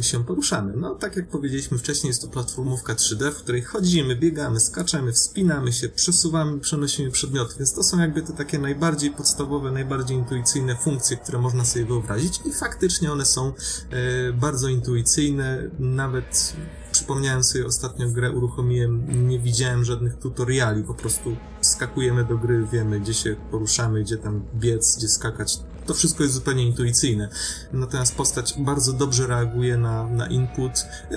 [0.00, 0.72] się poruszamy.
[0.76, 5.72] No, tak jak powiedzieliśmy wcześniej, jest to platformówka 3D, w której chodzimy, biegamy, skaczemy, wspinamy
[5.72, 11.16] się, przesuwamy, przenosimy przedmioty, więc to są jakby te takie najbardziej podstawowe, najbardziej intuicyjne funkcje,
[11.16, 12.40] które można sobie wyobrazić.
[12.46, 13.52] I faktycznie one są
[13.90, 16.54] e, bardzo intuicyjne, nawet
[16.92, 23.00] przypomniałem sobie ostatnio grę, uruchomiłem, nie widziałem żadnych tutoriali, po prostu skakujemy do gry, wiemy
[23.00, 27.28] gdzie się poruszamy, gdzie tam biec, gdzie skakać, to wszystko jest zupełnie intuicyjne.
[27.72, 30.72] Natomiast postać bardzo dobrze reaguje na, na input,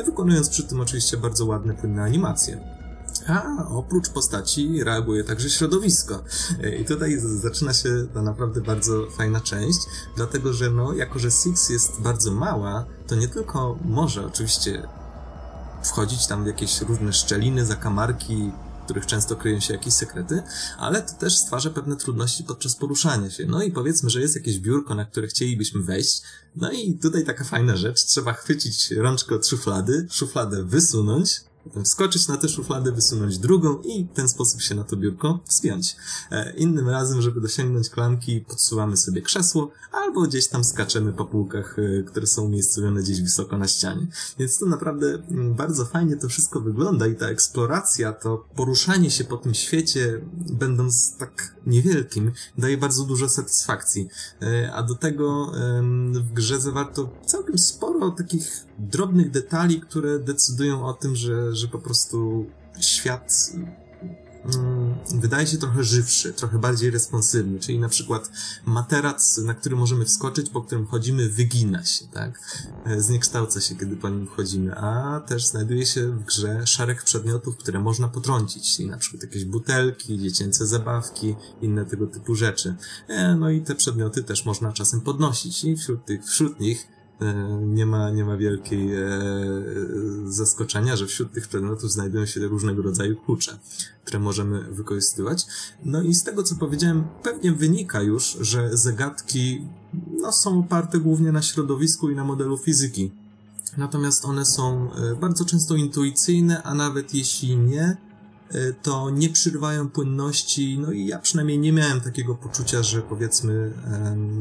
[0.05, 2.77] wykonując przy tym oczywiście bardzo ładne, płynne animacje.
[3.27, 6.23] A oprócz postaci reaguje także środowisko.
[6.81, 9.79] I tutaj zaczyna się ta naprawdę bardzo fajna część,
[10.15, 14.87] dlatego że no, jako że Six jest bardzo mała, to nie tylko może oczywiście
[15.83, 18.51] wchodzić tam w jakieś różne szczeliny, zakamarki,
[18.87, 20.43] których często kryją się jakieś sekrety,
[20.77, 23.45] ale to też stwarza pewne trudności podczas poruszania się.
[23.45, 26.21] No i powiedzmy, że jest jakieś biurko, na które chcielibyśmy wejść,
[26.55, 31.41] no i tutaj taka fajna rzecz, trzeba chwycić rączkę od szuflady, szufladę wysunąć,
[31.83, 35.95] wskoczyć na tę szufladę, wysunąć drugą i w ten sposób się na to biurko wspiąć.
[36.31, 41.75] E, innym razem, żeby dosięgnąć klamki, podsuwamy sobie krzesło, albo gdzieś tam skaczemy po półkach,
[41.79, 44.07] e, które są umiejscowione gdzieś wysoko na ścianie.
[44.39, 49.23] Więc to naprawdę mm, bardzo fajnie to wszystko wygląda i ta eksploracja, to poruszanie się
[49.23, 54.09] po tym świecie, będąc tak niewielkim, daje bardzo dużo satysfakcji.
[54.41, 55.51] E, a do tego
[56.13, 61.79] w grze zawarto całkiem sporo takich drobnych detali, które decydują o tym, że, że po
[61.79, 62.45] prostu
[62.79, 63.51] świat
[64.55, 68.31] mm, wydaje się trochę żywszy, trochę bardziej responsywny, czyli na przykład
[68.65, 72.39] materac, na który możemy wskoczyć, po którym chodzimy, wygina się, tak?
[72.85, 77.57] E, zniekształca się, kiedy po nim wchodzimy, a też znajduje się w grze szereg przedmiotów,
[77.57, 82.75] które można potrącić, czyli na przykład jakieś butelki, dziecięce zabawki, inne tego typu rzeczy.
[83.07, 86.96] E, no i te przedmioty też można czasem podnosić i wśród tych, wśród nich
[87.61, 89.01] nie ma, nie ma wielkiej e,
[90.27, 93.59] zaskoczenia, że wśród tych przedmiotów znajdują się różnego rodzaju klucze,
[94.05, 95.45] które możemy wykorzystywać.
[95.85, 99.67] No i z tego, co powiedziałem, pewnie wynika już, że zagadki
[100.21, 103.11] no, są oparte głównie na środowisku i na modelu fizyki.
[103.77, 107.97] Natomiast one są e, bardzo często intuicyjne, a nawet jeśli nie,
[108.83, 113.73] to nie przyrywają płynności, no i ja przynajmniej nie miałem takiego poczucia, że powiedzmy,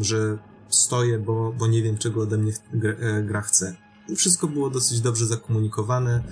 [0.01, 2.53] że stoję, bo, bo nie wiem, czego ode mnie
[3.01, 3.77] e, gra chce.
[4.17, 6.23] Wszystko było dosyć dobrze zakomunikowane.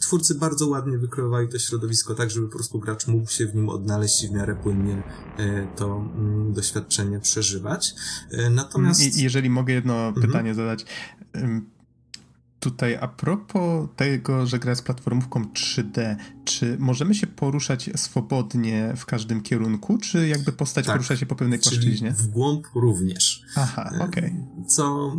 [0.00, 3.68] twórcy bardzo ładnie wykreowali to środowisko tak, żeby po prostu gracz mógł się w nim
[3.68, 5.02] odnaleźć i w miarę płynnie
[5.38, 7.94] e, to mm, doświadczenie przeżywać.
[8.30, 9.16] E, natomiast...
[9.16, 10.26] I, jeżeli mogę jedno mhm.
[10.26, 10.86] pytanie zadać
[12.60, 19.06] Tutaj a propos tego, że gra jest platformówką 3D, czy możemy się poruszać swobodnie w
[19.06, 22.12] każdym kierunku, czy jakby postać tak, porusza się po pewnej płaszczyźnie?
[22.12, 23.42] w głąb również.
[23.56, 24.24] Aha, e, okej.
[24.24, 24.64] Okay.
[24.66, 25.16] Co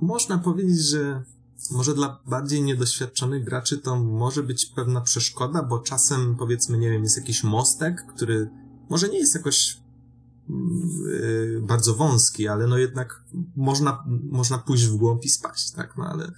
[0.00, 1.22] można powiedzieć, że
[1.70, 7.02] może dla bardziej niedoświadczonych graczy to może być pewna przeszkoda, bo czasem powiedzmy, nie wiem,
[7.02, 8.50] jest jakiś mostek, który
[8.90, 9.79] może nie jest jakoś
[11.62, 13.24] bardzo wąski, ale no jednak
[13.56, 15.94] można, można pójść w głąb i spaść, tak?
[15.98, 16.32] No ale,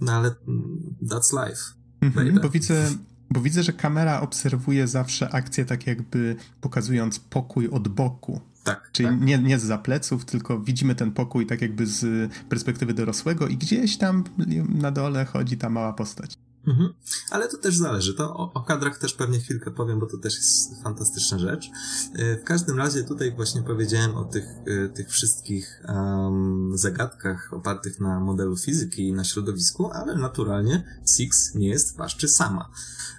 [0.00, 1.60] no ale mm, that's life.
[2.00, 2.90] Mhm, bo widzę,
[3.30, 8.40] bo widzę, że kamera obserwuje zawsze akcję tak jakby pokazując pokój od boku.
[8.64, 8.90] Tak.
[8.92, 9.20] Czyli tak.
[9.20, 13.96] Nie, nie z zapleców, tylko widzimy ten pokój tak jakby z perspektywy dorosłego i gdzieś
[13.96, 14.24] tam
[14.68, 16.34] na dole chodzi ta mała postać.
[16.66, 16.94] Mhm.
[17.30, 18.14] Ale to też zależy.
[18.14, 21.70] To o, o, kadrach też pewnie chwilkę powiem, bo to też jest fantastyczna rzecz.
[22.14, 28.00] E, w każdym razie tutaj właśnie powiedziałem o tych, e, tych wszystkich um, zagadkach opartych
[28.00, 30.84] na modelu fizyki i na środowisku, ale naturalnie
[31.16, 32.70] Six nie jest paszczy sama.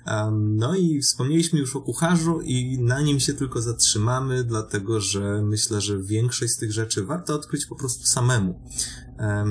[0.07, 5.41] Um, no i wspomnieliśmy już o kucharzu i na nim się tylko zatrzymamy, dlatego że
[5.41, 8.59] myślę, że większość z tych rzeczy warto odkryć po prostu samemu.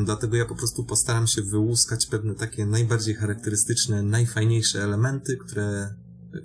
[0.04, 5.94] Dlatego ja po prostu postaram się wyłuskać pewne takie najbardziej charakterystyczne, najfajniejsze elementy, które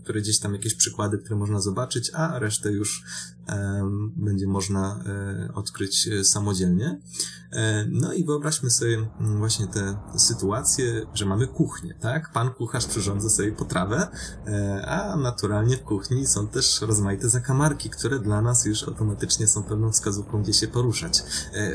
[0.03, 3.03] które gdzieś tam jakieś przykłady, które można zobaczyć, a resztę już
[4.15, 6.99] będzie można e, odkryć e, samodzielnie.
[7.51, 12.31] E, no i wyobraźmy sobie mm, właśnie tę sytuację, że mamy kuchnię, tak?
[12.31, 14.07] Pan kucharz przyrządza sobie potrawę,
[14.85, 19.91] a naturalnie w kuchni są też rozmaite zakamarki, które dla nas już automatycznie są pewną
[19.91, 21.23] wskazówką, gdzie się poruszać.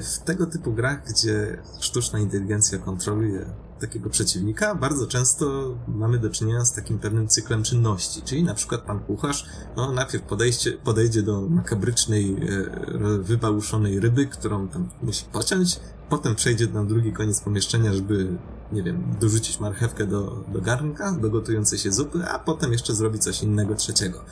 [0.02, 3.46] W tego typu grach, gdzie sztuczna inteligencja kontroluje
[3.80, 8.82] takiego przeciwnika, bardzo często mamy do czynienia z takim pewnym cyklem czynności, czyli na przykład
[8.82, 9.46] pan kucharz,
[9.76, 16.66] no najpierw podejście, podejdzie do makabrycznej, e, wybałuszonej ryby, którą tam musi pociąć, potem przejdzie
[16.66, 18.38] na drugi koniec pomieszczenia, żeby,
[18.72, 23.18] nie wiem, dorzucić marchewkę do, do garnka, do gotującej się zupy, a potem jeszcze zrobi
[23.18, 24.24] coś innego trzeciego.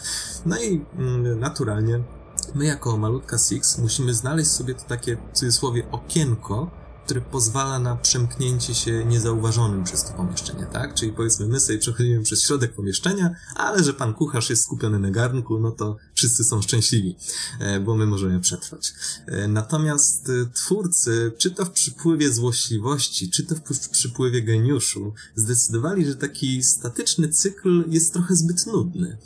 [0.46, 2.00] No i mm, naturalnie
[2.54, 6.70] my jako malutka Six musimy znaleźć sobie to takie, w cudzysłowie, okienko,
[7.12, 10.94] które pozwala na przemknięcie się niezauważonym przez to pomieszczenie, tak?
[10.94, 15.10] Czyli powiedzmy, my sobie przechodzimy przez środek pomieszczenia, ale że pan kucharz jest skupiony na
[15.10, 17.16] garnku, no to wszyscy są szczęśliwi,
[17.58, 18.94] e, bo my możemy przetrwać.
[19.26, 26.06] E, natomiast e, twórcy, czy to w przypływie złośliwości, czy to w przypływie geniuszu, zdecydowali,
[26.06, 29.16] że taki statyczny cykl jest trochę zbyt nudny.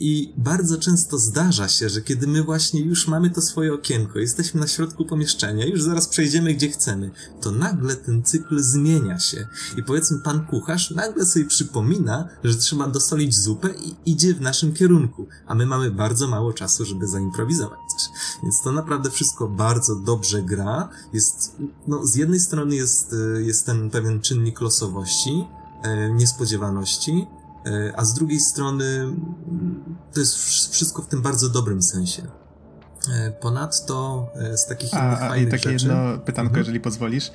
[0.00, 4.60] I bardzo często zdarza się, że kiedy my właśnie już mamy to swoje okienko, jesteśmy
[4.60, 7.10] na środku pomieszczenia, już zaraz przejdziemy gdzie chcemy,
[7.40, 9.46] to nagle ten cykl zmienia się.
[9.76, 14.74] I powiedzmy, pan kucharz nagle sobie przypomina, że trzeba dosolić zupę i idzie w naszym
[14.74, 18.08] kierunku, a my mamy bardzo mało czasu, żeby zaimprowizować coś.
[18.42, 20.88] Więc to naprawdę wszystko bardzo dobrze gra.
[21.12, 21.56] Jest,
[21.86, 25.44] no, z jednej strony jest, e, jest ten pewien czynnik losowości,
[25.82, 27.26] e, niespodziewaności,
[27.66, 29.16] e, a z drugiej strony
[30.12, 30.34] to jest
[30.70, 32.22] wszystko w tym bardzo dobrym sensie.
[33.40, 34.26] Ponadto
[34.56, 35.86] z takich a, innych a, fajnych i takie rzeczy...
[35.86, 36.58] jedno pytanko, mhm.
[36.58, 37.30] jeżeli pozwolisz.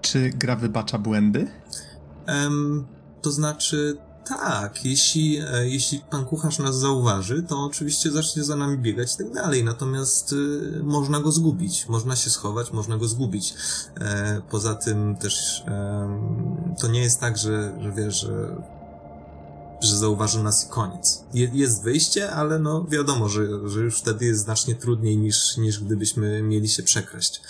[0.00, 1.50] Czy gra wybacza błędy?
[2.28, 2.86] Um,
[3.22, 3.98] to znaczy,
[4.28, 9.18] tak, jeśli, e, jeśli pan kucharz nas zauważy, to oczywiście zacznie za nami biegać i
[9.18, 13.54] tak dalej, natomiast y, można go zgubić, można się schować, można go zgubić.
[14.00, 16.08] E, poza tym też e,
[16.80, 18.62] to nie jest tak, że, że wiesz, że
[19.80, 21.24] że zauważył nas i koniec.
[21.34, 25.80] Je, jest wyjście, ale no wiadomo, że, że już wtedy jest znacznie trudniej niż, niż
[25.80, 27.40] gdybyśmy mieli się przekraść.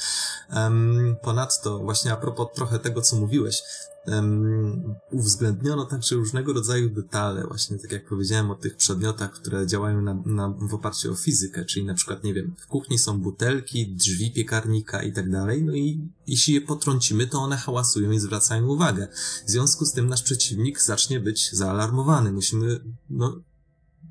[1.23, 3.63] Ponadto, właśnie a propos trochę tego, co mówiłeś,
[4.13, 10.03] um, uwzględniono także różnego rodzaju detale, właśnie tak jak powiedziałem o tych przedmiotach, które działają
[10.03, 13.95] na, na, w oparciu o fizykę, czyli na przykład, nie wiem, w kuchni są butelki,
[13.95, 18.67] drzwi piekarnika i tak dalej, no i jeśli je potrącimy, to one hałasują i zwracają
[18.67, 19.09] uwagę.
[19.47, 22.33] W związku z tym nasz przeciwnik zacznie być zaalarmowany.
[22.33, 22.81] Musimy,
[23.11, 23.41] no,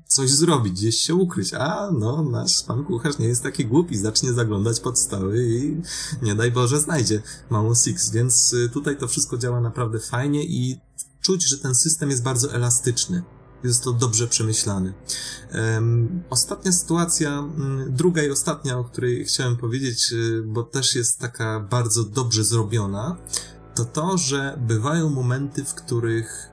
[0.08, 1.54] coś zrobić, gdzieś się ukryć.
[1.54, 5.80] A, no, nasz pan kucharz nie jest taki głupi, zacznie zaglądać pod stoły i
[6.22, 10.80] nie daj Boże znajdzie małą Six, więc y, tutaj to wszystko działa naprawdę fajnie i
[11.20, 13.22] czuć, że ten system jest bardzo elastyczny.
[13.64, 14.94] Jest to dobrze przemyślany.
[15.54, 21.18] Um, ostatnia sytuacja, um, druga i ostatnia, o której chciałem powiedzieć, y, bo też jest
[21.18, 23.16] taka bardzo dobrze zrobiona,
[23.74, 26.50] to to, że bywają momenty, w których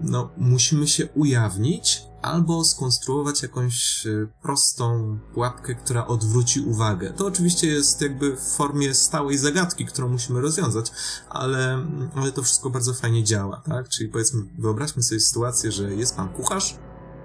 [0.00, 7.12] no, musimy się ujawnić, albo skonstruować jakąś e, prostą pułapkę, która odwróci uwagę.
[7.12, 10.92] To oczywiście jest jakby w formie stałej zagadki, którą musimy rozwiązać,
[11.28, 13.88] ale, ale to wszystko bardzo fajnie działa, tak?
[13.88, 16.76] Czyli powiedzmy, wyobraźmy sobie sytuację, że jest pan kucharz,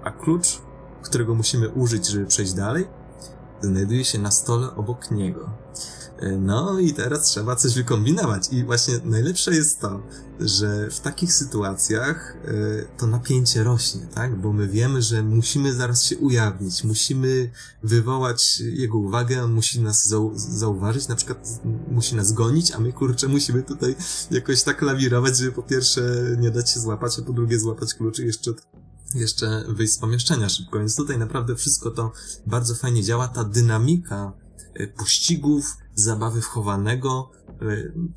[0.04, 0.60] a klucz,
[1.02, 2.86] którego musimy użyć, żeby przejść dalej,
[3.66, 5.50] znajduje się na stole obok niego.
[6.18, 8.48] E, no i teraz trzeba coś wykombinować.
[8.52, 10.02] I właśnie najlepsze jest to,
[10.40, 12.50] że w takich sytuacjach e,
[12.98, 14.40] to napięcie rośnie, tak?
[14.40, 17.50] Bo my wiemy, że musimy zaraz się ujawnić, musimy
[17.82, 21.60] wywołać jego uwagę, on musi nas zau zauważyć, na przykład
[21.90, 23.96] musi nas gonić, a my kurczę musimy tutaj
[24.30, 26.02] jakoś tak lawirować, żeby po pierwsze
[26.38, 28.52] nie dać się złapać, a po drugie złapać klucz i jeszcze
[29.14, 30.78] jeszcze wyjść z pomieszczenia szybko.
[30.78, 32.12] Więc tutaj naprawdę wszystko to
[32.46, 33.28] bardzo fajnie działa.
[33.28, 34.32] Ta dynamika
[34.74, 37.30] e, pościgów, zabawy wchowanego,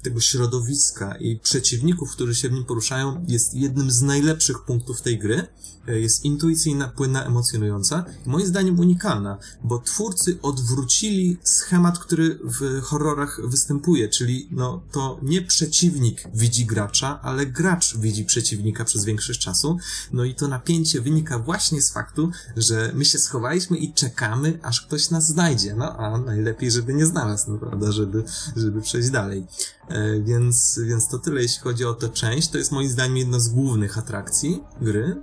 [0.02, 5.20] tego środowiska i przeciwników, którzy się w nim poruszają, jest jednym z najlepszych punktów tej
[5.20, 5.48] gry.
[5.88, 13.42] E, jest intuicyjna, płynna, emocjonująca moim zdaniem unikalna, bo twórcy odwrócili schemat, który w horrorach
[13.44, 19.78] występuje, czyli no to nie przeciwnik widzi gracza, ale gracz widzi przeciwnika przez większość czasu.
[20.14, 24.82] No i to napięcie wynika właśnie z faktu, że my się schowaliśmy i czekamy, aż
[24.82, 25.76] ktoś nas znajdzie.
[25.76, 28.24] No a najlepiej, żeby nie znalazł, no prawda, żeby,
[28.56, 29.27] żeby przejść dalej.
[29.34, 32.50] E, więc, więc to tyle, jeśli chodzi o tę część.
[32.50, 35.22] To jest moim zdaniem jedna z głównych atrakcji gry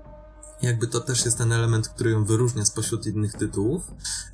[0.63, 3.83] jakby to też jest ten element, który ją wyróżnia spośród innych tytułów.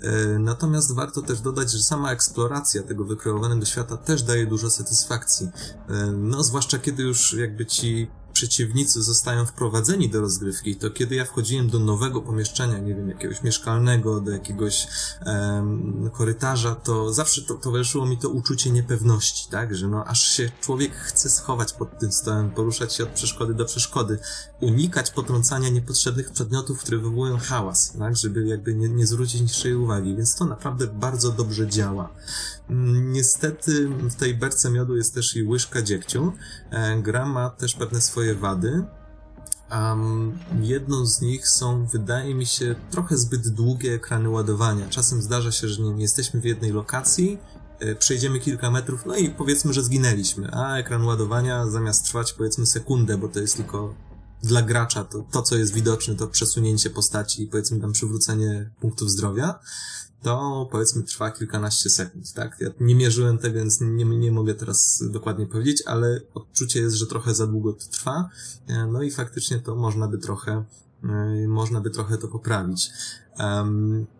[0.01, 5.49] E, natomiast warto też dodać, że sama eksploracja tego wykreowanego świata też daje dużo satysfakcji.
[5.89, 8.11] E, no, zwłaszcza kiedy już jakby ci
[8.41, 13.43] przeciwnicy zostają wprowadzeni do rozgrywki, to kiedy ja wchodziłem do nowego pomieszczenia, nie wiem, jakiegoś
[13.43, 14.89] mieszkalnego, do jakiegoś
[16.13, 20.95] korytarza, to zawsze to, towarzyszyło mi to uczucie niepewności, tak, że no aż się człowiek
[20.95, 24.19] chce schować pod tym stołem, poruszać się od przeszkody do przeszkody,
[24.61, 30.17] unikać potrącania niepotrzebnych przedmiotów, które wywołują hałas, tak, żeby jakby nie, nie zwrócić niższej uwagi,
[30.17, 32.09] więc to naprawdę bardzo dobrze działa.
[33.13, 36.33] Niestety w tej berce miodu jest też i łyżka dziegciu.
[36.71, 38.85] E, gra ma też pewne swoje wady.
[39.73, 44.89] Um, jedną z nich są, wydaje mi się, trochę zbyt długie ekrany ładowania.
[44.89, 47.39] Czasem zdarza się, że nie, nie jesteśmy w jednej lokacji,
[47.81, 52.67] e, przejdziemy kilka metrów, no i powiedzmy, że zginęliśmy, a ekran ładowania zamiast trwać powiedzmy
[52.67, 53.95] sekundę, bo to jest tylko
[54.43, 59.11] dla gracza to, to co jest widoczne, to przesunięcie postaci i powiedzmy tam przywrócenie punktów
[59.11, 59.59] zdrowia,
[60.23, 62.57] to powiedzmy trwa kilkanaście sekund, tak?
[62.61, 67.07] Ja nie mierzyłem tego, więc nie, nie mogę teraz dokładnie powiedzieć, ale odczucie jest, że
[67.07, 68.29] trochę za długo to trwa,
[68.67, 70.65] e, no i faktycznie to można by trochę,
[71.05, 72.91] e, można by trochę to poprawić.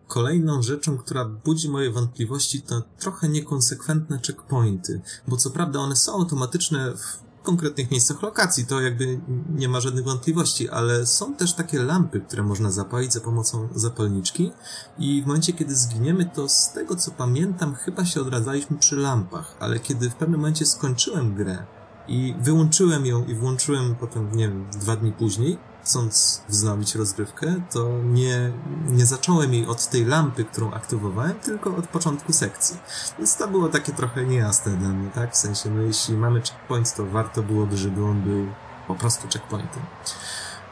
[0.07, 6.13] Kolejną rzeczą, która budzi moje wątpliwości, to trochę niekonsekwentne checkpointy, bo co prawda one są
[6.13, 9.19] automatyczne w konkretnych miejscach lokacji, to jakby
[9.55, 14.51] nie ma żadnych wątpliwości, ale są też takie lampy, które można zapalić za pomocą zapalniczki.
[14.97, 19.55] I w momencie, kiedy zginiemy, to z tego co pamiętam, chyba się odradzaliśmy przy lampach,
[19.59, 21.65] ale kiedy w pewnym momencie skończyłem grę
[22.07, 27.89] i wyłączyłem ją i włączyłem potem, nie wiem, dwa dni później, chcąc wznowić rozgrywkę, to
[28.03, 28.51] nie,
[28.85, 32.77] nie zacząłem jej od tej lampy, którą aktywowałem, tylko od początku sekcji.
[33.17, 35.33] Więc to było takie trochę niejasne dla mnie, tak?
[35.33, 38.47] W sensie, no jeśli mamy checkpoint, to warto byłoby, żeby on był
[38.87, 39.83] po prostu checkpointem.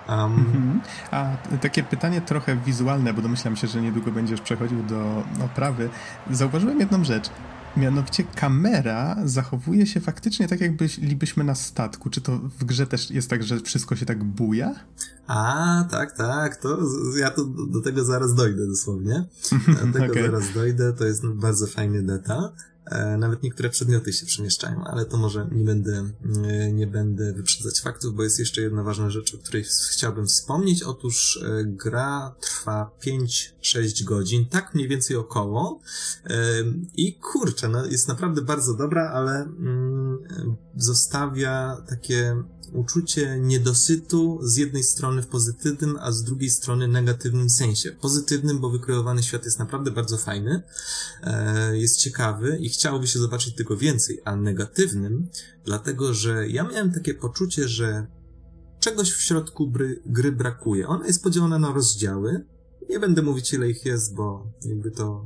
[0.09, 0.81] Um.
[1.11, 1.25] A
[1.61, 5.89] takie pytanie trochę wizualne, bo domyślam się, że niedługo będziesz przechodził do oprawy.
[6.31, 7.29] Zauważyłem jedną rzecz.
[7.79, 12.09] Mianowicie kamera zachowuje się faktycznie tak, jakbyśmy na statku.
[12.09, 14.75] Czy to w grze też jest tak, że wszystko się tak buja?
[15.27, 16.77] A, tak, tak, to
[17.19, 19.25] ja to do tego zaraz dojdę dosłownie.
[19.85, 20.23] Do tego okay.
[20.23, 22.51] zaraz dojdę, to jest bardzo fajny detal.
[22.89, 26.09] E, nawet niektóre przedmioty się przemieszczają, ale to może nie będę,
[26.43, 30.83] e, nie będę wyprzedzać faktów, bo jest jeszcze jedna ważna rzecz, o której chciałbym wspomnieć.
[30.83, 32.91] Otóż e, gra trwa
[33.61, 35.79] 5-6 godzin, tak mniej więcej około.
[36.95, 40.19] I kurczę, no jest naprawdę bardzo dobra, ale mm,
[40.75, 42.43] zostawia takie
[42.73, 47.91] uczucie niedosytu z jednej strony w pozytywnym, a z drugiej strony negatywnym sensie.
[47.91, 50.63] Pozytywnym, bo wykreowany świat jest naprawdę bardzo fajny,
[51.23, 55.29] e, jest ciekawy i chciałoby się zobaczyć tego więcej, a negatywnym,
[55.65, 58.07] dlatego że ja miałem takie poczucie, że
[58.79, 60.87] czegoś w środku gry, gry brakuje.
[60.87, 62.45] Ona jest podzielona na rozdziały.
[62.89, 65.25] Nie będę mówić ile ich jest, bo jakby to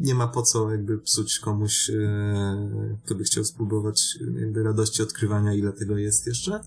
[0.00, 5.54] nie ma po co jakby psuć komuś, e, kto by chciał spróbować jakby radości odkrywania,
[5.54, 6.60] ile tego jest jeszcze,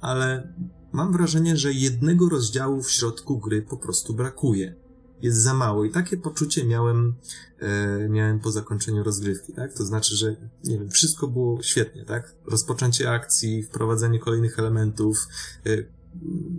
[0.00, 0.52] ale
[0.92, 4.74] mam wrażenie, że jednego rozdziału w środku gry po prostu brakuje.
[5.22, 7.14] Jest za mało i takie poczucie miałem,
[7.58, 9.74] e, miałem po zakończeniu rozgrywki, tak?
[9.74, 12.34] To znaczy, że nie wiem, wszystko było świetnie, tak?
[12.46, 15.28] Rozpoczęcie akcji, wprowadzenie kolejnych elementów,
[15.66, 15.97] e,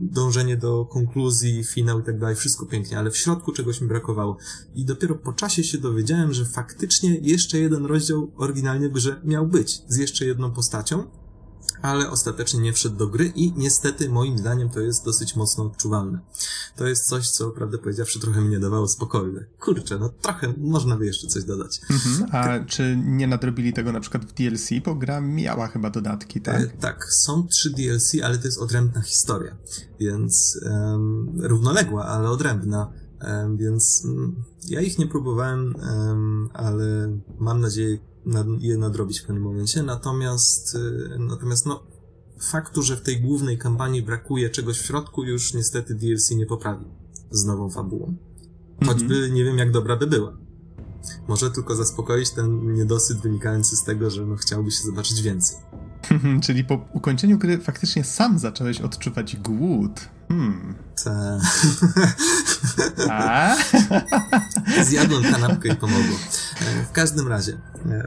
[0.02, 4.38] dążenie do konkluzji, finał i tak dalej, wszystko pięknie, ale w środku czegoś mi brakowało.
[4.76, 9.48] I dopiero po czasie się dowiedziałem, że faktycznie jeszcze jeden rozdział oryginalnie w grze miał
[9.48, 11.04] być, z jeszcze jedną postacią,
[11.82, 16.20] ale ostatecznie nie wszedł do gry i niestety moim zdaniem to jest dosyć mocno odczuwalne.
[16.76, 19.40] To jest coś, co prawdę powiedziawszy trochę mi nie dawało spokoju.
[19.60, 21.82] Kurczę, no trochę można by jeszcze coś dodać.
[21.90, 22.30] Mhm.
[22.32, 26.62] A czy nie nadrobili tego na przykład w DLC, bo gra miała chyba dodatki, tak?
[26.62, 29.58] E, tak, są trzy DLC, ale to jest odrębna historia,
[30.00, 32.94] więc um, równoległa, ale odrębna.
[33.56, 35.76] Więc um, ja ich nie próbowałem,
[36.54, 37.98] ale mam nadzieję,
[38.60, 39.84] je nadrobić w pewnym momencie.
[39.84, 41.84] Natomiast, y, natomiast no,
[42.52, 46.86] faktu, że w tej głównej kampanii brakuje czegoś w środku, już niestety DLC nie poprawi
[47.32, 48.16] z nową fabułą.
[48.86, 49.34] Choćby mm -hmm.
[49.34, 50.38] nie wiem, jak dobra by była.
[51.28, 55.58] Może tylko zaspokoić ten niedosyt wynikający z tego, że no, chciałby się zobaczyć więcej.
[56.46, 60.10] Czyli po ukończeniu gry faktycznie sam zacząłeś odczuwać głód.
[60.28, 60.76] Hmm.
[61.04, 61.40] Ta.
[64.90, 66.16] Zjadłem kanapkę i pomogło.
[66.62, 67.58] E, w każdym razie,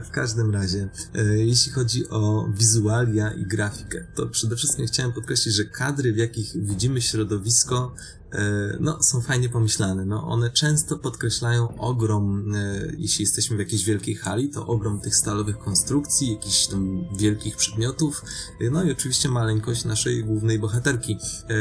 [0.05, 5.55] w każdym razie, e, jeśli chodzi o wizualia i grafikę, to przede wszystkim chciałem podkreślić,
[5.55, 7.95] że kadry, w jakich widzimy środowisko,
[8.31, 10.05] e, no, są fajnie pomyślane.
[10.05, 15.15] No, one często podkreślają ogrom, e, jeśli jesteśmy w jakiejś wielkiej hali, to ogrom tych
[15.15, 18.23] stalowych konstrukcji, jakichś tam wielkich przedmiotów,
[18.71, 21.17] no i oczywiście maleńkość naszej głównej bohaterki.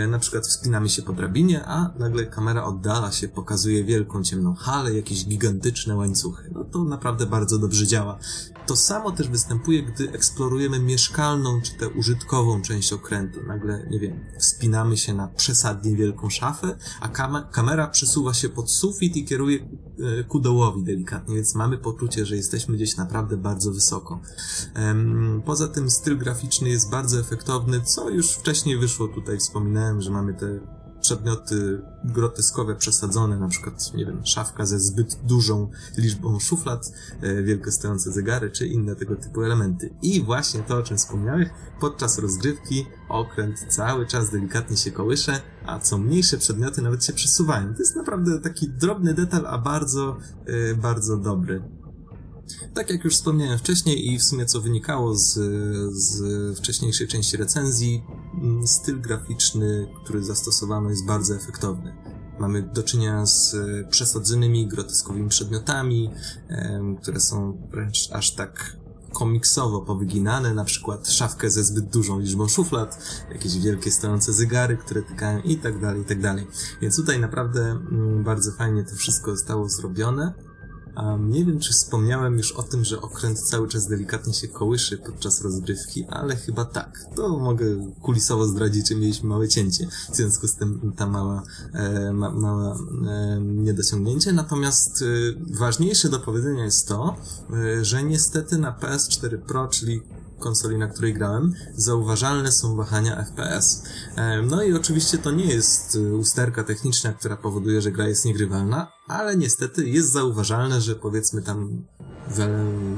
[0.09, 4.95] Na przykład wspinamy się po drabinie, a nagle kamera oddala się, pokazuje wielką ciemną halę,
[4.95, 6.51] jakieś gigantyczne łańcuchy.
[6.55, 8.02] No to naprawdę bardzo dobrze działa.
[8.67, 13.43] To samo też występuje, gdy eksplorujemy mieszkalną czy tę użytkową część okrętu.
[13.47, 18.71] Nagle, nie wiem, wspinamy się na przesadnie wielką szafę, a kam kamera przesuwa się pod
[18.71, 23.73] sufit i kieruje e, ku dołowi delikatnie, więc mamy poczucie, że jesteśmy gdzieś naprawdę bardzo
[23.73, 24.21] wysoko.
[25.45, 30.35] Poza tym styl graficzny jest bardzo efektowny, co już wcześniej wyszło tutaj, wspominałem, że mamy
[30.35, 30.61] te
[31.13, 37.73] przedmioty groteskowe, przesadzone, na przykład, nie wiem, szafka ze zbyt dużą liczbą szuflad, e, wielko
[37.73, 39.95] stojące zegary, czy inne tego typu elementy.
[40.03, 41.49] I właśnie to, o czym wspomniałeś,
[41.81, 47.75] podczas rozgrywki okręt cały czas delikatnie się kołysze, a co mniejsze przedmioty nawet się przesuwają.
[47.75, 50.17] To jest naprawdę taki drobny detal, a bardzo,
[50.47, 51.63] e, bardzo dobry.
[52.75, 55.35] Tak jak już wspomniałem wcześniej i w sumie co wynikało z,
[55.93, 58.05] z wcześniejszej części recenzji,
[58.35, 61.97] mm, styl graficzny, który zastosowano jest bardzo efektowny.
[62.39, 63.57] Mamy do czynienia z
[63.91, 66.11] przesadzonymi, groteskowymi przedmiotami,
[67.03, 68.77] które są wręcz aż tak
[69.13, 72.99] komiksowo powyginane, na przykład szafkę ze zbyt dużą liczbą szuflad,
[73.33, 76.47] jakieś wielkie stojące zegary, które tykają i tak dalej, i tak dalej.
[76.81, 80.35] Więc tutaj naprawdę mm, bardzo fajnie to wszystko zostało zrobione.
[80.97, 84.99] Um, nie wiem, czy wspomniałem już o tym, że okręt cały czas delikatnie się kołyszy
[84.99, 87.07] podczas rozgrywki, ale chyba tak.
[87.17, 87.67] To mogę
[88.03, 89.87] kulisowo zdradzić, że mieliśmy małe cięcie.
[90.13, 91.43] W związku z tym ta mała,
[91.73, 94.33] e, ma, mała e, niedociągnięcie.
[94.33, 95.07] Natomiast e,
[95.59, 97.17] ważniejsze do powiedzenia jest to,
[97.51, 100.03] e, że niestety na PS4 Pro, czyli
[100.43, 103.83] konsoli, na której grałem, zauważalne są wahania FPS.
[104.51, 108.93] No i oczywiście to nie jest e, usterka techniczna, która powoduje, że gra jest niegrywalna,
[109.09, 111.85] ale niestety jest zauważalne, że powiedzmy tam
[112.29, 112.39] w,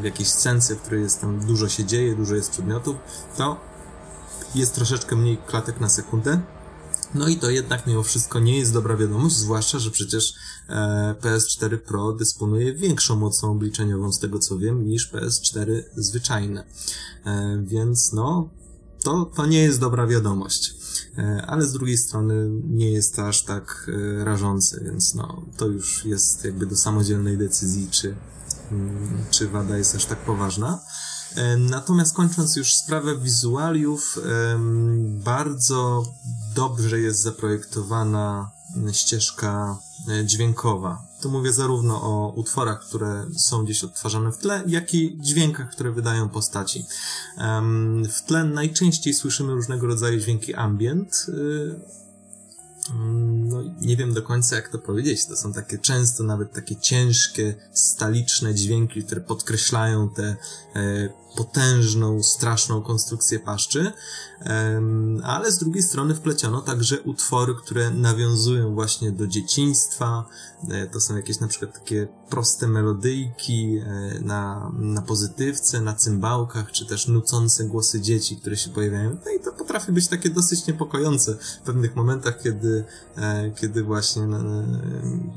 [0.01, 2.97] w jakiejś scence, w której jest tam dużo się dzieje, dużo jest przedmiotów,
[3.37, 3.61] to
[4.55, 6.41] jest troszeczkę mniej klatek na sekundę,
[7.15, 10.35] no i to jednak mimo wszystko nie jest dobra wiadomość, zwłaszcza, że przecież
[10.69, 16.65] e, PS4 Pro dysponuje większą mocą obliczeniową, z tego co wiem, niż PS4 zwyczajne.
[17.27, 18.49] E, więc no,
[19.03, 20.75] to, to nie jest dobra wiadomość.
[21.19, 26.05] E, ale z drugiej strony nie jest to aż tak rażące, więc no, to już
[26.05, 28.17] jest jakby do samodzielnej decyzji, czy,
[28.73, 30.81] mm, czy wada jest aż tak poważna.
[31.59, 34.19] Natomiast kończąc już sprawę wizualiów,
[35.07, 36.05] bardzo
[36.55, 38.51] dobrze jest zaprojektowana
[38.93, 39.79] ścieżka
[40.09, 41.07] e, dźwiękowa.
[41.21, 45.93] Tu mówię zarówno o utworach, które są gdzieś odtwarzane w tle, jak i dźwiękach, które
[45.93, 46.87] wydają postaci.
[48.09, 51.81] W tle najczęściej słyszymy różnego rodzaju dźwięki ambient, y,
[52.95, 55.27] no nie wiem do końca jak to powiedzieć.
[55.27, 60.37] To są takie często nawet takie ciężkie, staliczne dźwięki, które podkreślają tę
[60.77, 63.93] e, potężną, straszną konstrukcję paszczy,
[65.23, 70.25] ale z drugiej strony wpleciono także utwory, które nawiązują właśnie do dzieciństwa.
[70.71, 76.73] E, to są jakieś na przykład takie proste melodyjki e, na, na pozytywce, na cymbałkach,
[76.73, 79.17] czy też nucące głosy dzieci, które się pojawiają.
[79.25, 82.85] No i to potrafi być takie dosyć niepokojące w pewnych momentach, kiedy,
[83.17, 84.29] e, kiedy właśnie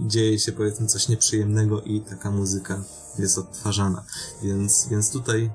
[0.07, 2.83] dzieje się powiedzmy coś nieprzyjemnego i taka muzyka
[3.19, 4.03] jest odtwarzana.
[4.43, 5.51] Więc, więc tutaj.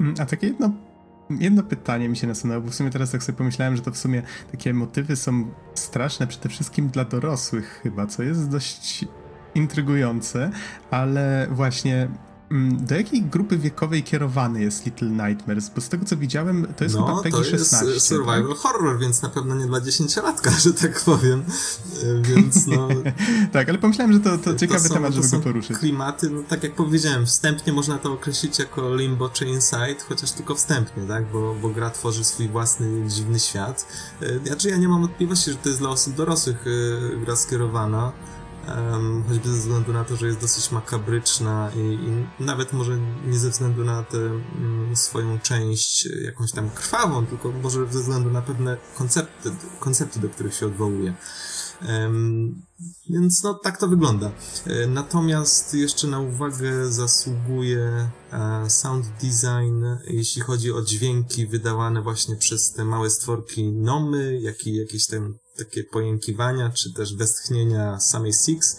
[0.00, 0.70] Mm, a takie jedno
[1.30, 3.96] Jedno pytanie mi się nasunęło, bo w sumie teraz tak sobie pomyślałem, że to w
[3.96, 4.22] sumie
[4.52, 9.04] takie motywy są straszne przede wszystkim dla dorosłych chyba, co jest dość
[9.54, 10.50] intrygujące,
[10.90, 12.08] ale właśnie
[12.80, 15.70] do jakiej grupy wiekowej kierowany jest Little Nightmares?
[15.74, 17.86] Bo z tego co widziałem, to jest no, chyba PEGI 16.
[17.86, 18.56] to jest survival tak?
[18.56, 21.44] horror, więc na pewno nie dla dziesięciolatka, że tak powiem.
[22.02, 22.88] E, więc no...
[23.52, 25.78] tak, ale pomyślałem, że to, to ciekawy to są, temat, żeby go poruszyć.
[25.78, 30.54] klimaty, no tak jak powiedziałem, wstępnie można to określić jako Limbo czy Inside, chociaż tylko
[30.54, 31.24] wstępnie, tak?
[31.32, 33.86] Bo, bo gra tworzy swój własny, dziwny świat.
[34.22, 38.12] E, znaczy ja nie mam wątpliwości, że to jest dla osób dorosłych e, gra skierowana.
[38.68, 43.38] Um, choćby ze względu na to, że jest dosyć makabryczna i, i nawet może nie
[43.38, 48.42] ze względu na tę mm, swoją część jakąś tam krwawą, tylko może ze względu na
[48.42, 49.50] pewne koncepty,
[49.80, 51.14] koncepty do których się odwołuje.
[51.88, 52.62] Um,
[53.10, 54.32] więc no tak to wygląda.
[54.66, 62.36] E, natomiast jeszcze na uwagę zasługuje e, sound design, jeśli chodzi o dźwięki wydawane właśnie
[62.36, 68.32] przez te małe stworki Nomy, jak i jakieś tam takie pojękiwania, czy też westchnienia samej
[68.32, 68.76] Six.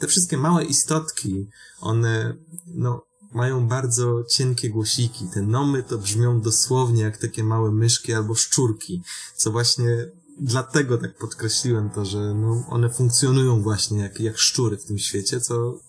[0.00, 1.46] Te wszystkie małe istotki,
[1.80, 2.36] one,
[2.66, 5.28] no, mają bardzo cienkie głosiki.
[5.34, 9.02] Te nomy to brzmią dosłownie jak takie małe myszki albo szczurki,
[9.36, 10.10] co właśnie
[10.40, 15.40] dlatego tak podkreśliłem to, że no, one funkcjonują właśnie jak, jak szczury w tym świecie,
[15.40, 15.80] co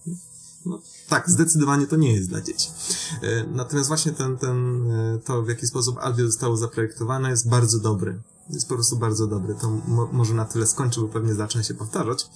[0.66, 2.70] no, tak, zdecydowanie to nie jest dla dzieci.
[3.22, 7.80] E, natomiast właśnie ten, ten, e, to w jaki sposób Albion zostało zaprojektowane jest bardzo
[7.80, 8.22] dobry.
[8.50, 9.56] Jest po prostu bardzo dobry.
[9.62, 12.30] To mo może na tyle skończę, bo pewnie zacznę się powtarzać.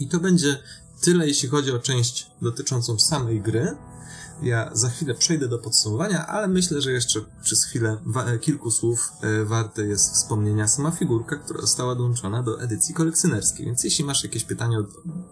[0.00, 0.58] I to będzie
[1.00, 3.76] tyle, jeśli chodzi o część dotyczącą samej gry.
[4.42, 9.12] Ja za chwilę przejdę do podsumowania, ale myślę, że jeszcze przez chwilę e, kilku słów
[9.20, 13.66] e, warte jest wspomnienia sama figurka, która została dołączona do edycji kolekcjonerskiej.
[13.66, 14.78] Więc jeśli masz jakieś pytania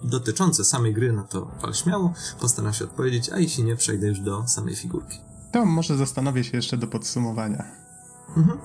[0.03, 4.21] dotyczące samej gry, no to fal śmiało, postaram się odpowiedzieć, a jeśli nie, przejdę już
[4.21, 5.19] do samej figurki.
[5.53, 7.84] To może zastanowię się jeszcze do podsumowania.
[8.37, 8.59] Mhm.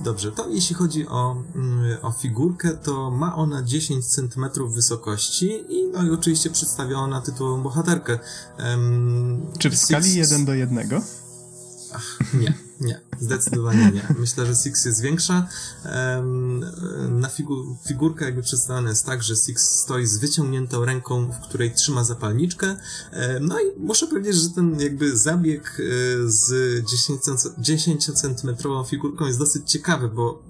[0.00, 4.44] Dobrze, to jeśli chodzi o, mm, o figurkę, to ma ona 10 cm
[4.74, 8.18] wysokości i, no i oczywiście przedstawia ona tytułową bohaterkę.
[8.58, 10.88] Um, Czy w skali 1 do 1?
[11.94, 14.14] Ach, nie, nie, zdecydowanie nie.
[14.18, 15.48] Myślę, że Six jest większa.
[17.08, 21.74] Na figu figurkę jakby przedstawiona jest tak, że Six stoi z wyciągniętą ręką, w której
[21.74, 22.76] trzyma zapalniczkę.
[23.40, 25.82] No i muszę powiedzieć, że ten jakby zabieg e,
[26.30, 26.84] z
[27.58, 30.42] 10-centymetrową figurką jest dosyć ciekawy, bo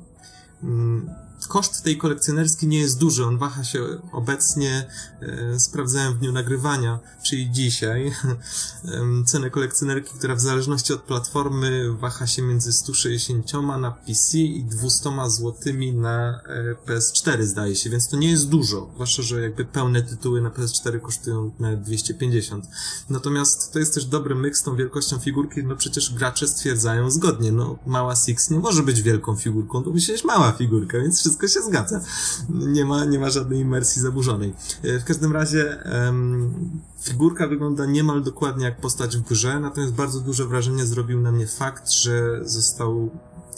[0.63, 1.11] mm,
[1.49, 3.27] koszt tej kolekcjonerskiej nie jest duży.
[3.27, 4.87] On waha się obecnie,
[5.21, 8.13] e, sprawdzałem w dniu nagrywania, czyli dzisiaj.
[9.27, 15.11] cenę kolekcjonerki, która w zależności od platformy waha się między 160 na PC i 200
[15.29, 18.91] złotymi na e, PS4 zdaje się, więc to nie jest dużo.
[18.95, 22.67] Zwłaszcza, że jakby pełne tytuły na PS4 kosztują nawet 250.
[23.11, 27.53] Natomiast to jest też dobry myk z tą wielkością figurki, no przecież gracze stwierdzają zgodnie,
[27.53, 31.61] no mała Six nie może być wielką figurką, to musi być mała figurka, więc wszystko
[31.61, 32.01] się zgadza.
[32.49, 34.55] Nie ma, nie ma żadnej imersji zaburzonej.
[34.83, 40.21] E, w każdym razie um, figurka wygląda niemal dokładnie jak postać w grze, natomiast bardzo
[40.21, 43.11] duże wrażenie zrobił na mnie fakt, że został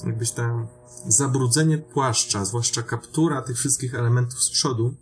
[0.06, 0.66] jakbyś tam
[1.08, 4.94] zabrudzenie płaszcza, zwłaszcza kaptura tych wszystkich elementów z przodu,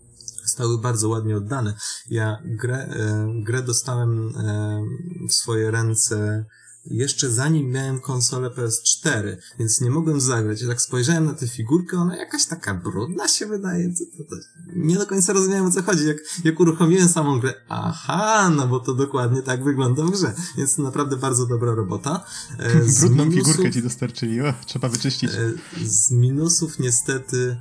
[0.42, 1.74] zostały bardzo ładnie oddane.
[2.10, 4.82] Ja grę, e, grę dostałem e,
[5.28, 6.44] w swoje ręce
[6.86, 10.60] jeszcze zanim miałem konsolę PS4, więc nie mogłem zagrać.
[10.60, 13.92] Jak tak spojrzałem na tę figurkę, ona jakaś taka brudna się wydaje.
[13.92, 14.36] Co to, to?
[14.76, 16.06] Nie do końca rozumiałem o co chodzi.
[16.06, 20.34] Jak, jak uruchomiłem samą grę, aha, no bo to dokładnie tak wygląda w grze.
[20.56, 22.24] Więc to naprawdę bardzo dobra robota.
[22.58, 25.30] E, z Brudną minusów, figurkę ci dostarczyli, o, trzeba wyczyścić.
[25.30, 25.52] E,
[25.84, 27.56] z minusów niestety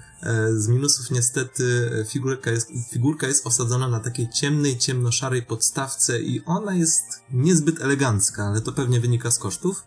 [0.53, 6.45] z minusów niestety e, figurka jest, figurka jest osadzona na takiej ciemnej, ciemnoszarej podstawce i
[6.45, 9.85] ona jest niezbyt elegancka, ale to pewnie wynika z kosztów.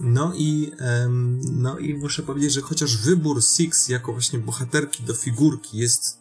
[0.00, 0.72] No i
[1.52, 6.19] no i muszę powiedzieć, że chociaż wybór Six jako właśnie bohaterki do figurki jest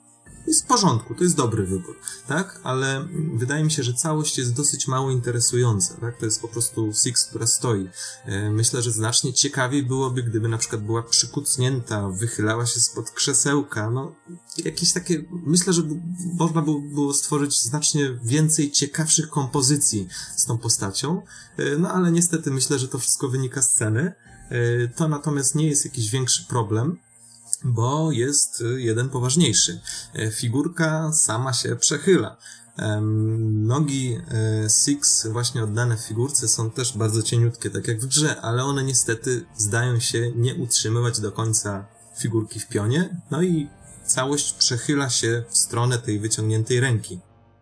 [0.50, 1.96] jest w porządku, to jest dobry wybór,
[2.28, 2.60] tak?
[2.64, 6.18] Ale wydaje mi się, że całość jest dosyć mało interesująca, tak?
[6.18, 7.90] To jest po prostu Six, która stoi.
[8.26, 13.90] E, myślę, że znacznie ciekawiej byłoby, gdyby na przykład była przykucnięta, wychylała się spod krzesełka,
[13.90, 14.16] no
[14.66, 15.82] jakieś takie, myślę, że
[16.34, 21.22] można by było stworzyć znacznie więcej ciekawszych kompozycji z tą postacią,
[21.58, 24.14] e, no ale niestety myślę, że to wszystko wynika z ceny.
[24.50, 26.98] E, to natomiast nie jest jakiś większy problem
[27.64, 29.82] bo jest y, jeden poważniejszy.
[30.14, 32.38] E, figurka sama się przechyla.
[33.52, 38.42] Nogi e, Six właśnie oddane w figurce są też bardzo cieniutkie, tak jak w grze,
[38.42, 41.86] ale one niestety zdają się nie utrzymywać do końca
[42.18, 43.70] figurki w pionie, no i
[44.06, 47.20] całość przechyla się w stronę tej wyciągniętej ręki.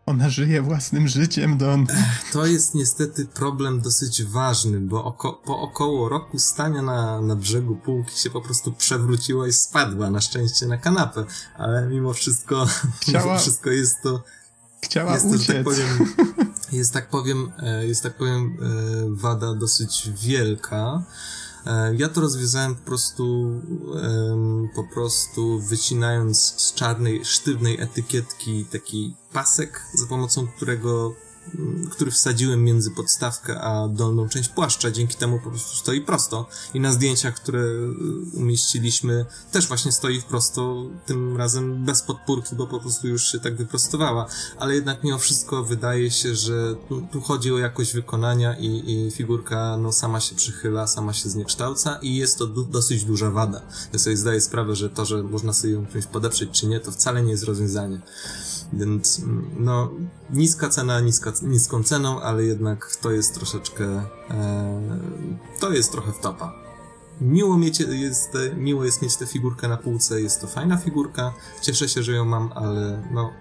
[0.07, 1.87] Ona żyje własnym życiem, Don.
[2.33, 7.75] To jest niestety problem dosyć ważny, bo oko po około roku stania na, na brzegu
[7.75, 11.25] półki się po prostu przewróciła i spadła, na szczęście na kanapę,
[11.57, 12.65] ale mimo wszystko,
[13.01, 13.25] Chciała...
[13.25, 14.23] mimo wszystko jest to
[14.81, 15.47] Chciała jest uciec.
[15.47, 16.13] To, tak powiem,
[16.71, 18.65] jest tak powiem, e, jest tak powiem e,
[19.09, 21.03] wada dosyć wielka.
[21.67, 23.53] E, ja to rozwiązałem po prostu,
[24.75, 31.15] po prostu wycinając z czarnej, sztywnej etykietki taki pasek, za pomocą którego
[31.91, 36.79] który wsadziłem między podstawkę a dolną część płaszcza, dzięki temu po prostu stoi prosto i
[36.79, 37.91] na zdjęciach, które y,
[38.33, 43.55] umieściliśmy też właśnie stoi prosto, tym razem bez podpórki, bo po prostu już się tak
[43.55, 46.75] wyprostowała, ale jednak mimo wszystko wydaje się, że
[47.11, 51.99] tu, chodzi o jakość wykonania i, i, figurka no sama się przychyla, sama się zniekształca
[52.01, 53.61] i jest to dosyć duża wada.
[53.93, 56.91] Ja sobie zdaję sprawę, że to, że można sobie ją czymś podeprzeć czy nie, to
[56.91, 58.01] wcale nie jest rozwiązanie.
[58.73, 59.21] Więc
[59.57, 59.91] no,
[60.29, 63.85] niska cena, niska, niską ceną, ale jednak to jest troszeczkę,
[64.29, 64.99] e,
[65.59, 66.53] to jest trochę w topa.
[67.21, 71.89] Miło, mieć, jest, miło jest mieć tę figurkę na półce, jest to fajna figurka, cieszę
[71.89, 73.33] się, że ją mam, ale no,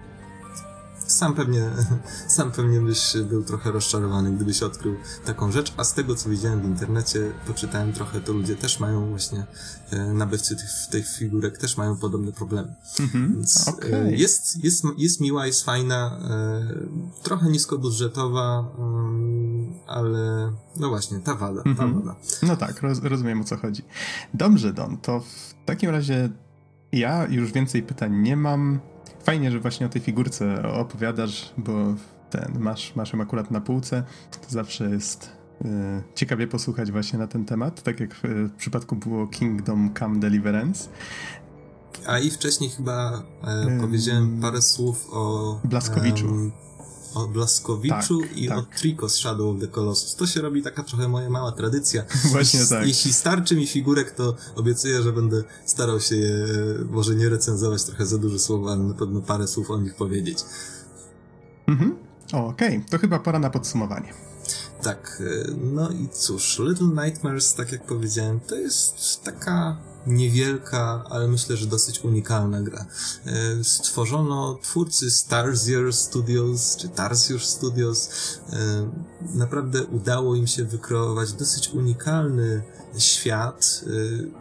[1.07, 1.69] sam pewnie,
[2.37, 6.61] sam pewnie byś był trochę rozczarowany, gdybyś odkrył taką rzecz, a z tego co widziałem
[6.61, 9.45] w internecie, poczytałem trochę, to ludzie też mają właśnie,
[9.91, 12.75] e, nabywcy tych, tych figurek też mają podobne problemy.
[12.99, 14.11] Mhm, Więc okay.
[14.15, 16.19] jest, jest, jest miła, jest fajna,
[17.23, 18.71] trochę niskobudżetowa,
[19.87, 21.93] ale no właśnie, ta wada, ta mhm.
[21.93, 22.15] wada.
[22.43, 23.83] No tak, roz, rozumiem o co chodzi.
[24.33, 26.29] Dobrze, Don, to w takim razie
[26.91, 28.79] ja już więcej pytań nie mam.
[29.23, 31.95] Fajnie, że właśnie o tej figurce opowiadasz, bo
[32.29, 34.03] ten masz, masz ją akurat na półce.
[34.31, 35.31] To zawsze jest
[35.61, 35.67] y,
[36.15, 40.89] ciekawie posłuchać właśnie na ten temat, tak jak w, przypadku było Kingdom Come Deliverance.
[42.05, 46.51] A i wcześniej chyba e, powiedziałem parę słów o Blaskowiczu
[47.17, 48.57] o Blaskowiczu tak, i tak.
[48.57, 50.15] o Trico z Shadow of the Colossus.
[50.15, 52.03] To się robi taka trochę moja mała tradycja.
[52.31, 52.87] Właśnie tak.
[52.87, 56.37] Jeśli starczy mi figurek, to obiecuję, że będę starał się je
[56.89, 60.37] może nie recenzować trochę za duże słowa, ale na pewno parę słów o nich powiedzieć.
[61.67, 61.95] Mhm.
[62.33, 62.89] Okej, okay.
[62.89, 64.13] to chyba pora na podsumowanie.
[64.81, 69.77] Tak, e, no i cóż, Little Nightmares, tak jak powiedziałem, to jest taka
[70.07, 72.85] niewielka, ale myślę, że dosyć unikalna gra.
[73.25, 78.09] E, stworzono twórcy Starsier Studios, czy Tarsier Studios.
[78.53, 78.89] E,
[79.35, 82.63] naprawdę udało im się wykreować dosyć unikalny
[82.97, 83.83] świat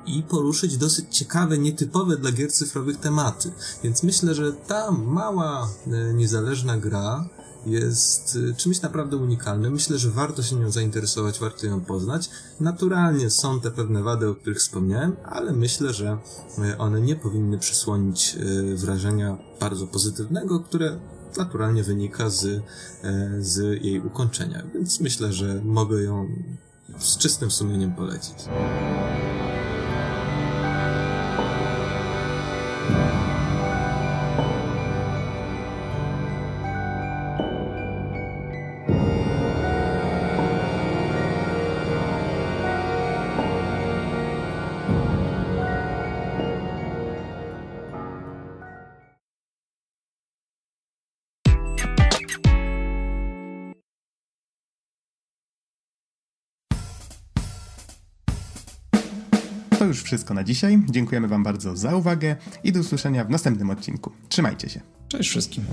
[0.06, 3.52] i poruszyć dosyć ciekawe, nietypowe dla gier cyfrowych tematy.
[3.84, 5.68] Więc myślę, że ta mała,
[6.14, 7.28] niezależna gra
[7.66, 9.72] jest y, czymś naprawdę unikalnym.
[9.72, 12.30] Myślę, że warto się nią zainteresować, warto ją poznać.
[12.60, 16.18] Naturalnie są te pewne wady, o których wspomniałem, ale myślę, że
[16.58, 20.98] y, one nie powinny przysłonić y, wrażenia bardzo pozytywnego, które
[21.36, 22.62] naturalnie wynika z,
[23.38, 24.62] z jej ukończenia.
[24.74, 26.28] Więc myślę, że mogę ją
[26.98, 28.34] z czystym sumieniem polecić.
[59.86, 60.78] To już wszystko na dzisiaj.
[60.90, 64.10] Dziękujemy Wam bardzo za uwagę i do usłyszenia w następnym odcinku.
[64.28, 64.80] Trzymajcie się.
[65.08, 65.64] Cześć wszystkim.